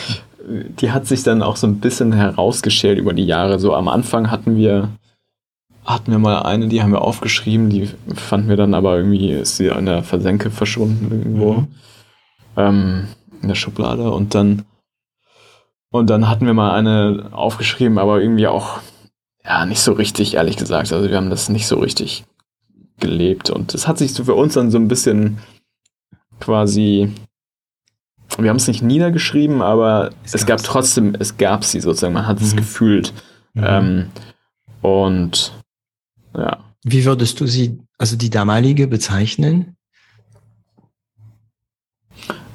[0.80, 3.58] die hat sich dann auch so ein bisschen herausgeschält über die Jahre.
[3.58, 4.88] So am Anfang hatten wir
[5.84, 9.56] hatten wir mal eine, die haben wir aufgeschrieben, die fanden wir dann aber irgendwie, ist
[9.56, 11.52] sie in der Versenke verschwunden irgendwo.
[11.52, 11.68] Mhm.
[12.56, 13.06] Ähm,
[13.40, 14.10] in der Schublade.
[14.10, 14.64] Und dann
[15.90, 18.80] und dann hatten wir mal eine aufgeschrieben, aber irgendwie auch
[19.44, 20.92] ja nicht so richtig, ehrlich gesagt.
[20.92, 22.24] Also wir haben das nicht so richtig
[22.98, 23.50] gelebt.
[23.50, 25.38] Und es hat sich so für uns dann so ein bisschen
[26.40, 27.12] quasi
[28.38, 32.26] wir haben es nicht niedergeschrieben, aber es, es gab trotzdem, es gab sie sozusagen, man
[32.26, 32.46] hat mhm.
[32.46, 33.12] es gefühlt.
[33.54, 33.64] Mhm.
[33.66, 34.10] Ähm,
[34.82, 35.52] und
[36.36, 36.58] ja.
[36.82, 39.76] Wie würdest du sie, also die damalige bezeichnen?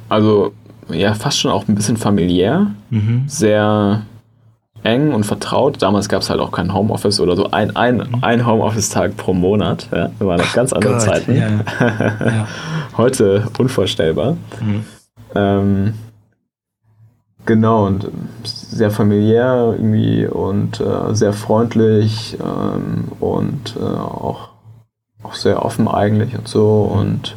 [0.08, 0.54] Also,
[0.94, 3.24] ja, fast schon auch ein bisschen familiär, mhm.
[3.28, 4.04] sehr
[4.84, 5.82] eng und vertraut.
[5.82, 7.52] Damals gab es halt auch kein Homeoffice oder so.
[7.52, 8.20] Ein, ein, mhm.
[8.22, 9.88] ein Homeoffice-Tag pro Monat.
[9.92, 11.36] Ja, das waren noch ganz andere Gott, Zeiten.
[11.36, 11.48] Ja,
[11.80, 12.48] ja.
[12.98, 14.38] Heute unvorstellbar.
[14.60, 14.86] Mhm.
[15.36, 15.94] Ähm,
[17.46, 18.08] genau, und
[18.44, 24.50] sehr familiär irgendwie und äh, sehr freundlich ähm, und äh, auch,
[25.24, 27.36] auch sehr offen eigentlich und so und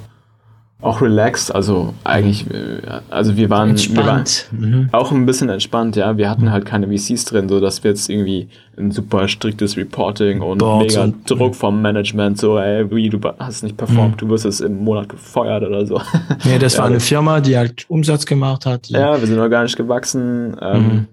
[0.84, 2.80] auch relaxed, also eigentlich, äh,
[3.10, 4.48] also wir waren, entspannt.
[4.50, 4.88] Wir waren mhm.
[4.92, 6.16] auch ein bisschen entspannt, ja.
[6.18, 10.42] Wir hatten halt keine VCs drin, so dass wir jetzt irgendwie ein super striktes Reporting
[10.42, 14.18] und Boards mega und, Druck vom Management, so, ey, wie, du hast nicht performt, mhm.
[14.18, 16.00] du wirst jetzt im Monat gefeuert oder so.
[16.44, 18.88] Nee, das ja, war eine Firma, die halt Umsatz gemacht hat.
[18.88, 20.56] Ja, wir sind organisch gewachsen.
[20.60, 21.06] Ähm, mhm.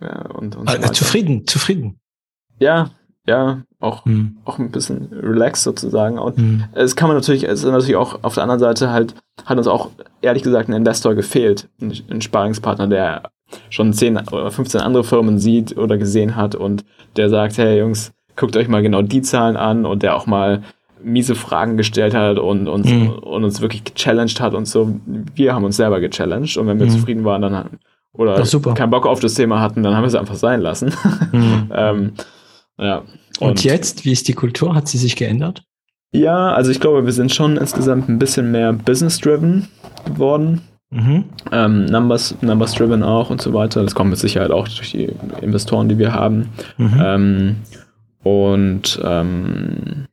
[0.00, 1.98] ja, und, und so zufrieden, zufrieden.
[2.58, 2.90] Ja,
[3.26, 4.36] ja, auch, mhm.
[4.44, 6.18] auch ein bisschen relaxed sozusagen.
[6.18, 6.64] Und mhm.
[6.74, 9.14] es kann man natürlich, es ist natürlich auch auf der anderen Seite halt,
[9.46, 13.30] hat uns auch ehrlich gesagt ein Investor gefehlt, ein, ein Sparingspartner, der
[13.70, 16.84] schon 10 oder 15 andere Firmen sieht oder gesehen hat und
[17.16, 20.62] der sagt, hey Jungs, guckt euch mal genau die Zahlen an und der auch mal
[21.02, 23.10] miese Fragen gestellt hat und, und, mhm.
[23.10, 24.98] und uns wirklich gechallenged hat und so.
[25.34, 26.90] Wir haben uns selber gechallenged und wenn wir mhm.
[26.90, 27.78] zufrieden waren, dann
[28.12, 28.42] oder
[28.74, 30.92] keinen Bock auf das Thema hatten, dann haben wir es einfach sein lassen.
[31.32, 31.70] Mhm.
[31.74, 32.12] ähm,
[32.78, 33.02] ja.
[33.40, 34.74] Und, und, jetzt, wie ist die Kultur?
[34.74, 35.64] Hat sie sich geändert?
[36.12, 39.68] Ja, also ich glaube, wir sind schon insgesamt ein bisschen mehr business-driven
[40.04, 40.60] geworden.
[40.90, 41.24] Mhm.
[41.50, 43.82] Ähm, Numbers, Numbers-driven auch und so weiter.
[43.82, 45.10] Das kommt mit Sicherheit auch durch die
[45.42, 46.50] Investoren, die wir haben.
[46.78, 47.02] Mhm.
[47.04, 47.56] Ähm,
[48.22, 50.06] und ähm,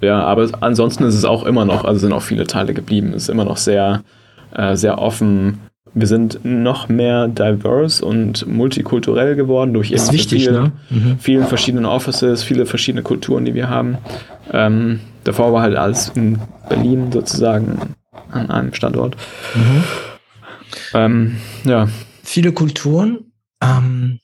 [0.00, 3.08] ja, aber ansonsten ist es auch immer noch, also sind auch viele Teile geblieben.
[3.08, 4.04] Es ist immer noch sehr,
[4.54, 5.58] äh, sehr offen,
[5.96, 10.72] wir sind noch mehr diverse und multikulturell geworden durch ist wichtig, viele, ne?
[10.90, 11.18] mhm.
[11.18, 13.96] vielen verschiedenen Offices, viele verschiedene Kulturen, die wir haben.
[14.52, 16.38] Ähm, davor war halt alles in
[16.68, 17.94] Berlin sozusagen
[18.30, 19.16] an einem Standort.
[19.54, 19.84] Mhm.
[20.92, 21.88] Ähm, ja.
[22.22, 23.32] Viele Kulturen,
[23.62, 24.20] ähm,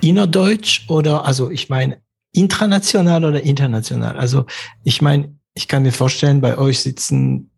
[0.00, 1.98] innerdeutsch oder, also ich meine,
[2.32, 4.18] intranational oder international.
[4.18, 4.46] Also
[4.82, 7.51] ich meine, ich kann mir vorstellen, bei euch sitzen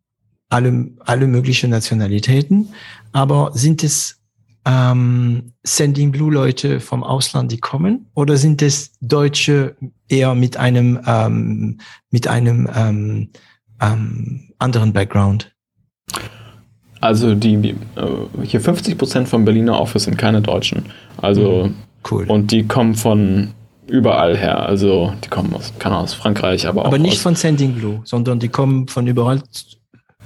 [0.49, 2.69] alle, alle möglichen Nationalitäten,
[3.13, 4.21] aber sind es
[4.67, 9.77] ähm, Sending Blue Leute vom Ausland, die kommen, oder sind es Deutsche
[10.09, 11.79] eher mit einem ähm,
[12.11, 13.31] mit einem ähm,
[13.81, 15.53] ähm, anderen Background?
[17.01, 17.75] Also die äh,
[18.43, 20.85] hier 50 Prozent vom Berliner Office sind keine Deutschen.
[21.19, 21.75] Also mhm.
[22.11, 22.25] cool.
[22.29, 23.51] Und die kommen von
[23.87, 24.61] überall her.
[24.61, 26.93] Also die kommen aus, kann aus Frankreich, aber, aber auch.
[26.95, 29.43] Aber nicht von Sending Blue, sondern die kommen von überall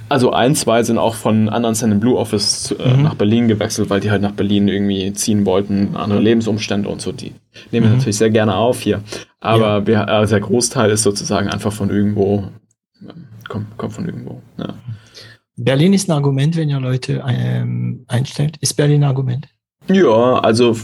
[0.09, 3.03] also ein, zwei sind auch von anderen Send Blue Office äh, mhm.
[3.03, 6.25] nach Berlin gewechselt, weil die halt nach Berlin irgendwie ziehen wollten, andere mhm.
[6.25, 7.13] Lebensumstände und so.
[7.13, 7.33] Die
[7.71, 7.97] nehmen wir mhm.
[7.97, 9.03] natürlich sehr gerne auf hier.
[9.41, 9.87] Aber ja.
[9.87, 12.45] wir, also der Großteil ist sozusagen einfach von irgendwo,
[13.49, 14.41] kommt, kommt von irgendwo.
[14.59, 14.75] Ja.
[15.57, 18.57] Berlin ist ein Argument, wenn ihr Leute ähm, einstellt.
[18.61, 19.49] Ist Berlin ein Argument?
[19.89, 20.77] Ja, also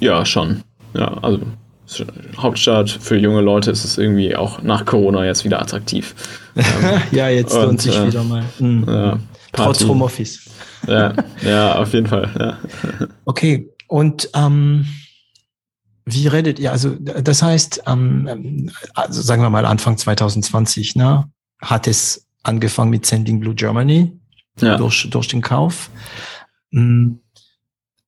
[0.00, 0.62] ja, schon.
[0.94, 1.40] Ja, also
[2.36, 6.14] Hauptstadt für junge Leute ist es irgendwie auch nach Corona jetzt wieder attraktiv.
[7.12, 8.44] ja, jetzt und, lohnt sich äh, wieder mal.
[8.58, 8.84] Mhm.
[8.88, 9.18] Ja,
[9.52, 10.50] Trotz Homeoffice.
[10.86, 12.30] ja, ja, auf jeden Fall.
[12.38, 13.06] Ja.
[13.24, 14.86] Okay, und ähm,
[16.04, 16.70] wie redet ihr?
[16.70, 21.28] Also das heißt, ähm, also sagen wir mal Anfang 2020, ne,
[21.60, 24.12] hat es angefangen mit Sending Blue Germany
[24.60, 24.76] ja.
[24.76, 25.90] durch, durch den Kauf.
[26.72, 27.20] Hm,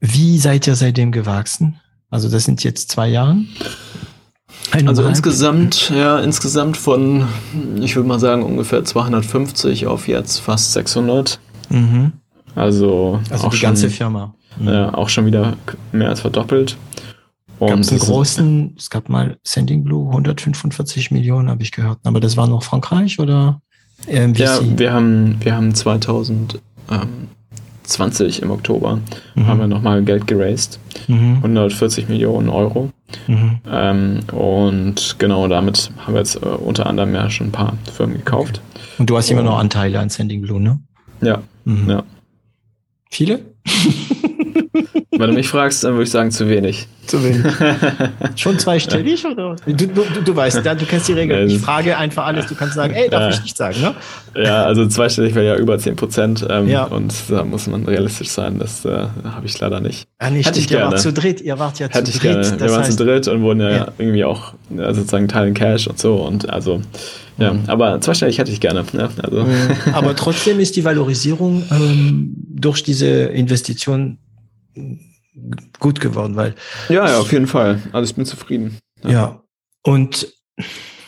[0.01, 1.81] wie seid ihr seitdem gewachsen?
[2.11, 3.39] Also das sind jetzt zwei Jahre.
[4.87, 7.27] Also insgesamt, ja, insgesamt von,
[7.81, 11.39] ich würde mal sagen, ungefähr 250 auf jetzt fast 600.
[11.71, 12.13] Mhm.
[12.55, 14.35] Also, also auch die schon, ganze Firma.
[14.59, 14.69] Mhm.
[14.69, 15.57] Ja, auch schon wieder
[15.93, 16.77] mehr als verdoppelt.
[17.59, 21.99] Und es einen großen, es gab mal Sending Blue, 145 Millionen habe ich gehört.
[22.05, 23.61] Aber das war noch Frankreich oder?
[24.07, 26.61] Ähm, ja, wir haben, wir haben 2000,
[26.91, 27.29] ähm,
[27.89, 29.01] 2020 im Oktober
[29.35, 29.47] mhm.
[29.47, 30.79] haben wir nochmal Geld geraced.
[31.09, 31.37] Mhm.
[31.37, 32.91] 140 Millionen Euro.
[33.27, 33.59] Mhm.
[33.71, 38.19] Ähm, und genau damit haben wir jetzt äh, unter anderem ja schon ein paar Firmen
[38.19, 38.61] gekauft.
[38.99, 40.79] Und du hast immer noch Anteile an Sending Blue, ne?
[41.23, 41.43] Ja.
[41.65, 41.91] Mhm.
[41.91, 42.03] ja.
[43.11, 43.41] Viele?
[45.19, 46.87] Wenn du mich fragst, dann würde ich sagen, zu wenig.
[47.07, 47.45] Zu wenig.
[48.37, 49.57] Schon zweistellig oder?
[49.67, 51.49] Du, du, du weißt, ja, du kennst die Regeln.
[51.51, 53.29] Ich frage einfach alles, du kannst sagen, ey, darf ja.
[53.31, 53.95] ich nicht sagen, ne?
[54.37, 56.47] Ja, also zweistellig wäre ja über 10 Prozent.
[56.49, 56.85] Ähm, ja.
[56.85, 58.61] Und da muss man realistisch sein.
[58.61, 60.07] Das äh, habe ich leider nicht.
[60.19, 60.95] Ah, nee, Hätte ich gerne.
[60.95, 62.43] Ihr zu dritt, ihr wart ja Hätte zu dritt.
[62.43, 62.61] Gerne.
[62.61, 63.89] Wir waren heißt, zu dritt und wurden ja, ja.
[63.99, 66.17] irgendwie auch ja, sozusagen teilen Cash und so.
[66.17, 66.81] Und also,
[67.39, 67.65] ja, mhm.
[67.67, 68.85] aber zweistellig hätte ich gerne.
[68.93, 69.43] Ja, also.
[69.43, 69.71] Mhm.
[69.95, 74.19] Aber trotzdem ist die Valorisierung ähm, durch diese Investition
[75.79, 76.55] gut geworden, weil.
[76.89, 77.81] Ja, ja, auf jeden Fall.
[78.03, 78.79] Ich bin zufrieden.
[79.03, 79.11] Ja.
[79.11, 79.43] ja.
[79.83, 80.29] Und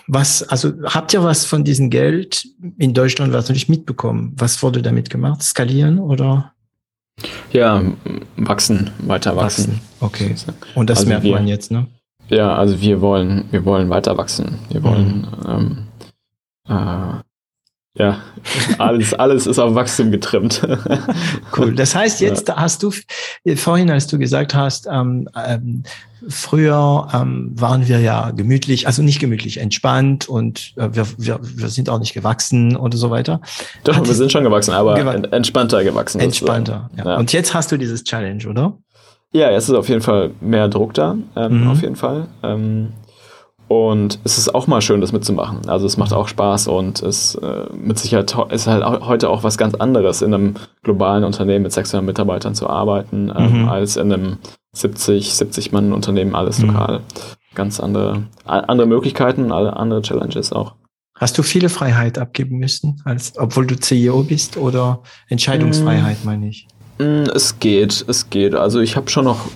[0.06, 2.46] was, also habt ihr was von diesem Geld
[2.78, 4.34] in Deutschland was nicht mitbekommen?
[4.36, 5.42] Was wurde damit gemacht?
[5.42, 6.52] Skalieren oder?
[7.52, 7.82] Ja,
[8.36, 9.80] wachsen, weiter wachsen.
[10.00, 10.34] wachsen.
[10.34, 10.34] Okay.
[10.74, 11.86] Und das also merkt wir, man jetzt, ne?
[12.28, 14.58] Ja, also wir wollen, wir wollen weiter wachsen.
[14.70, 15.86] Wir wollen mhm.
[16.68, 17.22] ähm, äh,
[17.94, 18.20] ja,
[18.78, 20.66] alles, alles ist auf Wachstum getrimmt.
[21.56, 21.74] cool.
[21.74, 22.56] Das heißt, jetzt ja.
[22.56, 22.92] hast du
[23.56, 25.82] vorhin, als du gesagt hast, ähm, ähm,
[26.28, 31.68] früher ähm, waren wir ja gemütlich, also nicht gemütlich, entspannt und äh, wir, wir, wir
[31.68, 33.40] sind auch nicht gewachsen oder so weiter.
[33.82, 36.20] Doch, Hat wir sind schon gewachsen, aber gewa entspannter gewachsen.
[36.20, 36.90] Entspannter.
[36.96, 37.04] Ja.
[37.04, 37.16] ja.
[37.16, 38.78] Und jetzt hast du dieses Challenge, oder?
[39.32, 41.70] Ja, jetzt ist auf jeden Fall mehr Druck da, ähm, mhm.
[41.70, 42.28] auf jeden Fall.
[42.42, 42.92] Ähm,
[43.70, 45.68] und es ist auch mal schön, das mitzumachen.
[45.68, 49.58] Also es macht auch Spaß und es äh, mit Sicherheit ist halt heute auch was
[49.58, 53.68] ganz anderes, in einem globalen Unternehmen mit 600 Mitarbeitern zu arbeiten, ähm, mhm.
[53.68, 54.38] als in einem
[54.72, 56.70] 70, 70 Mann Unternehmen, alles mhm.
[56.70, 57.00] lokal.
[57.54, 60.74] Ganz andere, andere Möglichkeiten, alle andere Challenges auch.
[61.16, 66.26] Hast du viele Freiheit abgeben müssen, als, obwohl du CEO bist oder Entscheidungsfreiheit, mhm.
[66.26, 66.66] meine ich?
[67.00, 68.54] Mm, es geht, es geht.
[68.54, 69.46] Also ich habe schon noch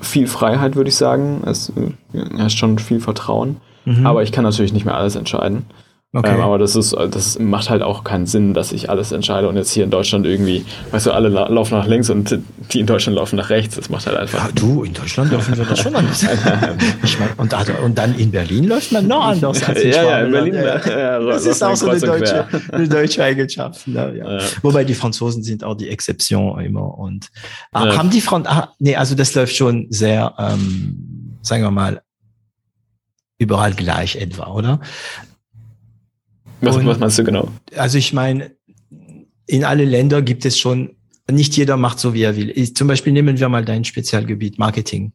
[0.00, 1.42] viel Freiheit, würde ich sagen.
[1.46, 1.72] Es
[2.12, 3.58] ja, schon viel Vertrauen.
[3.84, 4.06] Mhm.
[4.06, 5.66] Aber ich kann natürlich nicht mehr alles entscheiden.
[6.12, 6.34] Okay.
[6.34, 9.56] Ähm, aber das ist, das macht halt auch keinen Sinn, dass ich alles entscheide und
[9.56, 12.36] jetzt hier in Deutschland irgendwie, weißt du, alle la laufen nach links und
[12.72, 13.76] die in Deutschland laufen nach rechts.
[13.76, 14.46] Das macht halt einfach.
[14.46, 16.22] Ja, du, in Deutschland laufen wir das schon anders.
[17.04, 17.54] ich mein, und,
[17.84, 20.54] und, dann in Berlin läuft man noch anders als in Ja, ja, in Berlin.
[20.54, 23.86] Ja, ja, das ist auch so eine deutsche, eine deutsche Eigenschaft.
[23.86, 24.38] Ne, ja.
[24.62, 26.98] Wobei die Franzosen sind auch die Exception immer.
[26.98, 27.28] Und
[27.70, 32.02] ah, haben die Franzosen, ah, nee, also das läuft schon sehr, ähm, sagen wir mal,
[33.38, 34.80] überall gleich etwa, oder?
[36.60, 37.48] Was, und, was meinst du genau?
[37.76, 38.52] Also ich meine,
[39.46, 40.96] in alle Länder gibt es schon,
[41.30, 42.50] nicht jeder macht so, wie er will.
[42.54, 45.12] Ich, zum Beispiel nehmen wir mal dein Spezialgebiet, Marketing.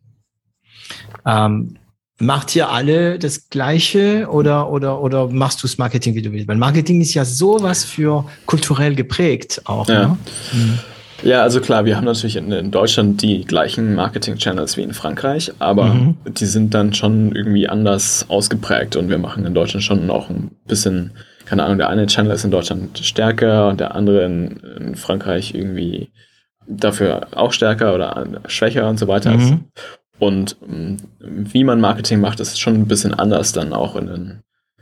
[1.25, 1.77] Ähm,
[2.19, 6.47] macht ihr alle das Gleiche oder, oder, oder machst du das Marketing, wie du willst?
[6.47, 9.87] Weil Marketing ist ja sowas für kulturell geprägt auch.
[9.87, 10.07] Ja.
[10.07, 10.17] Ne?
[10.53, 10.79] Mhm.
[11.23, 15.51] Ja, also klar, wir haben natürlich in, in Deutschland die gleichen Marketing-Channels wie in Frankreich,
[15.59, 16.17] aber mhm.
[16.27, 20.51] die sind dann schon irgendwie anders ausgeprägt und wir machen in Deutschland schon auch ein
[20.67, 21.11] bisschen
[21.45, 25.53] keine Ahnung, der eine Channel ist in Deutschland stärker und der andere in, in Frankreich
[25.53, 26.09] irgendwie
[26.67, 29.31] dafür auch stärker oder schwächer und so weiter.
[29.31, 29.65] Mhm.
[30.17, 34.39] Und mm, wie man Marketing macht, ist schon ein bisschen anders dann auch in den,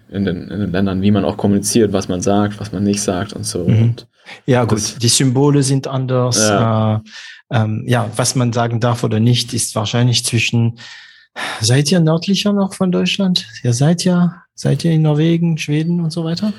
[0.09, 3.01] in den, in den Ländern, wie man auch kommuniziert, was man sagt, was man nicht
[3.01, 3.67] sagt und so.
[3.67, 3.81] Mhm.
[3.81, 4.07] Und
[4.45, 6.37] ja, gut, die Symbole sind anders.
[6.37, 6.95] Ja.
[6.95, 6.99] Äh,
[7.51, 10.79] ähm, ja, was man sagen darf oder nicht, ist wahrscheinlich zwischen.
[11.61, 13.47] Seid ihr nördlicher noch von Deutschland?
[13.63, 16.53] Ihr seid ja Seid ihr in Norwegen, Schweden und so weiter?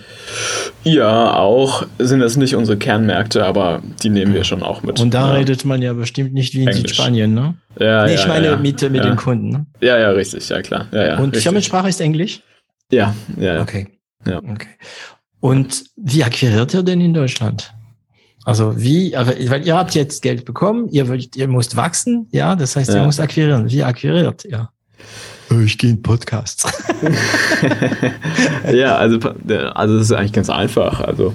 [0.82, 4.98] Ja, auch sind das nicht unsere Kernmärkte, aber die nehmen wir schon auch mit.
[5.00, 5.34] Und da ja.
[5.34, 6.88] redet man ja bestimmt nicht wie in Englisch.
[6.88, 7.54] Südspanien, ne?
[7.78, 9.48] Ja, nee, ich meine ja, mit, mit den Kunden.
[9.48, 9.66] Ne?
[9.80, 10.88] Ja, ja, richtig, ja klar.
[10.90, 12.42] Ja, ja, und Firmensprache ist Englisch?
[12.90, 13.62] Ja, ja.
[13.62, 13.86] Okay.
[14.26, 14.38] Ja.
[14.38, 14.68] okay.
[15.38, 17.72] Und wie akquiriert ihr denn in Deutschland?
[18.44, 22.76] Also wie, weil ihr habt jetzt Geld bekommen, ihr, wollt, ihr müsst wachsen, ja, das
[22.76, 23.70] heißt, ihr müsst akquirieren.
[23.70, 24.68] Wie akquiriert ihr?
[25.50, 26.64] Oh, ich gehe in Podcasts.
[28.72, 29.18] ja, also,
[29.74, 31.00] also das ist eigentlich ganz einfach.
[31.00, 31.34] Also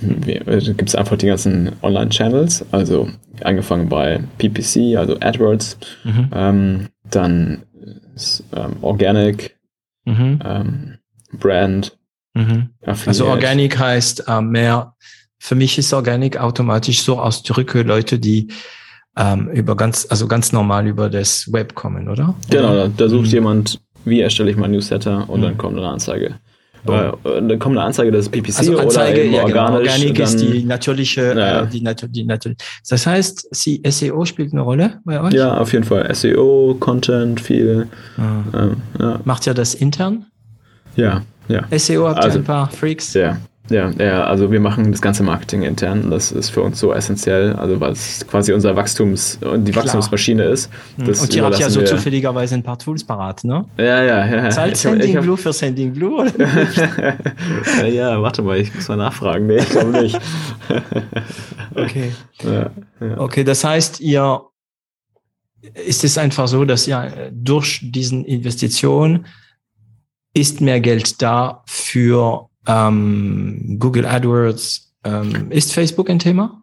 [0.00, 3.08] gibt es einfach die ganzen Online-Channels, also
[3.42, 6.30] angefangen bei PPC, also AdWords, mhm.
[6.32, 7.62] ähm, dann
[8.54, 9.56] ähm, Organic,
[10.04, 10.38] mhm.
[10.44, 10.98] ähm,
[11.32, 11.98] Brand.
[12.34, 12.70] Mhm.
[12.82, 14.94] Also Organic heißt äh, mehr,
[15.38, 18.48] für mich ist Organic automatisch so ausdrücke Leute, die
[19.16, 22.34] ähm, über ganz, also ganz normal über das Web kommen, oder?
[22.50, 23.32] Genau, da, da sucht mhm.
[23.32, 25.44] jemand, wie erstelle ich mein Newsletter und mhm.
[25.44, 26.36] dann kommt eine Anzeige.
[26.86, 26.92] Oh.
[26.92, 29.64] Äh, dann kommt eine Anzeige, das ist PPC also Anzeige, oder ja, genau.
[29.64, 29.92] organisch.
[29.92, 31.62] Organik ist die natürliche, ja.
[31.62, 32.58] äh, die, natu die natürlich.
[32.88, 35.32] Das heißt, sie, SEO spielt eine Rolle bei euch?
[35.32, 36.14] Ja, auf jeden Fall.
[36.14, 37.88] SEO, Content, viel.
[38.16, 38.56] Ah.
[38.56, 39.20] Ähm, ja.
[39.24, 40.26] Macht ihr das intern?
[40.96, 41.64] Ja, ja.
[41.76, 43.14] SEO habt ihr also, ein paar Freaks?
[43.14, 43.38] Ja.
[43.70, 46.10] Ja, ja, also wir machen das ganze Marketing intern.
[46.10, 50.70] Das ist für uns so essentiell, also weil es quasi unser Wachstums, die Wachstumsmaschine ist.
[50.96, 51.08] Mhm.
[51.08, 53.64] und ihr habt ja so zufälligerweise ein paar Tools parat, ne?
[53.76, 54.50] Ja, ja, ja.
[54.50, 56.22] Zahlt Sending hab, Blue für Sending Blue?
[56.22, 56.32] Oder
[57.82, 59.46] ja, ja, warte mal, ich muss mal nachfragen.
[59.46, 60.18] Nee, ich glaube nicht.
[61.74, 62.12] okay.
[62.42, 62.70] Ja,
[63.00, 63.18] ja.
[63.18, 64.42] Okay, das heißt, ihr
[65.74, 69.26] ist es einfach so, dass ihr durch diesen Investitionen
[70.34, 74.94] ist mehr Geld da für ähm, Google AdWords.
[75.04, 76.62] Ähm, ist Facebook ein Thema?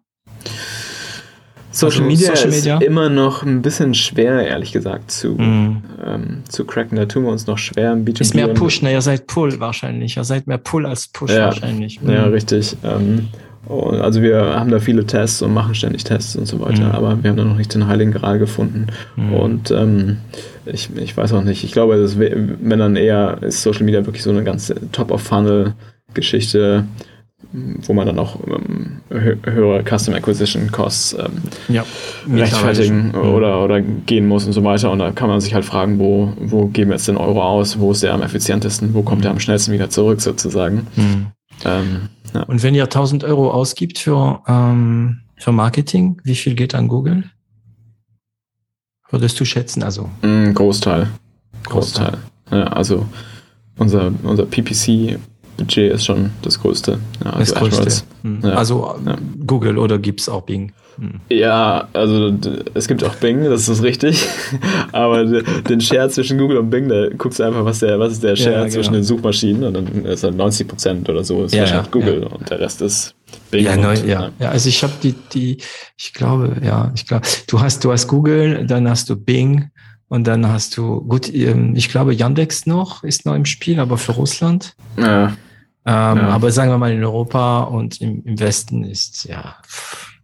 [1.76, 5.84] Social also Media, Social Media, ist immer noch ein bisschen schwer, ehrlich gesagt, zu, mm.
[6.06, 6.96] ähm, zu cracken.
[6.96, 8.22] Da tun wir uns noch schwer im B2B.
[8.22, 8.94] Ist mehr Push, ne?
[8.94, 10.16] Ihr seid Pull wahrscheinlich.
[10.16, 11.46] Ihr seid mehr Pull als Push ja.
[11.46, 12.02] wahrscheinlich.
[12.02, 12.12] Mhm.
[12.12, 12.78] Ja, richtig.
[12.84, 13.28] Ähm,
[13.68, 16.96] also wir haben da viele Tests und machen ständig Tests und so weiter, mm.
[16.96, 18.88] aber wir haben da noch nicht den heiligen Gral gefunden.
[19.18, 19.34] Mm.
[19.34, 20.18] Und ähm,
[20.66, 21.66] ich, ich weiß auch nicht.
[21.66, 25.74] Ich glaube, das, wenn dann eher ist Social Media wirklich so eine ganze Top-of-Funnel-
[26.16, 26.86] Geschichte,
[27.52, 31.86] wo man dann auch ähm, höhere Custom Acquisition Costs ähm, ja,
[32.32, 33.16] rechtfertigen mhm.
[33.16, 34.92] oder, oder gehen muss und so weiter.
[34.92, 37.80] Und da kann man sich halt fragen, wo, wo geben wir jetzt den Euro aus,
[37.80, 40.88] wo ist der am effizientesten, wo kommt der am schnellsten wieder zurück sozusagen.
[40.96, 41.28] Mhm.
[41.64, 42.44] Ähm, ja.
[42.44, 47.24] Und wenn ihr 1000 Euro ausgibt für, ähm, für Marketing, wie viel geht an Google?
[49.10, 49.84] Würdest du schätzen?
[49.84, 51.08] Also mm, Großteil.
[51.64, 52.12] Großteil.
[52.12, 52.18] Großteil.
[52.52, 53.06] Ja, also
[53.78, 55.20] unser, unser PPC
[55.58, 57.00] Budget ist schon das größte.
[57.24, 58.06] Ja, also das größte.
[58.24, 58.40] Hm.
[58.44, 58.50] Ja.
[58.52, 59.16] Also ja.
[59.46, 60.74] Google oder gibt es auch Bing?
[60.98, 61.20] Hm.
[61.30, 62.34] Ja, also
[62.74, 64.26] es gibt auch Bing, das ist richtig.
[64.92, 68.24] Aber den Share zwischen Google und Bing, da guckst du einfach, was, der, was ist
[68.24, 68.70] der Share genau.
[68.70, 72.24] zwischen den Suchmaschinen und dann ist halt 90 Prozent oder so ist ja, wahrscheinlich Google
[72.24, 73.14] und der Rest ist
[73.52, 73.66] Bing.
[73.66, 74.32] Ja, neu, ja.
[74.40, 74.50] ja.
[74.50, 75.58] also ich habe die, die,
[75.98, 79.70] ich glaube, ja, ich glaube, du hast, du hast Google, dann hast du Bing,
[80.08, 83.98] und dann hast du, gut, ähm, ich glaube, Yandex noch ist noch im Spiel, aber
[83.98, 84.76] für Russland.
[84.98, 85.36] Ja.
[85.88, 86.28] Ähm, ja.
[86.30, 89.56] Aber sagen wir mal in Europa und im, im Westen ist ja.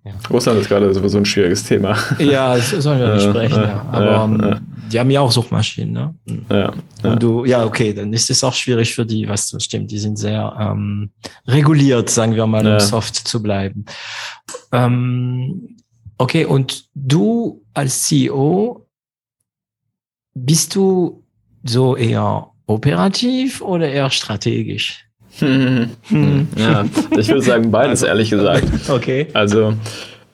[0.04, 0.14] ja.
[0.30, 1.96] Russland ist gerade sowieso ein schwieriges Thema.
[2.18, 3.62] Ja, das sollen wir besprechen.
[3.62, 3.86] ja.
[3.92, 4.62] Aber ähm,
[4.92, 6.16] die haben ja auch Suchmaschinen, ne?
[6.50, 6.74] Ja,
[7.04, 9.92] Und du, ja, okay, dann ist es auch schwierig für die, was stimmt.
[9.92, 11.12] Die sind sehr ähm,
[11.48, 13.86] reguliert, sagen wir mal, um soft zu bleiben.
[14.72, 15.78] Ähm,
[16.18, 18.88] okay, und du als CEO
[20.34, 21.24] bist du
[21.64, 25.06] so eher operativ oder eher strategisch?
[25.40, 26.48] Hm.
[26.58, 26.86] Ja,
[27.18, 28.68] ich würde sagen beides, ehrlich gesagt.
[28.90, 29.28] Okay.
[29.34, 29.74] Also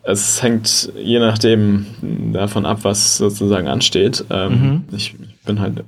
[0.08, 1.86] es hängt je nachdem
[2.32, 4.24] davon ab, was sozusagen ansteht.
[4.30, 4.84] Ähm, mhm.
[4.96, 5.16] Ich
[5.46, 5.84] bin halt,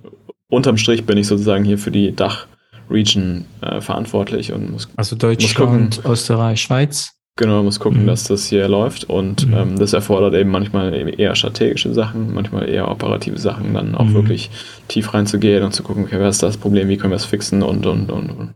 [0.49, 5.41] unterm Strich bin ich sozusagen hier für die Dach-Region äh, verantwortlich und muss Also Deutschland,
[5.41, 7.14] muss gucken, Österreich, Schweiz?
[7.38, 8.07] Genau, muss gucken, mhm.
[8.07, 9.53] dass das hier läuft und mhm.
[9.53, 14.15] ähm, das erfordert eben manchmal eher strategische Sachen, manchmal eher operative Sachen, dann auch mhm.
[14.15, 14.49] wirklich
[14.90, 17.64] tief reinzugehen und zu gucken, okay, was ist das Problem, wie können wir es fixen
[17.64, 18.53] und, und, und, und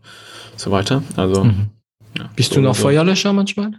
[0.56, 1.02] so weiter.
[1.16, 1.44] Also.
[1.44, 1.70] Mhm.
[2.16, 2.82] Ja, Bist so du noch so.
[2.82, 3.72] Feuerlöscher manchmal?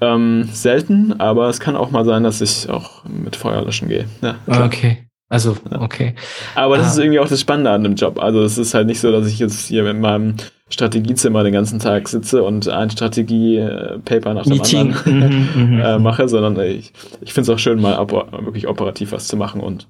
[0.00, 4.06] Ähm, selten, aber es kann auch mal sein, dass ich auch mit Feuerlöschen gehe.
[4.20, 5.08] Ja, okay.
[5.30, 6.14] Also, okay.
[6.54, 6.90] Aber das ah.
[6.90, 8.20] ist irgendwie auch das Spannende an dem Job.
[8.20, 10.34] Also es ist halt nicht so, dass ich jetzt hier mit meinem
[10.68, 14.94] Strategiezimmer den ganzen Tag sitze und ein Strategie-Paper nach dem Meeting.
[14.94, 19.12] anderen mhm, mhm, äh, mache, sondern ich, ich finde es auch schön, mal wirklich operativ
[19.12, 19.88] was zu machen und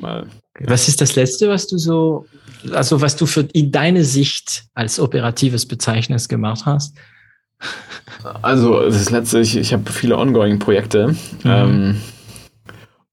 [0.00, 0.26] mal.
[0.60, 2.26] Was ist das Letzte, was du so
[2.72, 6.96] also was du für in deine Sicht als operatives Bezeichnis gemacht hast?
[8.42, 11.08] Also das letzte, ich, ich habe viele Ongoing-Projekte.
[11.08, 11.16] Mhm.
[11.44, 11.96] Ähm,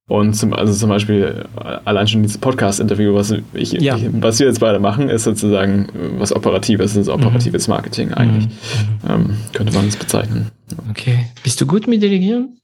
[0.08, 3.96] und zum, also zum Beispiel allein schon dieses Podcast-Interview, was, ich, ja.
[3.96, 5.90] ich, was wir jetzt beide machen, ist sozusagen
[6.20, 8.46] was Operatives, ist operatives Marketing eigentlich.
[8.46, 9.10] Mhm.
[9.10, 10.52] Ähm, könnte man es bezeichnen.
[10.92, 11.26] Okay.
[11.44, 12.60] Bist du gut mit Delegieren?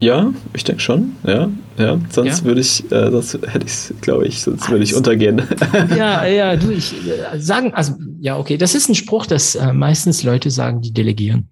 [0.00, 1.16] Ja, ich denke schon.
[1.24, 1.48] Ja,
[1.78, 1.98] ja.
[2.10, 2.44] Sonst ja.
[2.44, 5.42] würde ich, äh, sonst hätte ich es, glaube ich, sonst würde ich untergehen.
[5.96, 9.72] Ja, ja, du, ich äh, sagen, also ja, okay, das ist ein Spruch, dass äh,
[9.72, 11.48] meistens Leute sagen, die delegieren.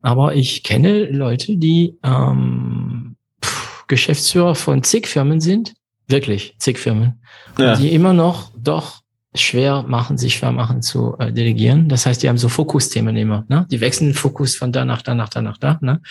[0.00, 5.74] Aber ich kenne Leute, die ähm, pff, Geschäftsführer von zig Firmen sind,
[6.08, 7.22] wirklich zig Firmen,
[7.58, 7.76] ja.
[7.76, 9.02] die immer noch doch
[9.34, 11.88] schwer machen, sich schwer machen zu äh, delegieren.
[11.88, 13.44] Das heißt, die haben so Fokusthemen immer.
[13.48, 13.66] Ne?
[13.70, 15.78] Die wechseln den Fokus von da nach da nach da nach da.
[15.80, 16.02] Ne?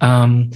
[0.00, 0.50] Ähm,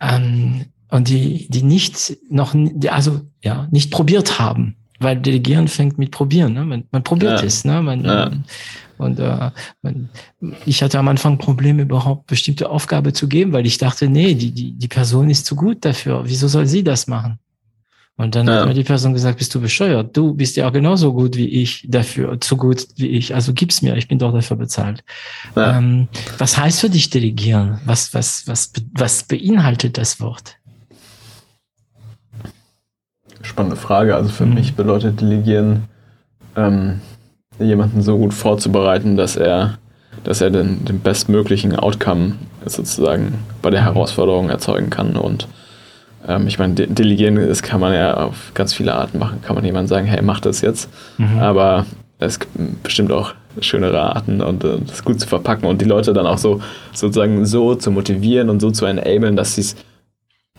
[0.00, 2.54] ähm, und die, die nicht noch,
[2.88, 6.52] also ja, nicht probiert haben, weil Delegieren fängt mit Probieren.
[6.52, 6.64] Ne?
[6.64, 7.46] Man, man probiert ja.
[7.46, 7.64] es.
[7.64, 7.82] Ne?
[7.82, 8.30] Man, ja.
[8.96, 9.50] Und äh,
[9.82, 10.08] man,
[10.66, 14.52] ich hatte am Anfang Probleme, überhaupt bestimmte Aufgabe zu geben, weil ich dachte, nee, die,
[14.52, 16.22] die, die Person ist zu gut dafür.
[16.26, 17.38] Wieso soll sie das machen?
[18.16, 18.60] Und dann ja.
[18.60, 20.16] hat mir die Person gesagt, bist du bescheuert?
[20.16, 23.34] Du bist ja genauso gut wie ich dafür, zu gut wie ich.
[23.34, 25.02] Also gib's mir, ich bin doch dafür bezahlt.
[25.56, 25.78] Ja.
[25.78, 26.06] Ähm,
[26.38, 27.80] was heißt für dich delegieren?
[27.84, 30.56] Was, was, was, was beinhaltet das Wort?
[33.42, 34.14] Spannende Frage.
[34.14, 34.54] Also für mhm.
[34.54, 35.88] mich bedeutet delegieren,
[36.56, 37.00] ähm,
[37.58, 39.78] jemanden so gut vorzubereiten, dass er,
[40.22, 45.16] dass er den, den bestmöglichen Outcome sozusagen bei der Herausforderung erzeugen kann.
[45.16, 45.48] Und
[46.26, 49.40] ähm, ich meine, de delegieren das kann man ja auf ganz viele Arten machen.
[49.42, 50.88] Kann man jemandem sagen, hey, mach das jetzt.
[51.18, 51.38] Mhm.
[51.38, 51.86] Aber
[52.18, 56.12] es gibt bestimmt auch schönere Arten und äh, das gut zu verpacken und die Leute
[56.12, 56.60] dann auch so
[56.92, 59.76] sozusagen so zu motivieren und so zu enablen, dass sie es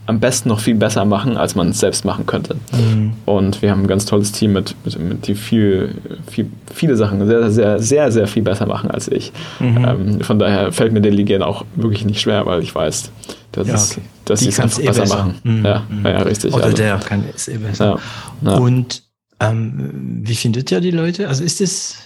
[0.08, 2.56] am besten noch viel besser machen, als man es selbst machen könnte.
[2.72, 3.14] Mhm.
[3.26, 5.96] Und wir haben ein ganz tolles Team, mit, mit, mit die viel,
[6.30, 9.32] viel, viele Sachen sehr, sehr, sehr, sehr viel besser machen als ich.
[9.60, 9.86] Mhm.
[9.86, 13.12] Ähm, von daher fällt mir Delegieren auch wirklich nicht schwer, weil ich weiß,
[13.52, 14.08] dass, ja, okay.
[14.26, 15.36] dass sie es einfach eh besser, besser, machen.
[15.44, 15.66] Mhm.
[15.66, 16.06] Ja, mhm.
[16.06, 16.54] ja, richtig.
[16.54, 16.78] Oder also.
[16.78, 18.00] der kann es eh besser.
[18.42, 19.04] Ja, Und
[19.40, 21.28] ähm, wie findet ihr die Leute?
[21.28, 21.98] Also ist es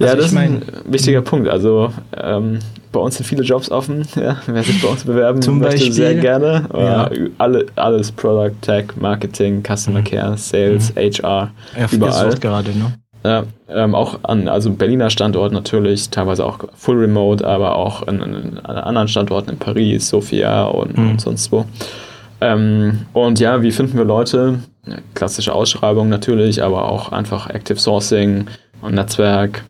[0.00, 1.48] also ja, das ist ein wichtiger Punkt.
[1.48, 2.60] Also ähm,
[2.92, 4.06] bei uns sind viele Jobs offen.
[4.18, 6.64] Ja, wer sich bei uns bewerben Zum möchte, Beispiel, sehr gerne.
[6.74, 7.10] Ja.
[7.38, 10.04] Alle, alles Product, Tech, Marketing, Customer mhm.
[10.04, 10.98] Care, Sales, mhm.
[10.98, 12.34] HR, ja, überall.
[12.34, 12.94] gerade, ne?
[13.24, 18.20] Ja, ähm, auch an also Berliner Standort natürlich, teilweise auch full remote, aber auch an,
[18.62, 21.10] an anderen Standorten in Paris, Sofia und, mhm.
[21.10, 21.64] und sonst wo.
[22.40, 24.60] Ähm, und ja, wie finden wir Leute?
[25.14, 28.46] Klassische Ausschreibung natürlich, aber auch einfach Active Sourcing
[28.80, 29.64] und Netzwerk,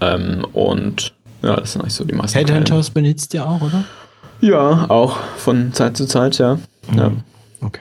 [0.00, 1.14] ähm, und
[1.46, 2.36] ja, das sind eigentlich so die meisten.
[2.38, 3.84] Headhunters benutzt ihr auch, oder?
[4.40, 6.58] Ja, auch von Zeit zu Zeit, ja.
[6.90, 6.98] Mhm.
[6.98, 7.12] ja.
[7.60, 7.80] Okay.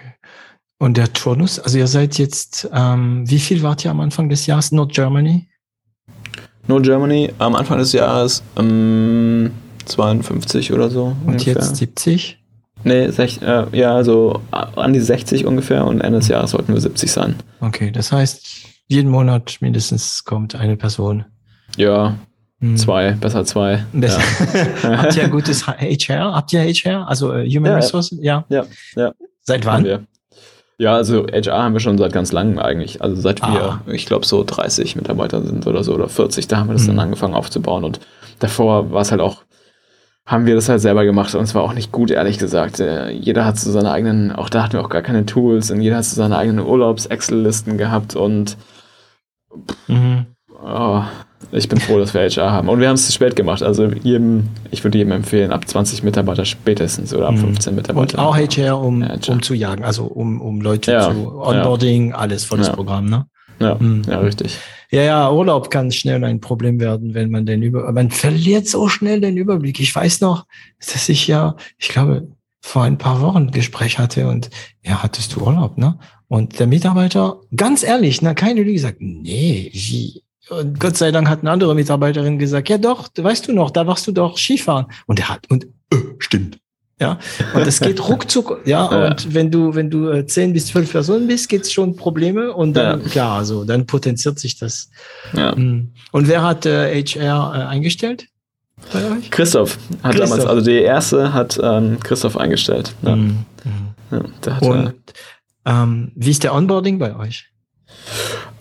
[0.77, 4.45] Und der Turnus, also ihr seid jetzt, ähm, wie viel wart ihr am Anfang des
[4.45, 4.71] Jahres?
[4.71, 5.47] Nord Germany?
[6.67, 9.51] Nord Germany am Anfang des Jahres ähm,
[9.85, 11.15] 52 oder so.
[11.25, 11.53] Und ungefähr.
[11.53, 12.39] jetzt 70?
[12.83, 16.81] Nee, sech, äh, ja, so an die 60 ungefähr und Ende des Jahres sollten wir
[16.81, 17.35] 70 sein.
[17.61, 18.45] Okay, das heißt,
[18.87, 21.25] jeden Monat mindestens kommt eine Person.
[21.77, 22.15] Ja.
[22.75, 23.85] Zwei, besser zwei.
[23.93, 24.21] Besser.
[24.83, 24.97] Ja.
[25.03, 26.35] Habt ihr ein gutes HR?
[26.35, 27.07] Habt ihr HR?
[27.07, 28.17] Also uh, Human ja, Resources?
[28.21, 28.45] Ja.
[28.49, 28.65] ja.
[28.95, 29.13] ja.
[29.41, 30.07] Seit wann?
[30.77, 33.01] Ja, also HR haben wir schon seit ganz langem eigentlich.
[33.01, 33.79] Also seit ah.
[33.85, 36.83] wir, ich glaube, so 30 Mitarbeiter sind oder so oder 40, da haben wir das
[36.83, 36.89] hm.
[36.89, 37.83] dann angefangen aufzubauen.
[37.83, 37.99] Und
[38.39, 39.43] davor war es halt auch,
[40.25, 42.79] haben wir das halt selber gemacht und es war auch nicht gut, ehrlich gesagt.
[42.79, 45.81] Äh, jeder hat so seine eigenen, auch da hatten wir auch gar keine Tools und
[45.81, 48.57] jeder hat so seine eigenen Urlaubs-Excel-Listen gehabt und
[49.87, 50.25] mhm.
[50.61, 51.03] oh,
[51.51, 52.69] ich bin froh, dass wir HR haben.
[52.69, 53.63] Und wir haben es spät gemacht.
[53.63, 57.77] Also jedem, ich würde jedem empfehlen, ab 20 Mitarbeiter spätestens oder ab 15 mhm.
[57.77, 58.17] Mitarbeiter.
[58.17, 62.09] Und auch HR, um, ja, um zu jagen, also um, um Leute ja, zu Onboarding,
[62.09, 62.15] ja.
[62.15, 63.25] alles volles Programm, ne?
[63.59, 64.01] Ja, mhm.
[64.07, 64.57] ja, richtig.
[64.91, 68.87] Ja, ja, Urlaub kann schnell ein Problem werden, wenn man den über, man verliert so
[68.87, 69.79] schnell den Überblick.
[69.79, 70.45] Ich weiß noch,
[70.79, 72.27] dass ich ja, ich glaube,
[72.61, 74.49] vor ein paar Wochen ein Gespräch hatte und
[74.83, 75.97] ja, hattest du Urlaub, ne?
[76.27, 81.27] Und der Mitarbeiter, ganz ehrlich, na, keine Lüge, sagt, nee, wie, und Gott sei Dank
[81.27, 84.87] hat eine andere Mitarbeiterin gesagt, ja doch, weißt du noch, da warst du doch Skifahren.
[85.07, 86.59] Und er hat, und äh, stimmt.
[86.99, 87.19] Ja,
[87.53, 90.89] und es geht ruckzuck, ja, ja, und wenn du, wenn du äh, zehn bis zwölf
[90.91, 93.07] Personen bist, geht's schon Probleme und dann, ja.
[93.09, 94.89] klar, also dann potenziert sich das.
[95.33, 95.53] Ja.
[95.53, 95.91] Hm.
[96.13, 98.27] Und wer hat äh, HR äh, eingestellt
[98.93, 99.29] bei euch?
[99.29, 100.29] Christoph hat Christoph.
[100.29, 102.93] damals, also die erste hat ähm, Christoph eingestellt.
[103.01, 103.15] Ja.
[103.17, 103.45] Mhm.
[104.11, 104.93] Ja, hat, und
[105.65, 107.49] ähm, wie ist der Onboarding bei euch?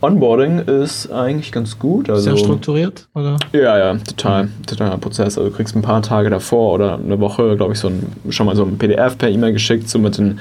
[0.04, 2.10] Onboarding ist eigentlich ganz gut.
[2.10, 3.38] Also, Sehr strukturiert, oder?
[3.52, 4.48] Ja, ja, total.
[4.66, 5.38] Totaler Prozess.
[5.38, 8.46] Also du kriegst ein paar Tage davor oder eine Woche, glaube ich, so ein, schon
[8.46, 10.40] mal so ein PDF per E-Mail geschickt, so mit den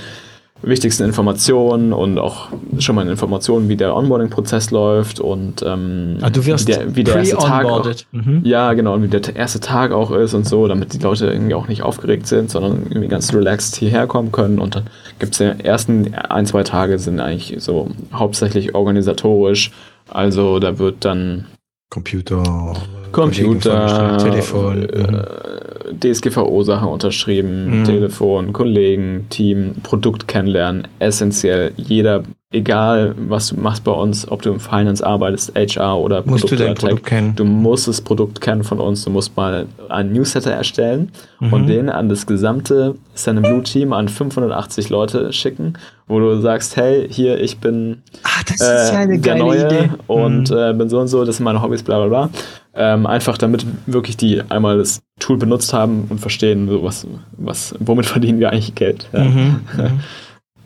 [0.64, 2.48] wichtigsten Informationen und auch
[2.80, 7.04] schon mal Informationen, wie der Onboarding-Prozess läuft und ähm, ah, du wirst wie der, wie
[7.04, 8.42] der erste Tag auch, mhm.
[8.44, 11.54] ja genau und wie der erste Tag auch ist und so, damit die Leute irgendwie
[11.54, 14.60] auch nicht aufgeregt sind, sondern irgendwie ganz relaxed hierher kommen können.
[14.60, 14.84] Und dann
[15.20, 19.72] gibt es die ersten ein zwei Tage sind eigentlich so hauptsächlich organisatorisch,
[20.10, 21.46] also da wird dann
[21.90, 22.76] Computer
[23.14, 27.84] Computer, Telefon, äh, DSGVO-Sachen unterschrieben, mhm.
[27.86, 31.72] Telefon, Kollegen, Team, Produkt kennenlernen, essentiell.
[31.78, 36.44] Jeder, egal was du machst bei uns, ob du im Finance arbeitest, HR oder musst
[36.44, 37.36] Produkt du dein Produkt kennen.
[37.36, 39.04] Du musst das Produkt kennen von uns.
[39.04, 41.54] Du musst mal einen Newsletter erstellen mhm.
[41.54, 45.74] und den an das gesamte Sand Blue Team an 580 Leute schicken,
[46.08, 49.66] wo du sagst, hey, hier, ich bin Ach, das äh, ist ja eine der Neue
[49.66, 49.90] Idee.
[50.08, 50.58] und mhm.
[50.58, 52.30] äh, bin so und so, das sind meine Hobbys, bla bla bla.
[52.76, 57.06] Ähm, einfach damit wirklich die einmal das Tool benutzt haben und verstehen, so was,
[57.38, 59.10] was, womit verdienen wir eigentlich Geld.
[59.14, 59.24] Ja.
[59.24, 60.00] Mhm, mhm.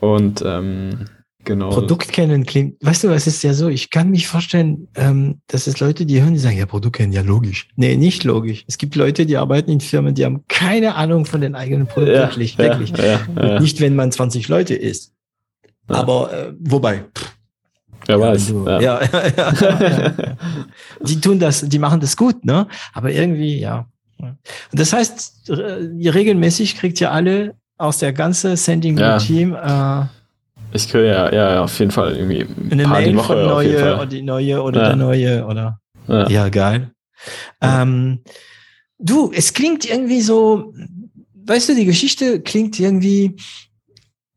[0.00, 1.04] und ähm,
[1.44, 1.68] genau.
[1.68, 5.66] Produkt kennen klingt, weißt du, es ist ja so, ich kann mich vorstellen, ähm, dass
[5.66, 7.68] es Leute, die hören, die sagen, ja, Produkt kennen, ja, logisch.
[7.76, 8.64] Nee, nicht logisch.
[8.66, 12.14] Es gibt Leute, die arbeiten in Firmen, die haben keine Ahnung von den eigenen Produkten.
[12.14, 13.60] Ja, wirklich, ja, wirklich.
[13.60, 15.12] Nicht, wenn man 20 Leute ist.
[15.88, 17.37] Aber äh, wobei, pff,
[18.06, 18.52] Wer weiß.
[18.66, 18.80] Ja.
[18.80, 20.12] Ja, ja, ja,
[21.00, 22.66] Die tun das, die machen das gut, ne?
[22.94, 23.86] Aber irgendwie, ja.
[24.20, 24.38] Und
[24.72, 30.04] das heißt, regelmäßig kriegt ihr alle aus der ganzen Sending Team äh,
[30.72, 34.06] Ich kriege ja, ja, auf jeden Fall irgendwie ein Eine Mail Woche von neue oder
[34.06, 34.86] die neue oder ja.
[34.88, 35.80] der neue oder.
[36.08, 36.90] Ja, ja geil.
[37.60, 38.20] Ähm,
[38.98, 40.74] du, es klingt irgendwie so,
[41.46, 43.36] weißt du, die Geschichte klingt irgendwie,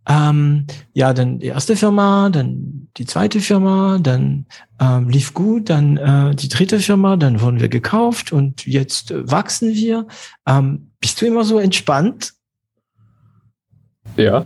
[0.08, 4.46] ähm, ja, dann die erste Firma, dann die zweite Firma, dann
[4.80, 9.30] ähm, lief gut, dann äh, die dritte Firma, dann wurden wir gekauft und jetzt äh,
[9.30, 10.08] wachsen wir.
[10.48, 12.34] Ähm, bist du immer so entspannt?
[14.18, 14.46] Ja.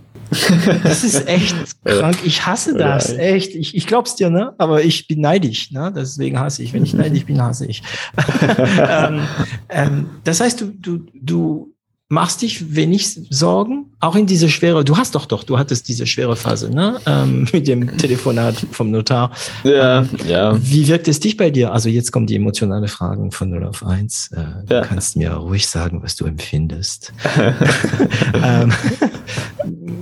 [0.83, 1.55] Das ist echt
[1.85, 2.17] krank.
[2.23, 3.11] Ich hasse das.
[3.11, 3.19] Ja.
[3.19, 3.53] Echt.
[3.55, 4.53] Ich, ich glaub's dir, ne?
[4.57, 5.93] Aber ich bin neidisch, ne?
[5.95, 6.73] Deswegen hasse ich.
[6.73, 7.83] Wenn ich neidisch bin, hasse ich.
[8.77, 9.21] ähm,
[9.69, 11.74] ähm, das heißt, du, du, du
[12.15, 16.07] machst dich wenig Sorgen, auch in diese schwere, du hast doch doch, du hattest diese
[16.07, 19.31] schwere Phase, ne, ähm, mit dem Telefonat vom Notar.
[19.65, 20.57] Ja, ähm, ja.
[20.57, 21.73] Wie wirkt es dich bei dir?
[21.73, 24.31] Also jetzt kommen die emotionale Fragen von 0 auf 1.
[24.31, 24.81] Äh, ja.
[24.81, 27.11] Du kannst mir ruhig sagen, was du empfindest.
[28.41, 28.71] ähm,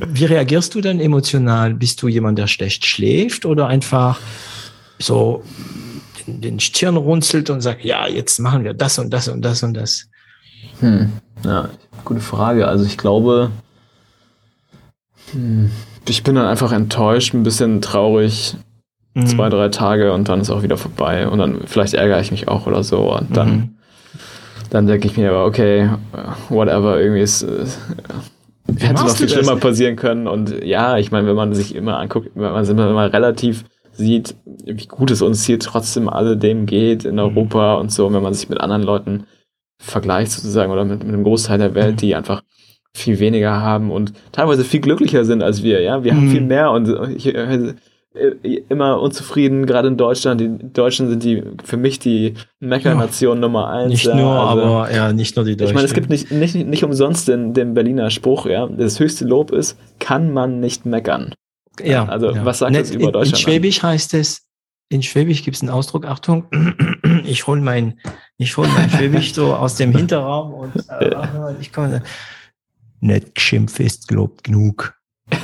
[0.07, 1.73] wie reagierst du dann emotional?
[1.73, 4.19] Bist du jemand, der schlecht schläft oder einfach
[4.99, 5.43] so
[6.27, 9.63] den, den Stirn runzelt und sagt, ja, jetzt machen wir das und das und das
[9.63, 10.07] und das?
[10.79, 11.11] Hm.
[11.43, 11.69] Ja,
[12.05, 12.67] gute Frage.
[12.67, 13.51] Also ich glaube,
[15.31, 15.71] hm,
[16.07, 18.55] ich bin dann einfach enttäuscht, ein bisschen traurig,
[19.13, 19.27] mhm.
[19.27, 21.27] zwei, drei Tage und dann ist auch wieder vorbei.
[21.27, 23.15] Und dann vielleicht ärgere ich mich auch oder so.
[23.15, 23.69] Und dann, mhm.
[24.69, 25.89] dann denke ich mir aber, okay,
[26.49, 27.43] whatever, irgendwie ist.
[27.43, 27.65] Äh,
[28.79, 30.27] hätte noch viel schlimmer passieren können.
[30.27, 34.35] Und ja, ich meine, wenn man sich immer anguckt, wenn man immer relativ sieht,
[34.65, 37.19] wie gut es uns hier trotzdem alledem geht in mhm.
[37.19, 37.81] Europa mhm.
[37.81, 39.25] und so, wenn man sich mit anderen Leuten
[39.83, 42.41] vergleicht sozusagen oder mit, mit einem Großteil der Welt, die einfach
[42.95, 45.81] viel weniger haben und teilweise viel glücklicher sind als wir.
[45.81, 46.17] Ja, wir mhm.
[46.17, 47.73] haben viel mehr und ich, äh,
[48.69, 50.39] immer unzufrieden, gerade in Deutschland.
[50.39, 53.89] Die Deutschen sind die für mich die Meckernation ja, Nummer eins.
[53.89, 55.71] Nicht ja, nur, also, aber ja, nicht nur die Deutschen.
[55.71, 59.25] Ich meine, es gibt nicht, nicht, nicht umsonst den, den Berliner Spruch, ja, das höchste
[59.25, 61.33] Lob ist, kann man nicht meckern.
[61.83, 62.05] Ja.
[62.05, 62.45] Also ja.
[62.45, 63.29] was sagt das über Deutschland?
[63.29, 63.89] In Schwäbisch an?
[63.91, 64.43] heißt es,
[64.89, 66.45] in Schwäbisch gibt es einen Ausdruck, Achtung,
[67.25, 67.99] ich hole mein,
[68.43, 71.15] ich mein Schwäbisch so aus dem Hinterraum und äh,
[71.59, 72.03] ich komme,
[72.99, 74.95] nicht geschimpft ist gelobt genug.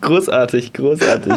[0.00, 1.32] großartig, großartig.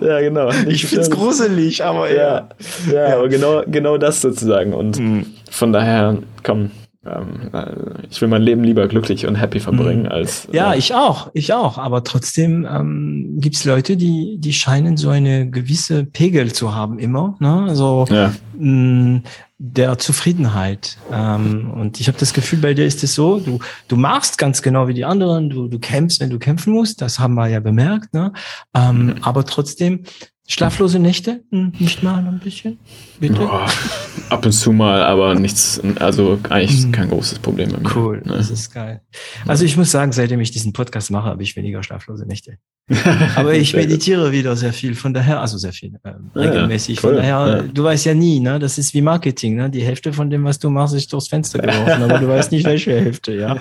[0.00, 0.50] Ja, genau.
[0.66, 2.48] ich finde es gruselig, aber ja.
[2.90, 4.74] Ja, ja, aber genau, genau das sozusagen.
[4.74, 5.26] Und mhm.
[5.50, 6.70] von daher, komm,
[7.06, 10.12] ähm, äh, ich will mein Leben lieber glücklich und happy verbringen mhm.
[10.12, 10.48] als.
[10.52, 11.78] Ja, äh, ich auch, ich auch.
[11.78, 16.98] Aber trotzdem ähm, gibt es Leute, die, die scheinen so eine gewisse Pegel zu haben
[16.98, 17.36] immer.
[17.40, 17.74] Ne?
[17.74, 18.34] So ja.
[18.58, 19.22] mh,
[19.56, 20.98] der Zufriedenheit.
[21.12, 24.60] Ähm, und ich habe das Gefühl, bei dir ist es so, du, du machst ganz
[24.60, 27.60] genau wie die anderen, du, du kämpfst, wenn du kämpfen musst, das haben wir ja
[27.60, 28.12] bemerkt.
[28.12, 28.32] Ne?
[28.74, 29.14] Ähm, mhm.
[29.22, 30.04] Aber trotzdem
[30.50, 31.44] Schlaflose Nächte?
[31.50, 32.80] Hm, nicht mal ein bisschen?
[33.20, 33.34] Bitte?
[33.34, 33.68] Boah,
[34.30, 36.92] ab und zu mal, aber nichts, also eigentlich hm.
[36.92, 37.96] kein großes Problem bei mir.
[37.96, 38.32] Cool, ne?
[38.36, 39.00] das ist geil.
[39.46, 42.56] Also ich muss sagen, seitdem ich diesen Podcast mache, habe ich weniger schlaflose Nächte.
[43.36, 46.96] Aber ich meditiere wieder sehr viel, von daher, also sehr viel, äh, regelmäßig.
[46.96, 47.14] Ja, cool.
[47.14, 47.62] Von daher, ja.
[47.62, 48.58] du weißt ja nie, ne?
[48.58, 49.70] Das ist wie Marketing, ne?
[49.70, 52.64] Die Hälfte von dem, was du machst, ist durchs Fenster geworfen, aber du weißt nicht,
[52.64, 53.56] welche Hälfte, ja.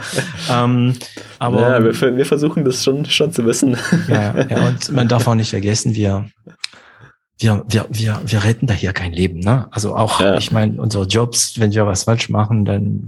[0.52, 0.96] Ähm,
[1.38, 3.78] aber ja, wir, wir, versuchen das schon, schon zu wissen.
[4.08, 6.26] Ja, ja, und man darf auch nicht vergessen, wir
[7.40, 9.40] wir, wir, wir, wir retten da hier kein Leben.
[9.40, 9.68] Ne?
[9.72, 10.38] Also auch, ja.
[10.38, 13.08] ich meine, unsere Jobs, wenn wir was falsch machen, dann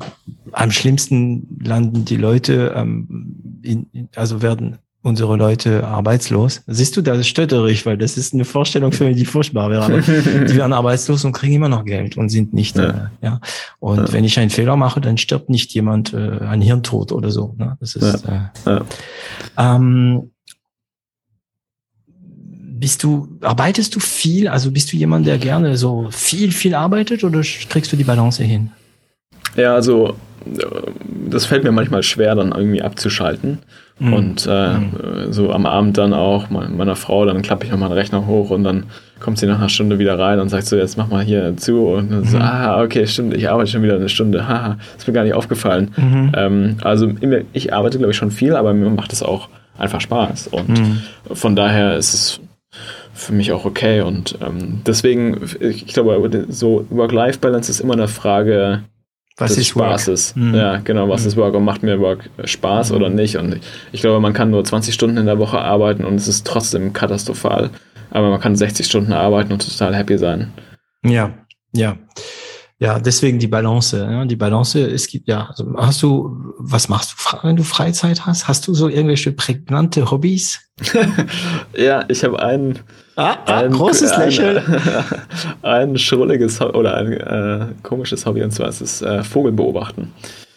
[0.53, 6.61] am schlimmsten landen die Leute, ähm, in, also werden unsere Leute arbeitslos.
[6.67, 10.01] Siehst du, das stöttere ich, weil das ist eine Vorstellung für mich, die furchtbar wäre.
[10.01, 12.89] die werden arbeitslos und kriegen immer noch Geld und sind nicht, ja.
[12.89, 13.41] Äh, ja.
[13.79, 14.13] Und ja.
[14.13, 17.55] wenn ich einen Fehler mache, dann stirbt nicht jemand äh, an Hirntod oder so.
[17.57, 17.77] Ne?
[17.79, 18.51] Das ist, ja.
[18.65, 18.81] Äh,
[19.57, 20.31] ähm,
[22.81, 24.47] bist du, arbeitest du viel?
[24.47, 28.43] Also bist du jemand, der gerne so viel, viel arbeitet oder kriegst du die Balance
[28.43, 28.71] hin?
[29.55, 30.15] Ja, also
[31.29, 33.59] das fällt mir manchmal schwer, dann irgendwie abzuschalten.
[33.99, 34.13] Mhm.
[34.13, 35.31] Und äh, mhm.
[35.31, 38.49] so am Abend dann auch meiner Frau, dann klappe ich noch mal den Rechner hoch
[38.49, 38.85] und dann
[39.19, 41.85] kommt sie nach einer Stunde wieder rein und sagt so, jetzt mach mal hier zu.
[41.85, 42.25] Und dann mhm.
[42.25, 44.47] so, ah, okay, stimmt, ich arbeite schon wieder eine Stunde.
[44.47, 45.91] Haha, ist mir gar nicht aufgefallen.
[45.95, 46.31] Mhm.
[46.35, 47.13] Ähm, also
[47.53, 50.47] ich arbeite, glaube ich, schon viel, aber mir macht es auch einfach Spaß.
[50.47, 51.01] Und mhm.
[51.31, 52.39] von daher ist es
[53.13, 54.01] für mich auch okay.
[54.01, 58.83] Und ähm, deswegen, ich glaube, so Work-Life-Balance ist immer eine Frage
[59.37, 60.35] was des Spaßes.
[60.35, 60.55] Mhm.
[60.55, 61.27] Ja, genau, was mhm.
[61.27, 62.95] ist Work und macht mir Work Spaß mhm.
[62.95, 63.37] oder nicht?
[63.37, 63.59] Und
[63.91, 66.93] ich glaube, man kann nur 20 Stunden in der Woche arbeiten und es ist trotzdem
[66.93, 67.69] katastrophal.
[68.11, 70.51] Aber man kann 60 Stunden arbeiten und total happy sein.
[71.03, 71.33] Ja,
[71.73, 71.97] ja.
[72.81, 73.95] Ja, deswegen die Balance.
[73.95, 78.25] Ja, die Balance, es gibt ja, also hast du, was machst du, wenn du Freizeit
[78.25, 78.47] hast?
[78.47, 80.59] Hast du so irgendwelche prägnante Hobbys?
[81.77, 82.79] ja, ich habe einen,
[83.17, 84.63] ah, ah, ein großes Lächeln.
[85.61, 90.11] Ein, ein schrulliges oder ein äh, komisches Hobby und zwar ist es äh, Vogelbeobachten.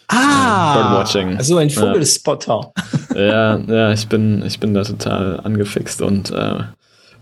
[0.09, 1.37] Ah, äh, Birdwatching.
[1.37, 2.73] Also ein Vogelspotter.
[3.15, 6.61] ja, ja, ich bin, ich bin da total angefixt und äh,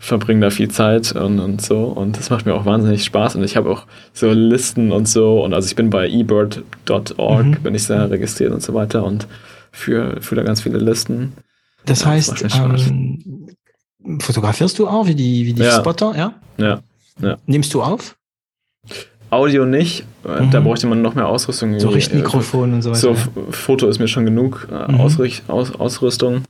[0.02, 1.84] verbringe da viel Zeit und, und so.
[1.84, 3.36] Und das macht mir auch wahnsinnig Spaß.
[3.36, 5.40] Und ich habe auch so Listen und so.
[5.44, 7.62] Und also ich bin bei ebird.org, mhm.
[7.62, 9.28] bin ich da registriert und so weiter und
[9.70, 11.34] für, für da ganz viele Listen.
[11.86, 13.46] Das ja, heißt, das ähm,
[14.20, 15.78] fotografierst du auch wie die, wie die ja.
[15.78, 16.34] Spotter, ja?
[16.56, 16.80] Ja.
[17.20, 17.36] ja.
[17.46, 18.16] Nimmst du auf?
[19.30, 20.50] Audio nicht, mhm.
[20.50, 21.78] da bräuchte man noch mehr Ausrüstung.
[21.78, 22.98] So Richtmikrofon und so weiter.
[22.98, 23.16] So,
[23.50, 25.00] Foto ist mir schon genug, äh, mhm.
[25.00, 26.42] Ausrüstung.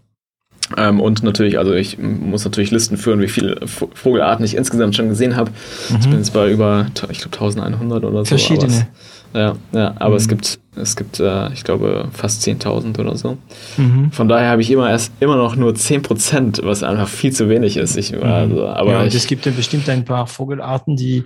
[0.77, 5.09] Ähm, und natürlich, also ich muss natürlich Listen führen, wie viele Vogelarten ich insgesamt schon
[5.09, 5.51] gesehen habe.
[5.91, 5.97] Mhm.
[6.01, 8.25] Ich bin jetzt bei über, ich glaube, 1100 oder so.
[8.25, 8.87] Verschiedene.
[9.35, 10.17] ja, ja, aber mhm.
[10.17, 13.39] es gibt, es gibt, äh, ich glaube, fast 10.000 oder so.
[13.77, 14.11] Mhm.
[14.13, 17.77] Von daher habe ich immer erst immer noch nur 10%, was einfach viel zu wenig
[17.77, 17.97] ist.
[17.97, 18.23] Ich, mhm.
[18.23, 21.25] also, aber ja, ich, es gibt ja bestimmt ein paar Vogelarten, die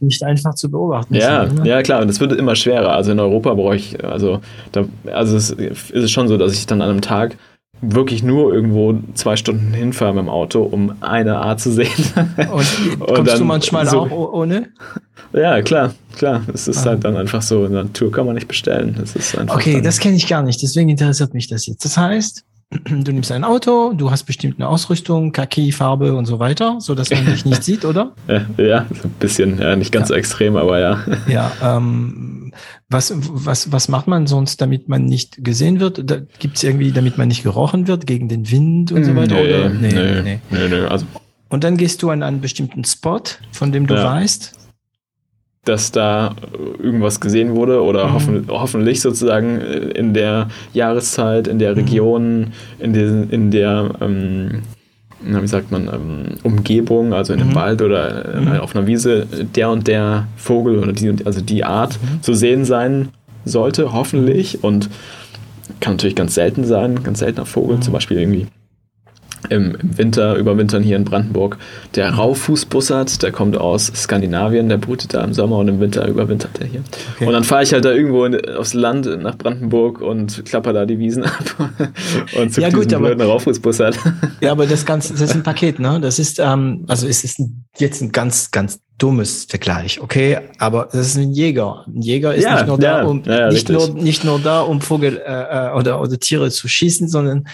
[0.00, 1.60] nicht einfach zu beobachten ja, sind.
[1.60, 1.68] Ne?
[1.68, 2.92] Ja, klar, und es wird immer schwerer.
[2.92, 4.40] Also in Europa brauche ich, also,
[4.72, 7.36] da, also es ist schon so, dass ich dann an einem Tag
[7.92, 11.88] wirklich nur irgendwo zwei Stunden hinfahren mit dem Auto, um eine Art zu sehen.
[12.50, 14.68] Und, und kommst du manchmal so, auch ohne?
[15.32, 16.42] Ja, klar, klar.
[16.52, 16.90] Es ist ah.
[16.90, 18.96] halt dann einfach so, eine Tour kann man nicht bestellen.
[18.98, 21.84] Das ist einfach okay, das kenne ich gar nicht, deswegen interessiert mich das jetzt.
[21.84, 22.44] Das heißt,
[22.84, 26.94] du nimmst ein Auto, du hast bestimmt eine Ausrüstung, Kaki, Farbe und so weiter, so
[26.94, 28.12] dass man dich nicht sieht, oder?
[28.56, 30.14] Ja, ein bisschen, ja, nicht ganz ja.
[30.14, 31.04] so extrem, aber ja.
[31.26, 32.52] Ja, ähm,
[32.88, 36.08] was, was, was macht man sonst, damit man nicht gesehen wird?
[36.08, 39.16] Da Gibt es irgendwie, damit man nicht gerochen wird gegen den Wind und so mm,
[39.16, 39.34] weiter?
[39.34, 39.68] Nee, oder?
[39.70, 40.40] Nee, nee, nee.
[40.50, 41.06] nee, nee also.
[41.48, 44.04] Und dann gehst du an einen bestimmten Spot, von dem du ja.
[44.04, 44.52] weißt,
[45.64, 46.36] dass da
[46.78, 48.12] irgendwas gesehen wurde oder mhm.
[48.12, 51.78] hoffen, hoffentlich sozusagen in der Jahreszeit, in der mhm.
[51.78, 54.62] Region, in, den, in der, ähm,
[55.20, 57.50] wie sagt man, ähm, Umgebung, also in mhm.
[57.50, 58.52] dem Wald oder mhm.
[58.58, 62.22] auf einer Wiese, der und der Vogel oder die, also die Art mhm.
[62.22, 63.08] zu sehen sein
[63.44, 64.62] sollte, hoffentlich.
[64.62, 64.90] Und
[65.80, 68.46] kann natürlich ganz selten sein, ganz seltener Vogel, zum Beispiel irgendwie
[69.50, 71.58] im, Winter überwintern hier in Brandenburg.
[71.94, 72.10] Der.
[72.10, 76.66] Raufußbussard, der kommt aus Skandinavien, der brütet da im Sommer und im Winter überwintert der
[76.66, 76.82] hier.
[77.14, 77.26] Okay.
[77.26, 80.86] Und dann fahre ich halt da irgendwo in, aufs Land nach Brandenburg und klapper da
[80.86, 81.44] die Wiesen ab
[82.38, 83.98] und zu ja, gut, aber, blöden Raufußbussard.
[84.40, 85.98] Ja, aber das Ganze, das ist ein Paket, ne?
[86.00, 87.40] Das ist, ähm, also es ist
[87.78, 90.38] jetzt ein ganz, ganz dummes Vergleich, okay?
[90.58, 91.84] Aber das ist ein Jäger.
[91.86, 94.80] Ein Jäger ist ja, nicht nur da, um ja, nicht nur nicht nur da, um
[94.80, 97.46] Vogel äh, äh, oder oder Tiere zu schießen, sondern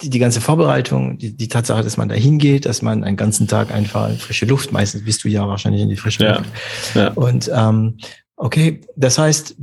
[0.00, 3.48] die, die ganze Vorbereitung, die, die Tatsache, dass man da hingeht, dass man einen ganzen
[3.48, 6.38] Tag einfach in frische Luft, meistens bist du ja wahrscheinlich in die frische ja.
[6.38, 6.50] Luft.
[6.94, 7.08] Ja.
[7.12, 7.98] Und ähm,
[8.36, 9.56] okay, das heißt,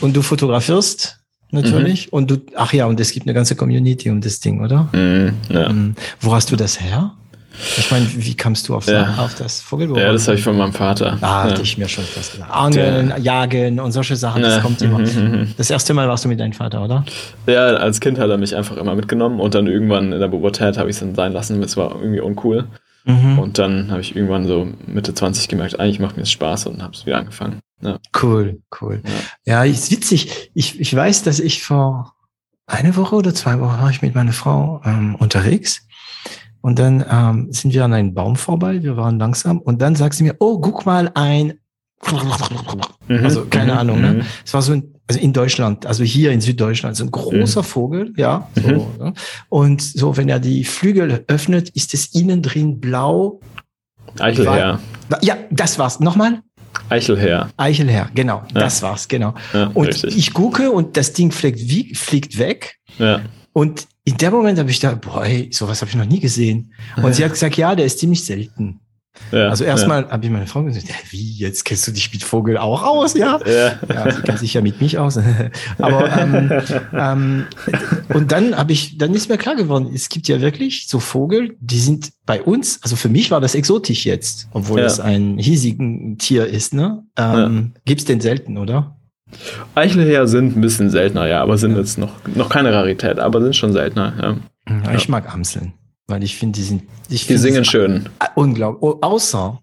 [0.00, 2.12] und du fotografierst natürlich mhm.
[2.12, 4.88] und du, ach ja, und es gibt eine ganze Community um das Ding, oder?
[4.92, 5.70] Mhm, ja.
[5.70, 7.14] Ähm, wo hast du das her?
[7.76, 9.14] Ich meine, wie kamst du auf, ja.
[9.18, 10.06] auf das Vogelbeobachten?
[10.06, 11.18] Ja, das habe ich von meinem Vater.
[11.20, 11.50] Ah, ja.
[11.50, 12.50] hatte ich mir schon fast gedacht.
[12.52, 14.60] Angeln, Der, Jagen und solche Sachen, das ja.
[14.60, 14.98] kommt immer.
[14.98, 15.54] Mhm.
[15.56, 17.04] Das erste Mal warst du mit deinem Vater, oder?
[17.46, 20.78] Ja, als Kind hat er mich einfach immer mitgenommen und dann irgendwann in der Pubertät
[20.78, 21.62] habe ich es dann sein lassen.
[21.62, 22.66] Es war irgendwie uncool.
[23.04, 23.38] Mhm.
[23.38, 26.82] Und dann habe ich irgendwann so Mitte 20 gemerkt, eigentlich macht mir das Spaß und
[26.82, 27.60] habe es wieder angefangen.
[27.80, 27.98] Ja.
[28.22, 29.02] Cool, cool.
[29.46, 30.50] Ja, ja ist witzig.
[30.54, 32.14] Ich, ich weiß, dass ich vor
[32.66, 35.87] eine Woche oder zwei Wochen war ich mit meiner Frau ähm, unterwegs
[36.60, 40.14] und dann ähm, sind wir an einem Baum vorbei, wir waren langsam und dann sagt
[40.14, 41.54] sie mir, oh, guck mal ein,
[43.08, 43.24] mhm.
[43.24, 43.78] also keine mhm.
[43.78, 44.12] Ahnung, ne?
[44.14, 44.22] Mhm.
[44.44, 47.66] Es war so ein, also in Deutschland, also hier in Süddeutschland, so ein großer mhm.
[47.66, 48.48] Vogel, ja.
[48.54, 49.04] So, mhm.
[49.04, 49.12] ne?
[49.48, 53.40] Und so, wenn er die Flügel öffnet, ist es innen drin blau.
[54.18, 54.80] Eichelherr.
[55.22, 56.00] Ja, das war's.
[56.00, 56.42] Nochmal?
[56.88, 57.50] Eichelherr.
[57.56, 58.42] Eichelherr, genau.
[58.54, 58.60] Ja.
[58.60, 59.34] Das war's, genau.
[59.52, 60.16] Ja, und richtig.
[60.16, 62.78] ich gucke und das Ding fliegt, wie, fliegt weg.
[62.98, 63.20] Ja.
[63.52, 66.72] Und in dem Moment habe ich gedacht, boah, ey, sowas habe ich noch nie gesehen.
[66.96, 68.80] Und sie hat gesagt, ja, der ist ziemlich selten.
[69.32, 70.10] Ja, also erstmal ja.
[70.10, 73.14] habe ich meine Frau gesagt, ja, wie, jetzt kennst du dich mit Vogel auch aus,
[73.14, 73.38] ja?
[73.44, 75.18] Ja, ja sie kennt sich ja mit mich aus.
[75.78, 76.52] Aber ähm,
[76.94, 77.46] ähm,
[78.14, 81.56] und dann habe ich, dann ist mir klar geworden, es gibt ja wirklich so Vogel,
[81.60, 86.16] die sind bei uns, also für mich war das exotisch jetzt, obwohl es ein hiesigen
[86.16, 87.02] Tier ist, ne?
[87.18, 87.80] Ähm, ja.
[87.84, 88.97] Gibt es den selten, oder?
[89.74, 93.56] Eichelherr sind ein bisschen seltener, ja, aber sind jetzt noch, noch keine Rarität, aber sind
[93.56, 94.14] schon seltener,
[94.68, 94.76] ja.
[94.84, 95.74] ja ich mag Amseln,
[96.06, 96.82] weil ich finde, die sind.
[97.08, 98.08] Ich die singen schön.
[98.34, 98.82] Unglaublich.
[98.82, 99.60] Oh, außer,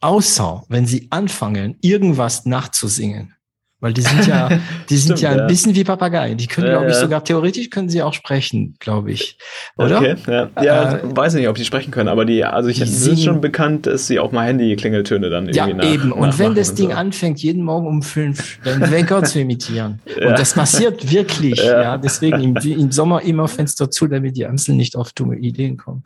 [0.00, 3.34] außer, wenn sie anfangen, irgendwas nachzusingen.
[3.82, 4.48] Weil die sind ja,
[4.88, 5.46] die sind Stimmt, ja ein ja.
[5.48, 6.38] bisschen wie Papageien.
[6.38, 9.36] Die können, ja, glaube ich, sogar theoretisch können sie auch sprechen, glaube ich.
[9.76, 9.98] Oder?
[9.98, 10.14] Okay,
[10.62, 10.98] ja.
[10.98, 13.86] äh, weiß nicht, ob die sprechen können, aber die, also ich die sind schon bekannt,
[13.86, 16.12] dass sie auch mal Handy-Klingeltöne dann irgendwie Ja, nach, eben.
[16.12, 16.96] Und wenn das Ding so.
[16.96, 20.00] anfängt, jeden Morgen um fünf, den Wecker zu imitieren.
[20.16, 21.98] Und das passiert wirklich, ja.
[21.98, 26.04] Deswegen im, im, Sommer immer Fenster zu, damit die Amsel nicht auf dumme Ideen kommen.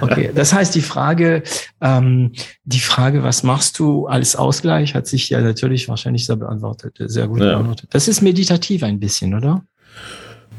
[0.00, 0.30] Okay.
[0.32, 1.42] Das heißt, die Frage,
[1.80, 2.30] ähm,
[2.64, 7.26] die Frage, was machst du als Ausgleich, hat sich ja natürlich wahrscheinlich sehr beantwortet sehr
[7.26, 7.52] gut ja.
[7.52, 7.88] beantwortet.
[7.92, 9.62] Das ist meditativ ein bisschen, oder?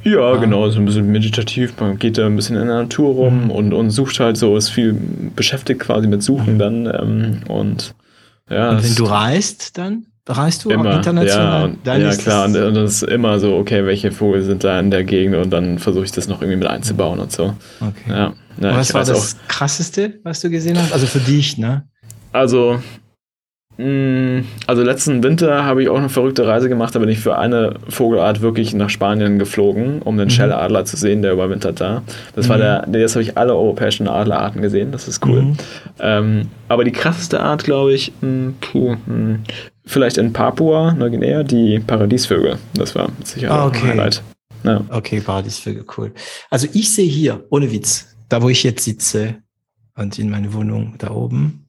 [0.04, 0.38] Ja, ah.
[0.38, 1.74] genau, so ein bisschen meditativ.
[1.80, 3.52] Man geht da ein bisschen in der Natur rum mhm.
[3.52, 4.96] und, und sucht halt so, ist viel
[5.36, 6.60] beschäftigt quasi mit Suchen mhm.
[6.60, 6.86] dann.
[6.86, 7.94] Ähm, und
[8.50, 8.72] ja.
[8.72, 10.06] Und wenn du reist, dann?
[10.30, 11.60] Reist du immer, international?
[11.60, 12.46] Ja, und, dann ja klar.
[12.46, 15.52] Und, und das ist immer so, okay, welche Vögel sind da in der Gegend und
[15.52, 17.54] dann versuche ich das noch irgendwie mit einzubauen und so.
[17.80, 18.10] Okay.
[18.10, 19.48] Ja, ja was war das auch.
[19.48, 20.92] krasseste, was du gesehen hast?
[20.92, 21.88] Also für dich, ne?
[22.34, 22.82] Also,
[23.80, 27.76] also letzten Winter habe ich auch eine verrückte Reise gemacht, da bin ich für eine
[27.88, 30.32] Vogelart wirklich nach Spanien geflogen, um den mhm.
[30.32, 32.02] Schelladler zu sehen, der überwintert da.
[32.36, 32.50] Das mhm.
[32.50, 35.44] war der, jetzt habe ich alle europäischen Adlerarten gesehen, das ist cool.
[35.44, 35.58] Mhm.
[36.00, 39.44] Ähm, aber die krasseste Art, glaube ich, mh, mm, puh, mh, mm,
[39.86, 42.58] vielleicht in Papua, Neuguinea, die Paradiesvögel.
[42.74, 43.84] Das war sicher ah, okay.
[43.84, 44.24] ein Highlight.
[44.64, 44.82] Ja.
[44.90, 46.14] Okay, Paradiesvögel, cool.
[46.50, 49.36] Also ich sehe hier, ohne Witz, da wo ich jetzt sitze
[49.96, 51.67] und in meine Wohnung da oben,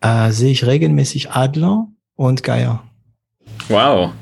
[0.00, 2.82] äh, sehe ich regelmäßig Adler und Geier.
[3.68, 4.12] Wow.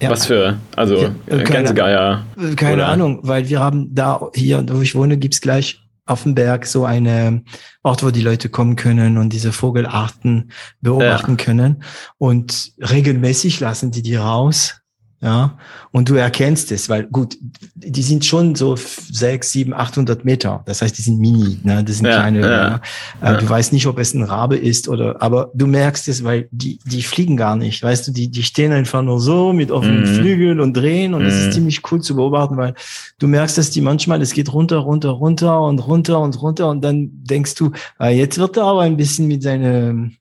[0.00, 0.10] Ja.
[0.10, 2.24] Was für, also ja, äh, Gänsegeier?
[2.56, 2.88] Keine oder?
[2.88, 6.84] Ahnung, weil wir haben da hier, wo ich wohne, gibt's gleich auf dem Berg so
[6.84, 7.42] eine
[7.82, 10.50] Ort, wo die Leute kommen können und diese Vogelarten
[10.80, 11.44] beobachten ja.
[11.44, 11.82] können.
[12.18, 14.80] Und regelmäßig lassen die die raus
[15.20, 15.56] ja,
[15.90, 17.38] und du erkennst es, weil gut,
[17.74, 20.62] die sind schon so sechs, sieben, achthundert Meter.
[20.66, 21.82] Das heißt, die sind mini, ne?
[21.82, 22.40] das sind ja, kleine.
[22.40, 22.80] Ja,
[23.22, 23.34] ja.
[23.34, 26.48] Äh, du weißt nicht, ob es ein Rabe ist oder, aber du merkst es, weil
[26.50, 27.82] die, die fliegen gar nicht.
[27.82, 30.14] Weißt du, die, die stehen einfach nur so mit offenen mhm.
[30.14, 31.26] Flügeln und drehen und mhm.
[31.26, 31.52] das ist mhm.
[31.52, 32.74] ziemlich cool zu beobachten, weil
[33.18, 36.84] du merkst, dass die manchmal, es geht runter, runter, runter und runter und runter und
[36.84, 40.16] dann denkst du, ah, jetzt wird er aber ein bisschen mit seinem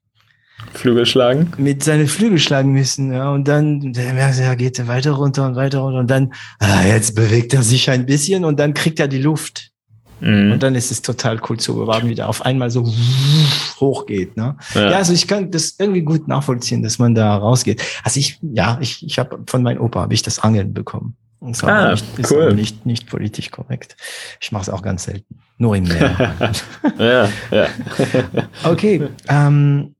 [0.73, 1.51] Flügel schlagen.
[1.57, 3.11] Mit seinen Flügel schlagen müssen.
[3.11, 5.99] Ja, und dann der merkt er, geht er weiter runter und weiter runter.
[5.99, 9.71] Und dann, ah, jetzt bewegt er sich ein bisschen und dann kriegt er die Luft.
[10.23, 10.53] Mhm.
[10.53, 12.91] Und dann ist es total cool zu bewahren, wie der auf einmal so
[13.79, 14.37] hoch geht.
[14.37, 14.55] Ne?
[14.73, 14.91] Ja.
[14.91, 14.97] ja.
[14.97, 17.81] also ich kann das irgendwie gut nachvollziehen, dass man da rausgeht.
[18.03, 21.17] Also ich, ja, ich, ich habe von meinem Opa habe ich das Angeln bekommen.
[21.39, 22.53] Und zwar ah, nicht, ist cool.
[22.53, 23.97] nicht, nicht politisch korrekt.
[24.39, 25.39] Ich mache es auch ganz selten.
[25.57, 26.33] Nur im Meer.
[26.97, 27.67] ja, ja.
[28.63, 29.09] okay.
[29.27, 29.93] Ähm,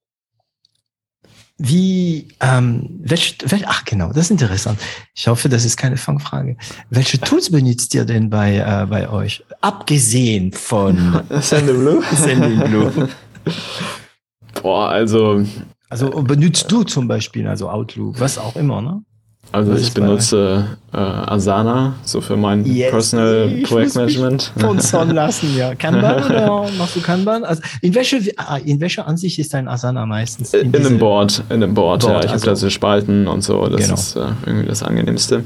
[1.66, 4.78] wie, ähm, welch, welch, ach genau, das ist interessant.
[5.16, 6.58] Ich hoffe, das ist keine Fangfrage.
[6.90, 9.46] Welche Tools benutzt ihr denn bei, äh, bei euch?
[9.62, 12.04] Abgesehen von Sendinblue?
[12.14, 13.08] Sendinblue.
[14.62, 15.46] Boah, also.
[15.90, 19.02] Also benutzt du zum Beispiel, also Outlook, was auch immer, ne?
[19.54, 22.90] Also ich benutze äh, Asana, so für mein yes.
[22.90, 24.52] Personal Projektmanagement.
[24.58, 25.76] Sponsern lassen, ja.
[25.76, 27.44] Kanban oder machst du Kanban?
[27.44, 30.56] Also in welcher ah, in welcher Ansicht ist dein Asana meistens?
[30.56, 32.20] In, in einem Board, in einem Board, Board ja.
[32.26, 33.68] Ich also, habe da so Spalten und so.
[33.68, 33.94] Das genau.
[33.94, 35.44] ist äh, irgendwie das angenehmste.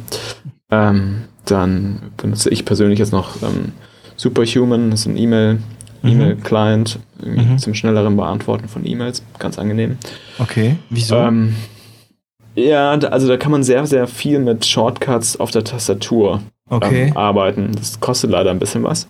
[0.71, 3.73] Ähm, dann benutze ich persönlich jetzt noch ähm,
[4.15, 5.59] Superhuman, das ist ein E-Mail.
[6.01, 6.11] Mhm.
[6.11, 7.57] E-Mail-Client mhm.
[7.57, 9.97] zum schnelleren Beantworten von E-Mails, ganz angenehm.
[10.39, 11.17] Okay, wieso?
[11.17, 11.55] Ähm,
[12.57, 17.07] ja, also da kann man sehr, sehr viel mit Shortcuts auf der Tastatur okay.
[17.07, 17.71] ähm, arbeiten.
[17.75, 19.07] Das kostet leider ein bisschen was.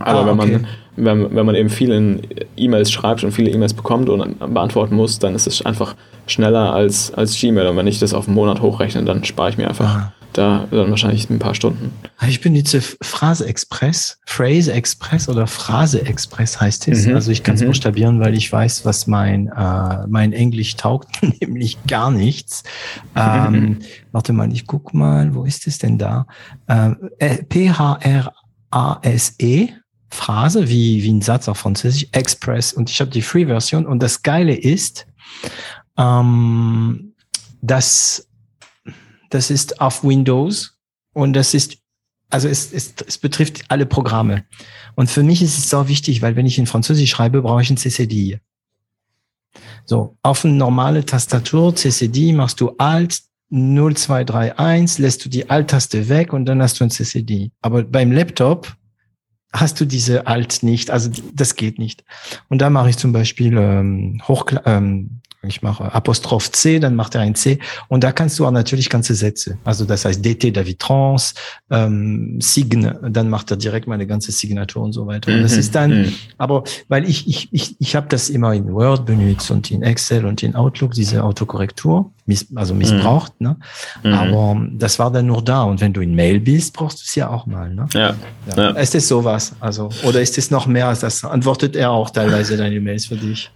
[0.00, 0.52] Aber ah, wenn, okay.
[0.52, 2.22] man, wenn, wenn man eben viel in
[2.56, 5.94] E-Mails schreibt und viele E-Mails bekommt und beantworten muss, dann ist es einfach
[6.26, 7.68] schneller als, als Gmail.
[7.68, 10.66] Und wenn ich das auf einen Monat hochrechne, dann spare ich mir einfach ah da
[10.70, 11.92] dann wahrscheinlich ein paar Stunden.
[12.26, 17.06] Ich benutze Phrase Express, Phrase Express oder Phrase Express heißt es.
[17.06, 17.14] Mhm.
[17.14, 17.68] Also ich kann es mhm.
[17.68, 22.64] buchstabieren, weil ich weiß, was mein, äh, mein Englisch taugt, nämlich gar nichts.
[23.16, 23.78] Ähm,
[24.12, 26.26] warte mal, ich guck mal, wo ist es denn da?
[26.68, 28.34] Ähm, äh, P-H-R-A-S-E.
[30.10, 32.72] Phrase, wie, wie ein Satz auf Französisch, Express.
[32.72, 33.84] Und ich habe die Free-Version.
[33.84, 35.08] Und das Geile ist,
[35.98, 37.14] ähm,
[37.62, 38.28] dass
[39.30, 40.78] das ist auf Windows
[41.12, 41.78] und das ist,
[42.30, 44.44] also es, es, es betrifft alle Programme.
[44.94, 47.70] Und für mich ist es so wichtig, weil wenn ich in Französisch schreibe, brauche ich
[47.70, 48.40] ein CCD.
[49.84, 56.32] So, auf eine normale Tastatur, CCD, machst du Alt 0231, lässt du die Alt-Taste weg
[56.32, 57.50] und dann hast du ein CCD.
[57.60, 58.74] Aber beim Laptop
[59.52, 62.04] hast du diese Alt nicht, also das geht nicht.
[62.48, 67.14] Und da mache ich zum Beispiel ähm, Hoch, ähm, ich mache Apostroph C, dann macht
[67.14, 67.58] er ein C
[67.88, 69.58] und da kannst du auch natürlich ganze Sätze.
[69.64, 71.34] Also das heißt DT David Trans,
[71.70, 75.32] ähm, Sign, dann macht er direkt meine ganze Signatur und so weiter.
[75.32, 75.58] Und das mhm.
[75.58, 76.12] ist dann, mhm.
[76.38, 80.24] aber weil ich ich ich ich habe das immer in Word benutzt und in Excel
[80.24, 83.46] und in Outlook diese Autokorrektur, miss, also missbraucht, mhm.
[83.48, 83.56] ne?
[84.02, 84.12] Mhm.
[84.14, 87.14] Aber das war dann nur da und wenn du in Mail bist, brauchst du es
[87.14, 87.86] ja auch mal, ne?
[87.92, 88.14] Ja.
[88.48, 88.56] ja.
[88.56, 88.70] ja.
[88.70, 89.54] Ist es sowas?
[89.60, 91.24] Also oder ist es noch mehr als das?
[91.24, 93.50] Antwortet er auch teilweise deine Mails für dich?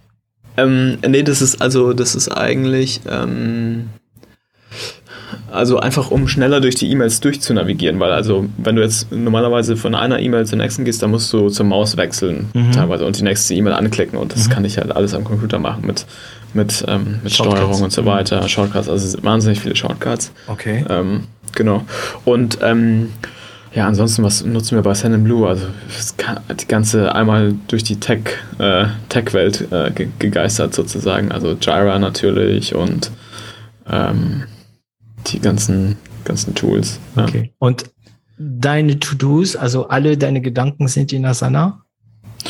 [0.63, 3.89] Ähm, nee, das ist also, das ist eigentlich, ähm,
[5.51, 9.95] also einfach um schneller durch die E-Mails durchzunavigieren, weil also wenn du jetzt normalerweise von
[9.95, 12.71] einer E-Mail zur nächsten gehst, dann musst du zur Maus wechseln mhm.
[12.71, 14.51] teilweise und die nächste E-Mail anklicken und das mhm.
[14.51, 16.05] kann ich halt alles am Computer machen mit
[16.53, 20.31] mit, ähm, mit Steuerung und so weiter, Shortcuts, also wahnsinnig viele Shortcuts.
[20.47, 20.83] Okay.
[20.89, 21.83] Ähm, genau.
[22.25, 23.11] Und ähm,
[23.73, 25.47] Ja, ansonsten, was nutzen wir bei Sand Blue?
[25.47, 25.67] Also
[26.59, 28.21] die ganze einmal durch die Tech,
[28.57, 31.31] äh, Tech-Welt äh, gegeistert sozusagen.
[31.31, 33.11] Also Jira natürlich und
[33.89, 34.43] ähm,
[35.27, 36.99] die ganzen, ganzen Tools.
[37.15, 37.25] Ja.
[37.25, 37.53] Okay.
[37.59, 37.91] Und
[38.37, 41.83] deine To-Dos, also alle deine Gedanken sind in Asana?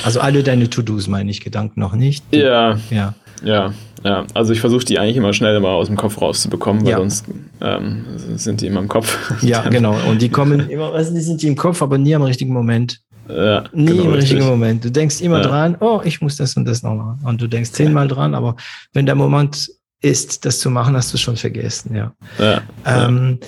[0.03, 2.23] Also alle deine To-Dos meine ich, Gedanken noch nicht?
[2.31, 2.77] Ja.
[2.91, 3.15] Ja.
[3.43, 4.25] Ja, ja.
[4.33, 6.97] Also ich versuche die eigentlich immer schnell mal aus dem Kopf rauszubekommen, weil ja.
[6.97, 7.25] sonst
[7.61, 8.05] ähm,
[8.35, 9.17] sind die immer im Kopf.
[9.41, 9.95] Ja, genau.
[10.09, 13.01] Und die kommen immer, also die sind die im Kopf, aber nie am richtigen Moment.
[13.27, 14.49] Ja, nie genau, im richtigen richtig.
[14.49, 14.85] Moment.
[14.85, 15.47] Du denkst immer ja.
[15.47, 17.19] dran, oh, ich muss das und das noch machen.
[17.23, 18.55] Und du denkst zehnmal dran, aber
[18.93, 19.69] wenn der Moment
[20.01, 22.13] ist, das zu machen, hast du schon vergessen, ja.
[22.39, 23.39] ja, ähm,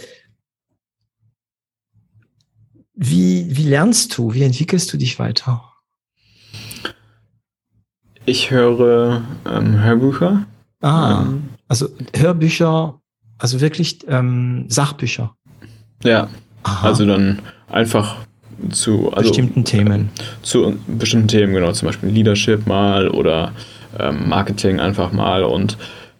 [2.94, 4.34] wie, wie lernst du?
[4.34, 5.71] Wie entwickelst du dich weiter?
[8.26, 9.22] Ich höre
[9.52, 10.46] ähm, Hörbücher.
[10.82, 13.00] Ah, ähm, also Hörbücher,
[13.38, 15.36] also wirklich ähm, Sachbücher.
[16.04, 16.28] Ja,
[16.64, 16.88] Aha.
[16.88, 17.40] also dann
[17.70, 18.18] einfach
[18.70, 20.10] zu also, bestimmten Themen.
[20.44, 23.54] Zu bestimmten Themen, genau, zum Beispiel Leadership mal oder
[24.00, 25.78] ähm, Marketing einfach mal und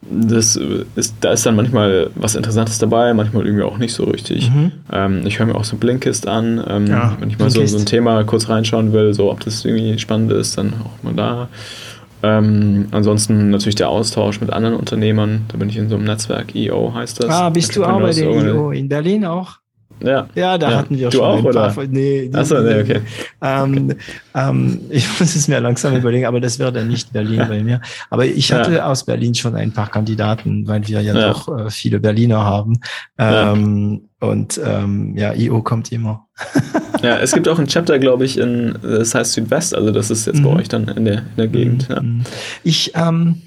[0.10, 0.60] das
[0.96, 4.50] ist, da ist dann manchmal was Interessantes dabei, manchmal irgendwie auch nicht so richtig.
[4.50, 4.72] Mhm.
[4.92, 7.78] Ähm, ich höre mir auch so Blinkist an, ähm, ja, wenn ich mal so, so,
[7.78, 11.50] ein Thema kurz reinschauen will, so ob das irgendwie spannend ist, dann auch mal da.
[12.24, 15.46] Ähm, ansonsten natürlich der Austausch mit anderen Unternehmern.
[15.48, 17.30] Da bin ich in so einem Netzwerk, EO heißt das.
[17.30, 19.58] Ah, bist du auch bei der EO in Berlin auch?
[20.04, 20.28] Ja.
[20.36, 20.78] Ja, da ja.
[20.78, 21.78] hatten wir du schon auch, ein paar.
[21.78, 21.88] Oder?
[21.88, 23.02] Nee, Achso, nee, okay.
[23.42, 23.94] Ähm,
[24.36, 27.82] ähm, ich muss es mir langsam überlegen, aber das wäre dann nicht Berlin bei mir.
[28.10, 28.86] Aber ich hatte ja.
[28.86, 31.30] aus Berlin schon ein paar Kandidaten, weil wir ja, ja.
[31.30, 32.80] doch äh, viele Berliner haben.
[33.18, 36.28] Ähm, und ähm, ja, IO kommt immer.
[37.02, 40.28] ja, es gibt auch ein Chapter, glaube ich, in, das heißt Südwest, also das ist
[40.28, 40.44] jetzt mhm.
[40.44, 41.90] bei euch dann in der, in der Gegend.
[41.90, 42.20] Mhm.
[42.20, 42.32] Ja.
[42.64, 43.42] Ich, ähm,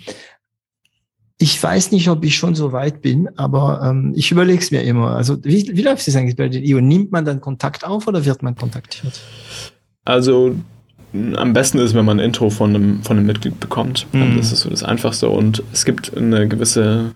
[1.38, 4.82] ich weiß nicht, ob ich schon so weit bin, aber ähm, ich überlege es mir
[4.82, 5.10] immer.
[5.16, 6.80] Also wie, wie läuft es eigentlich bei der IO?
[6.80, 9.20] Nimmt man dann Kontakt auf oder wird man kontaktiert?
[10.04, 10.54] Also
[11.36, 14.06] am besten ist, wenn man ein Intro von einem, von einem Mitglied bekommt.
[14.12, 14.36] Mhm.
[14.36, 15.28] Das ist so das Einfachste.
[15.28, 17.12] Und es gibt eine gewisse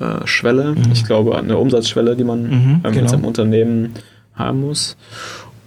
[0.00, 0.92] äh, Schwelle, mhm.
[0.92, 3.00] ich glaube eine Umsatzschwelle, die man mhm, ähm, genau.
[3.00, 3.94] mit seinem Unternehmen
[4.34, 4.96] haben muss.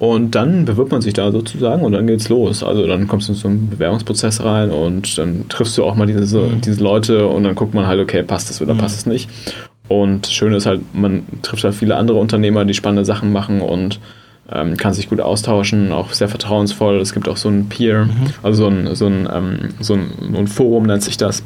[0.02, 2.64] Und dann bewirbt man sich da sozusagen und dann geht's los.
[2.64, 6.08] Also dann kommst du in so einen Bewerbungsprozess rein und dann triffst du auch mal
[6.08, 6.60] diese, mhm.
[6.60, 8.80] diese Leute und dann guckt man halt, okay, passt das oder mhm.
[8.80, 9.30] passt es nicht.
[9.90, 14.00] Und schön ist halt, man trifft halt viele andere Unternehmer, die spannende Sachen machen und
[14.52, 17.00] ähm, kann sich gut austauschen, auch sehr vertrauensvoll.
[17.00, 18.34] Es gibt auch so ein Peer, mhm.
[18.42, 21.44] also so ein, so, ein, ähm, so, ein, ein Forum nennt sich das,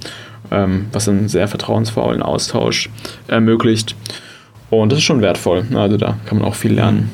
[0.49, 2.89] ähm, was einen sehr vertrauensvollen Austausch
[3.27, 3.97] ermöglicht.
[4.69, 5.65] Und das ist schon wertvoll.
[5.75, 7.11] Also da kann man auch viel lernen.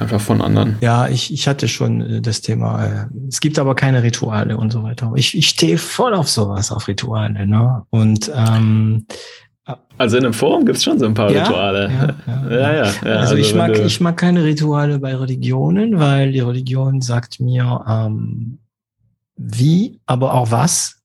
[0.00, 0.78] Einfach von anderen.
[0.80, 2.84] Ja, ich, ich hatte schon äh, das Thema.
[2.84, 5.12] Äh, es gibt aber keine Rituale und so weiter.
[5.14, 7.46] Ich, ich stehe voll auf sowas, auf Rituale.
[7.46, 7.82] Ne?
[7.90, 9.06] Und ähm,
[9.98, 11.90] also in einem Forum gibt es schon so ein paar ja, Rituale.
[12.26, 12.50] Ja, ja.
[12.50, 17.02] ja, ja also, also, ich, mag, ich mag keine Rituale bei Religionen, weil die Religion
[17.02, 18.58] sagt mir, ähm,
[19.36, 20.96] wie, aber auch was.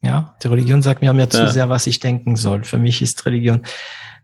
[0.00, 2.64] Ja, die Religion sagt mir, mir zu sehr, was ich denken soll.
[2.64, 3.62] Für mich ist Religion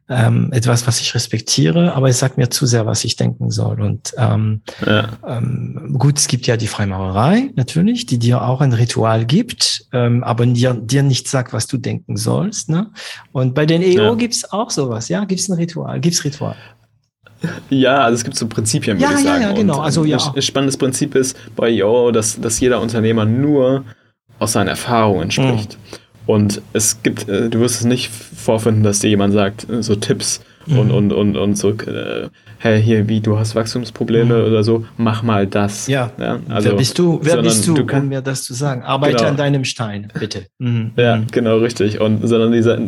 [0.08, 3.80] ähm, etwas, was ich respektiere, aber es sagt mir zu sehr, was ich denken soll.
[3.80, 5.08] Und ähm, ja.
[5.26, 10.24] ähm, gut, es gibt ja die Freimaurerei natürlich, die dir auch ein Ritual gibt, ähm,
[10.24, 12.70] aber dir, dir nicht sagt, was du denken sollst.
[12.70, 12.90] Ne?
[13.32, 14.14] Und bei den EO ja.
[14.14, 15.24] gibt's auch sowas, ja?
[15.24, 16.00] Gibt's ein Ritual?
[16.00, 16.56] Gibt's Ritual?
[17.70, 19.42] Ja, also es gibt so Prinzipien, würde ja, ich sagen.
[19.42, 19.78] Ja, ja, genau.
[19.78, 20.18] Und also, ja.
[20.34, 23.84] Ein spannendes Prinzip ist bei EO, dass, dass jeder Unternehmer nur
[24.38, 25.74] aus seinen Erfahrungen spricht.
[25.74, 25.98] Mhm.
[26.26, 29.96] Und es gibt, äh, du wirst es nicht vorfinden, dass dir jemand sagt, äh, so
[29.96, 30.78] Tipps mhm.
[30.78, 32.28] und, und, und, und so, äh,
[32.58, 34.46] hey, hier, wie, du hast Wachstumsprobleme mhm.
[34.46, 35.86] oder so, mach mal das.
[35.86, 36.10] Ja.
[36.18, 38.82] ja also, wer bist du, wer bist du, du kann, um mir das zu sagen?
[38.82, 39.28] Arbeite genau.
[39.28, 40.46] an deinem Stein, bitte.
[40.58, 40.92] Mhm.
[40.96, 41.26] Ja, mhm.
[41.30, 42.00] genau, richtig.
[42.00, 42.78] Und sondern dieser,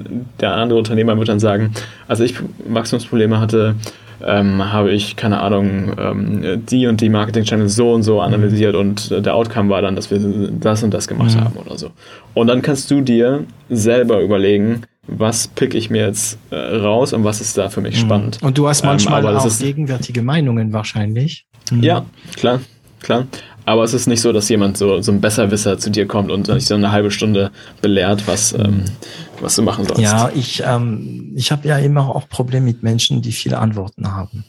[0.41, 1.73] der andere Unternehmer wird dann sagen,
[2.09, 2.35] als ich
[2.69, 3.75] Wachstumsprobleme hatte,
[4.23, 8.81] ähm, habe ich, keine Ahnung, ähm, die und die Marketing-Channels so und so analysiert mhm.
[8.81, 11.45] und der Outcome war dann, dass wir das und das gemacht mhm.
[11.45, 11.91] haben oder so.
[12.35, 17.25] Und dann kannst du dir selber überlegen, was pick ich mir jetzt äh, raus und
[17.25, 18.07] was ist da für mich mhm.
[18.07, 18.39] spannend.
[18.43, 21.47] Und du hast manchmal ähm, auch gegenwärtige Meinungen wahrscheinlich.
[21.71, 21.83] Mhm.
[21.83, 22.07] Ja,
[22.37, 22.61] klar,
[23.01, 23.27] klar.
[23.65, 26.49] Aber es ist nicht so, dass jemand so, so ein Besserwisser zu dir kommt und
[26.49, 27.51] dich so eine halbe Stunde
[27.83, 28.85] belehrt, was, ähm,
[29.41, 30.01] was du machen sollst.
[30.01, 34.45] Ja, ich, ähm, ich habe ja immer auch Probleme mit Menschen, die viele Antworten haben.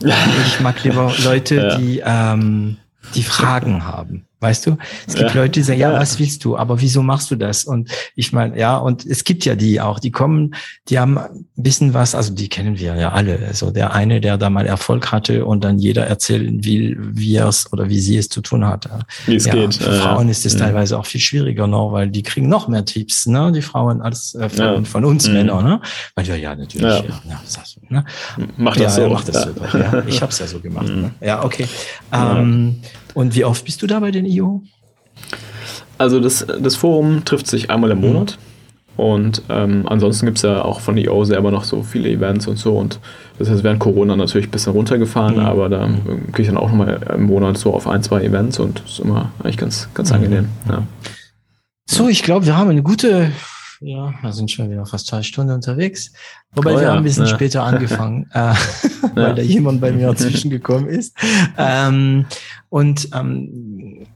[0.46, 1.76] ich mag lieber Leute, ja.
[1.76, 2.78] die, ähm,
[3.14, 4.26] die Fragen haben.
[4.42, 5.40] Weißt du, es gibt ja.
[5.40, 6.56] Leute, die sagen, ja, was willst du?
[6.56, 7.64] Aber wieso machst du das?
[7.64, 10.56] Und ich meine, ja, und es gibt ja die auch, die kommen,
[10.88, 13.38] die haben ein bisschen was, also die kennen wir ja alle.
[13.46, 17.46] Also der eine, der da mal Erfolg hatte und dann jeder erzählen will, wie er
[17.46, 18.88] es oder wie sie es zu tun hat.
[19.26, 19.76] Wie es ja, geht.
[19.76, 20.58] Für Frauen ist es ja.
[20.58, 23.52] teilweise auch viel schwieriger noch, weil die kriegen noch mehr Tipps, ne?
[23.52, 24.82] Die Frauen als äh, von, ja.
[24.82, 25.34] von uns mhm.
[25.34, 25.80] Männern, ne?
[26.16, 28.04] Weil wir ja natürlich, ja, ja, das, ne?
[28.56, 29.08] Mach das so.
[29.08, 29.78] Mach das so.
[29.78, 30.02] Ja.
[30.06, 30.88] Ich habe es ja so gemacht.
[30.88, 31.02] Mhm.
[31.02, 31.10] Ne?
[31.20, 31.68] Ja, okay.
[32.12, 32.80] Ähm,
[33.14, 34.62] und wie oft bist du da bei den IO?
[35.98, 38.06] Also das, das Forum trifft sich einmal im mhm.
[38.06, 38.38] Monat.
[38.96, 42.58] Und ähm, ansonsten gibt es ja auch von IO selber noch so viele Events und
[42.58, 42.76] so.
[42.76, 43.00] Und
[43.38, 45.40] das heißt, während Corona natürlich ein bisschen runtergefahren, mhm.
[45.40, 46.32] aber da mhm.
[46.32, 49.00] gehe ich dann auch nochmal im Monat so auf ein, zwei Events und das ist
[49.00, 50.16] immer eigentlich ganz, ganz mhm.
[50.16, 50.48] angenehm.
[50.68, 50.82] Ja.
[51.88, 53.32] So, ich glaube, wir haben eine gute,
[53.82, 56.12] ja, wir sind schon wieder fast zwei Stunden unterwegs.
[56.54, 57.34] Wobei oh, wir ja, haben ein bisschen ja.
[57.34, 58.54] später angefangen, äh,
[59.14, 59.32] weil ja.
[59.34, 61.16] da jemand bei mir dazwischen gekommen ist.
[61.58, 62.26] Ähm,
[62.68, 64.06] und ähm,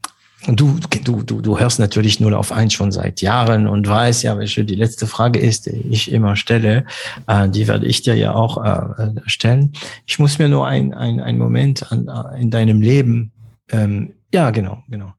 [0.47, 4.39] du, du, du, du hörst natürlich nur auf eins schon seit Jahren und weißt ja,
[4.39, 6.85] welche die letzte Frage ist, die ich immer stelle.
[7.27, 9.73] Äh, die werde ich dir ja auch äh, stellen.
[10.07, 13.33] Ich muss mir nur ein, ein, ein Moment an, äh, in deinem Leben,
[13.71, 15.15] ähm, ja, genau, genau.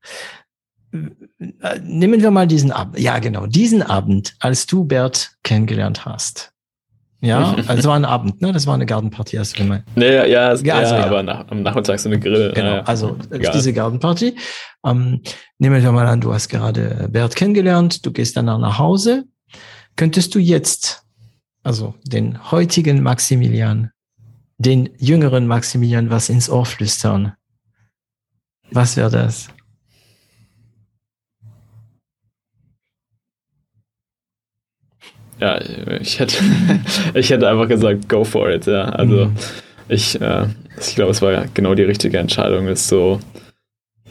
[0.91, 6.53] Äh, nehmen wir mal diesen Abend, ja, genau, diesen Abend, als du Bert kennengelernt hast.
[7.19, 8.51] Ja, also war ein Abend, ne?
[8.51, 9.83] Das war eine Gartenparty, hast du gemeint.
[9.95, 12.51] Nee, ja, ja, ja, also, ja, aber nach, am Nachmittag so eine Grill.
[12.53, 13.53] Genau, ja, also Egal.
[13.53, 14.35] diese Gartenparty.
[14.85, 15.21] Ähm,
[15.57, 19.25] nehmen wir mal an, du hast gerade Bert kennengelernt, du gehst danach nach Hause.
[19.95, 21.03] Könntest du jetzt,
[21.63, 23.91] also den heutigen Maximilian,
[24.59, 27.33] den jüngeren Maximilian was ins Ohr flüstern?
[28.71, 29.49] Was wäre das?
[35.39, 35.59] Ja,
[35.99, 36.35] ich hätte,
[37.13, 38.85] ich hätte einfach gesagt, go for it, ja.
[38.85, 39.35] Also mhm.
[39.87, 40.47] ich, äh,
[40.79, 43.19] ich glaube, es war genau die richtige Entscheidung, es so,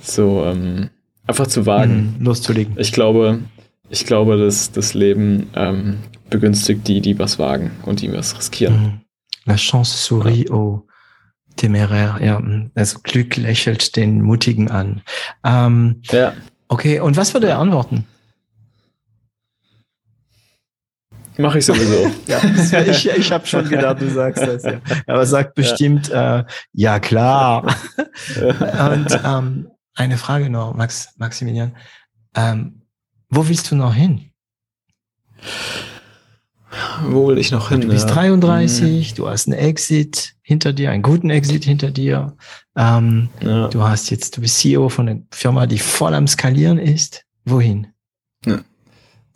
[0.01, 0.91] so ähm,
[1.27, 2.17] einfach zu wagen.
[2.19, 2.75] Mhm, loszulegen.
[2.79, 3.41] Ich glaube,
[3.89, 5.99] ich glaube, dass das Leben ähm,
[6.31, 8.83] begünstigt die, die was wagen und die was riskieren.
[8.83, 9.01] Mhm.
[9.45, 10.55] La chance sourit ja.
[10.55, 10.87] au
[11.57, 12.43] téméraire, ja.
[12.75, 15.03] Also Glück lächelt den Mutigen an.
[15.45, 16.33] Ähm, ja.
[16.69, 18.07] Okay, und was würde er antworten?
[21.39, 22.11] Mache ich sowieso.
[22.27, 22.43] ja,
[22.85, 24.63] ich ich habe schon gedacht, du sagst das.
[24.65, 24.81] Ja.
[25.07, 27.67] Aber sagt bestimmt, ja, äh, ja klar.
[28.37, 31.77] Und ähm, eine Frage noch, Max, Maximilian.
[32.35, 32.83] Ähm,
[33.29, 34.31] wo willst du noch hin?
[37.05, 37.81] Wo will ich noch hin?
[37.81, 38.15] Du bist ja.
[38.15, 39.17] 33, hm.
[39.17, 42.37] du hast einen Exit hinter dir, einen guten Exit hinter dir.
[42.77, 43.69] Ähm, ja.
[43.69, 47.25] Du hast jetzt, du bist CEO von einer Firma, die voll am Skalieren ist.
[47.45, 47.89] Wohin?
[48.45, 48.61] Ja,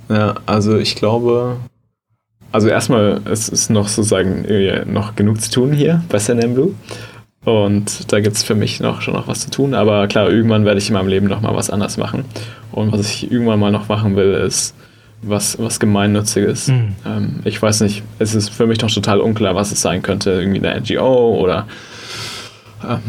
[0.08, 1.58] ja also ich glaube,
[2.52, 4.44] also erstmal, es ist noch sozusagen
[4.92, 6.74] noch genug zu tun hier bei San Blue.
[7.44, 9.74] Und da gibt es für mich noch schon noch was zu tun.
[9.74, 12.24] Aber klar, irgendwann werde ich in meinem Leben noch mal was anders machen.
[12.72, 14.74] Und was ich irgendwann mal noch machen will, ist
[15.22, 16.68] was, was Gemeinnütziges.
[16.68, 16.96] Mhm.
[17.06, 20.32] Ähm, ich weiß nicht, es ist für mich noch total unklar, was es sein könnte.
[20.32, 21.66] Irgendwie eine NGO oder
[22.86, 23.00] ähm,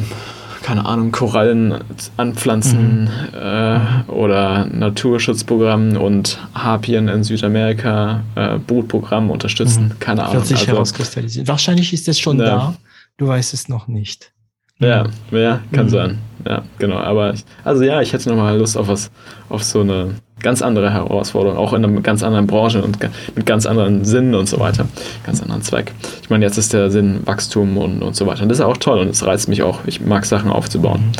[0.62, 1.76] keine Ahnung, Korallen
[2.18, 3.10] anpflanzen mhm.
[3.34, 9.86] Äh, oder Naturschutzprogramm und Harpien in Südamerika, äh, Brutprogramm unterstützen.
[9.86, 10.00] Mhm.
[10.00, 10.36] Keine Ahnung.
[10.36, 11.48] Wird sich also, herauskristallisieren.
[11.48, 12.46] Wahrscheinlich ist es schon ja.
[12.46, 12.76] da,
[13.18, 14.32] du weißt es noch nicht.
[14.80, 15.90] Ja, ja, kann mhm.
[15.90, 16.18] sein.
[16.48, 16.98] Ja, genau.
[16.98, 19.12] Aber ich, also ja, ich hätte nochmal Lust auf was,
[19.48, 22.98] auf so eine ganz andere Herausforderung, auch in einer ganz anderen Branche und
[23.36, 24.88] mit ganz anderen Sinnen und so weiter,
[25.26, 25.92] ganz anderen Zweck.
[26.22, 28.44] Ich meine, jetzt ist der Sinn Wachstum und, und so weiter.
[28.44, 29.86] Und das ist auch toll und es reizt mich auch.
[29.86, 31.12] Ich mag Sachen aufzubauen.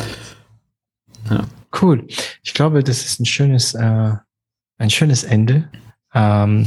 [1.28, 1.36] Mhm.
[1.36, 1.44] Ja.
[1.80, 2.06] Cool.
[2.42, 4.12] Ich glaube, das ist ein schönes, äh,
[4.78, 5.68] ein schönes Ende.
[6.14, 6.66] Ähm,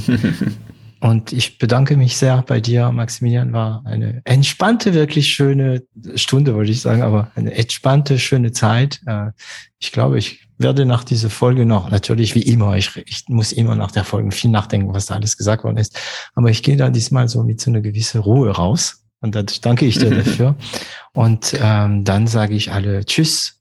[0.99, 3.53] und ich bedanke mich sehr bei dir, Maximilian.
[3.53, 5.83] War eine entspannte, wirklich schöne
[6.15, 9.01] Stunde, wollte ich sagen, aber eine entspannte, schöne Zeit.
[9.05, 9.31] Äh,
[9.77, 13.75] ich glaube, ich werde nach dieser Folge noch, natürlich wie immer, ich, ich muss immer
[13.75, 15.99] nach der Folge viel nachdenken, was da alles gesagt worden ist.
[16.33, 19.03] Aber ich gehe da diesmal so mit so einer gewissen Ruhe raus.
[19.21, 20.55] Und da danke ich dir dafür.
[21.13, 23.59] Und ähm, dann sage ich alle Tschüss.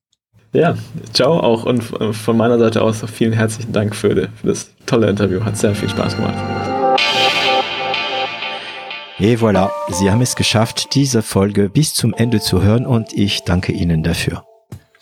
[0.52, 0.76] Ja,
[1.12, 5.44] ciao auch und von meiner Seite aus vielen herzlichen Dank für, für das tolle Interview.
[5.44, 6.34] Hat sehr viel Spaß gemacht.
[9.18, 13.42] Et voilà, Sie haben es geschafft, diese Folge bis zum Ende zu hören und ich
[13.44, 14.44] danke Ihnen dafür.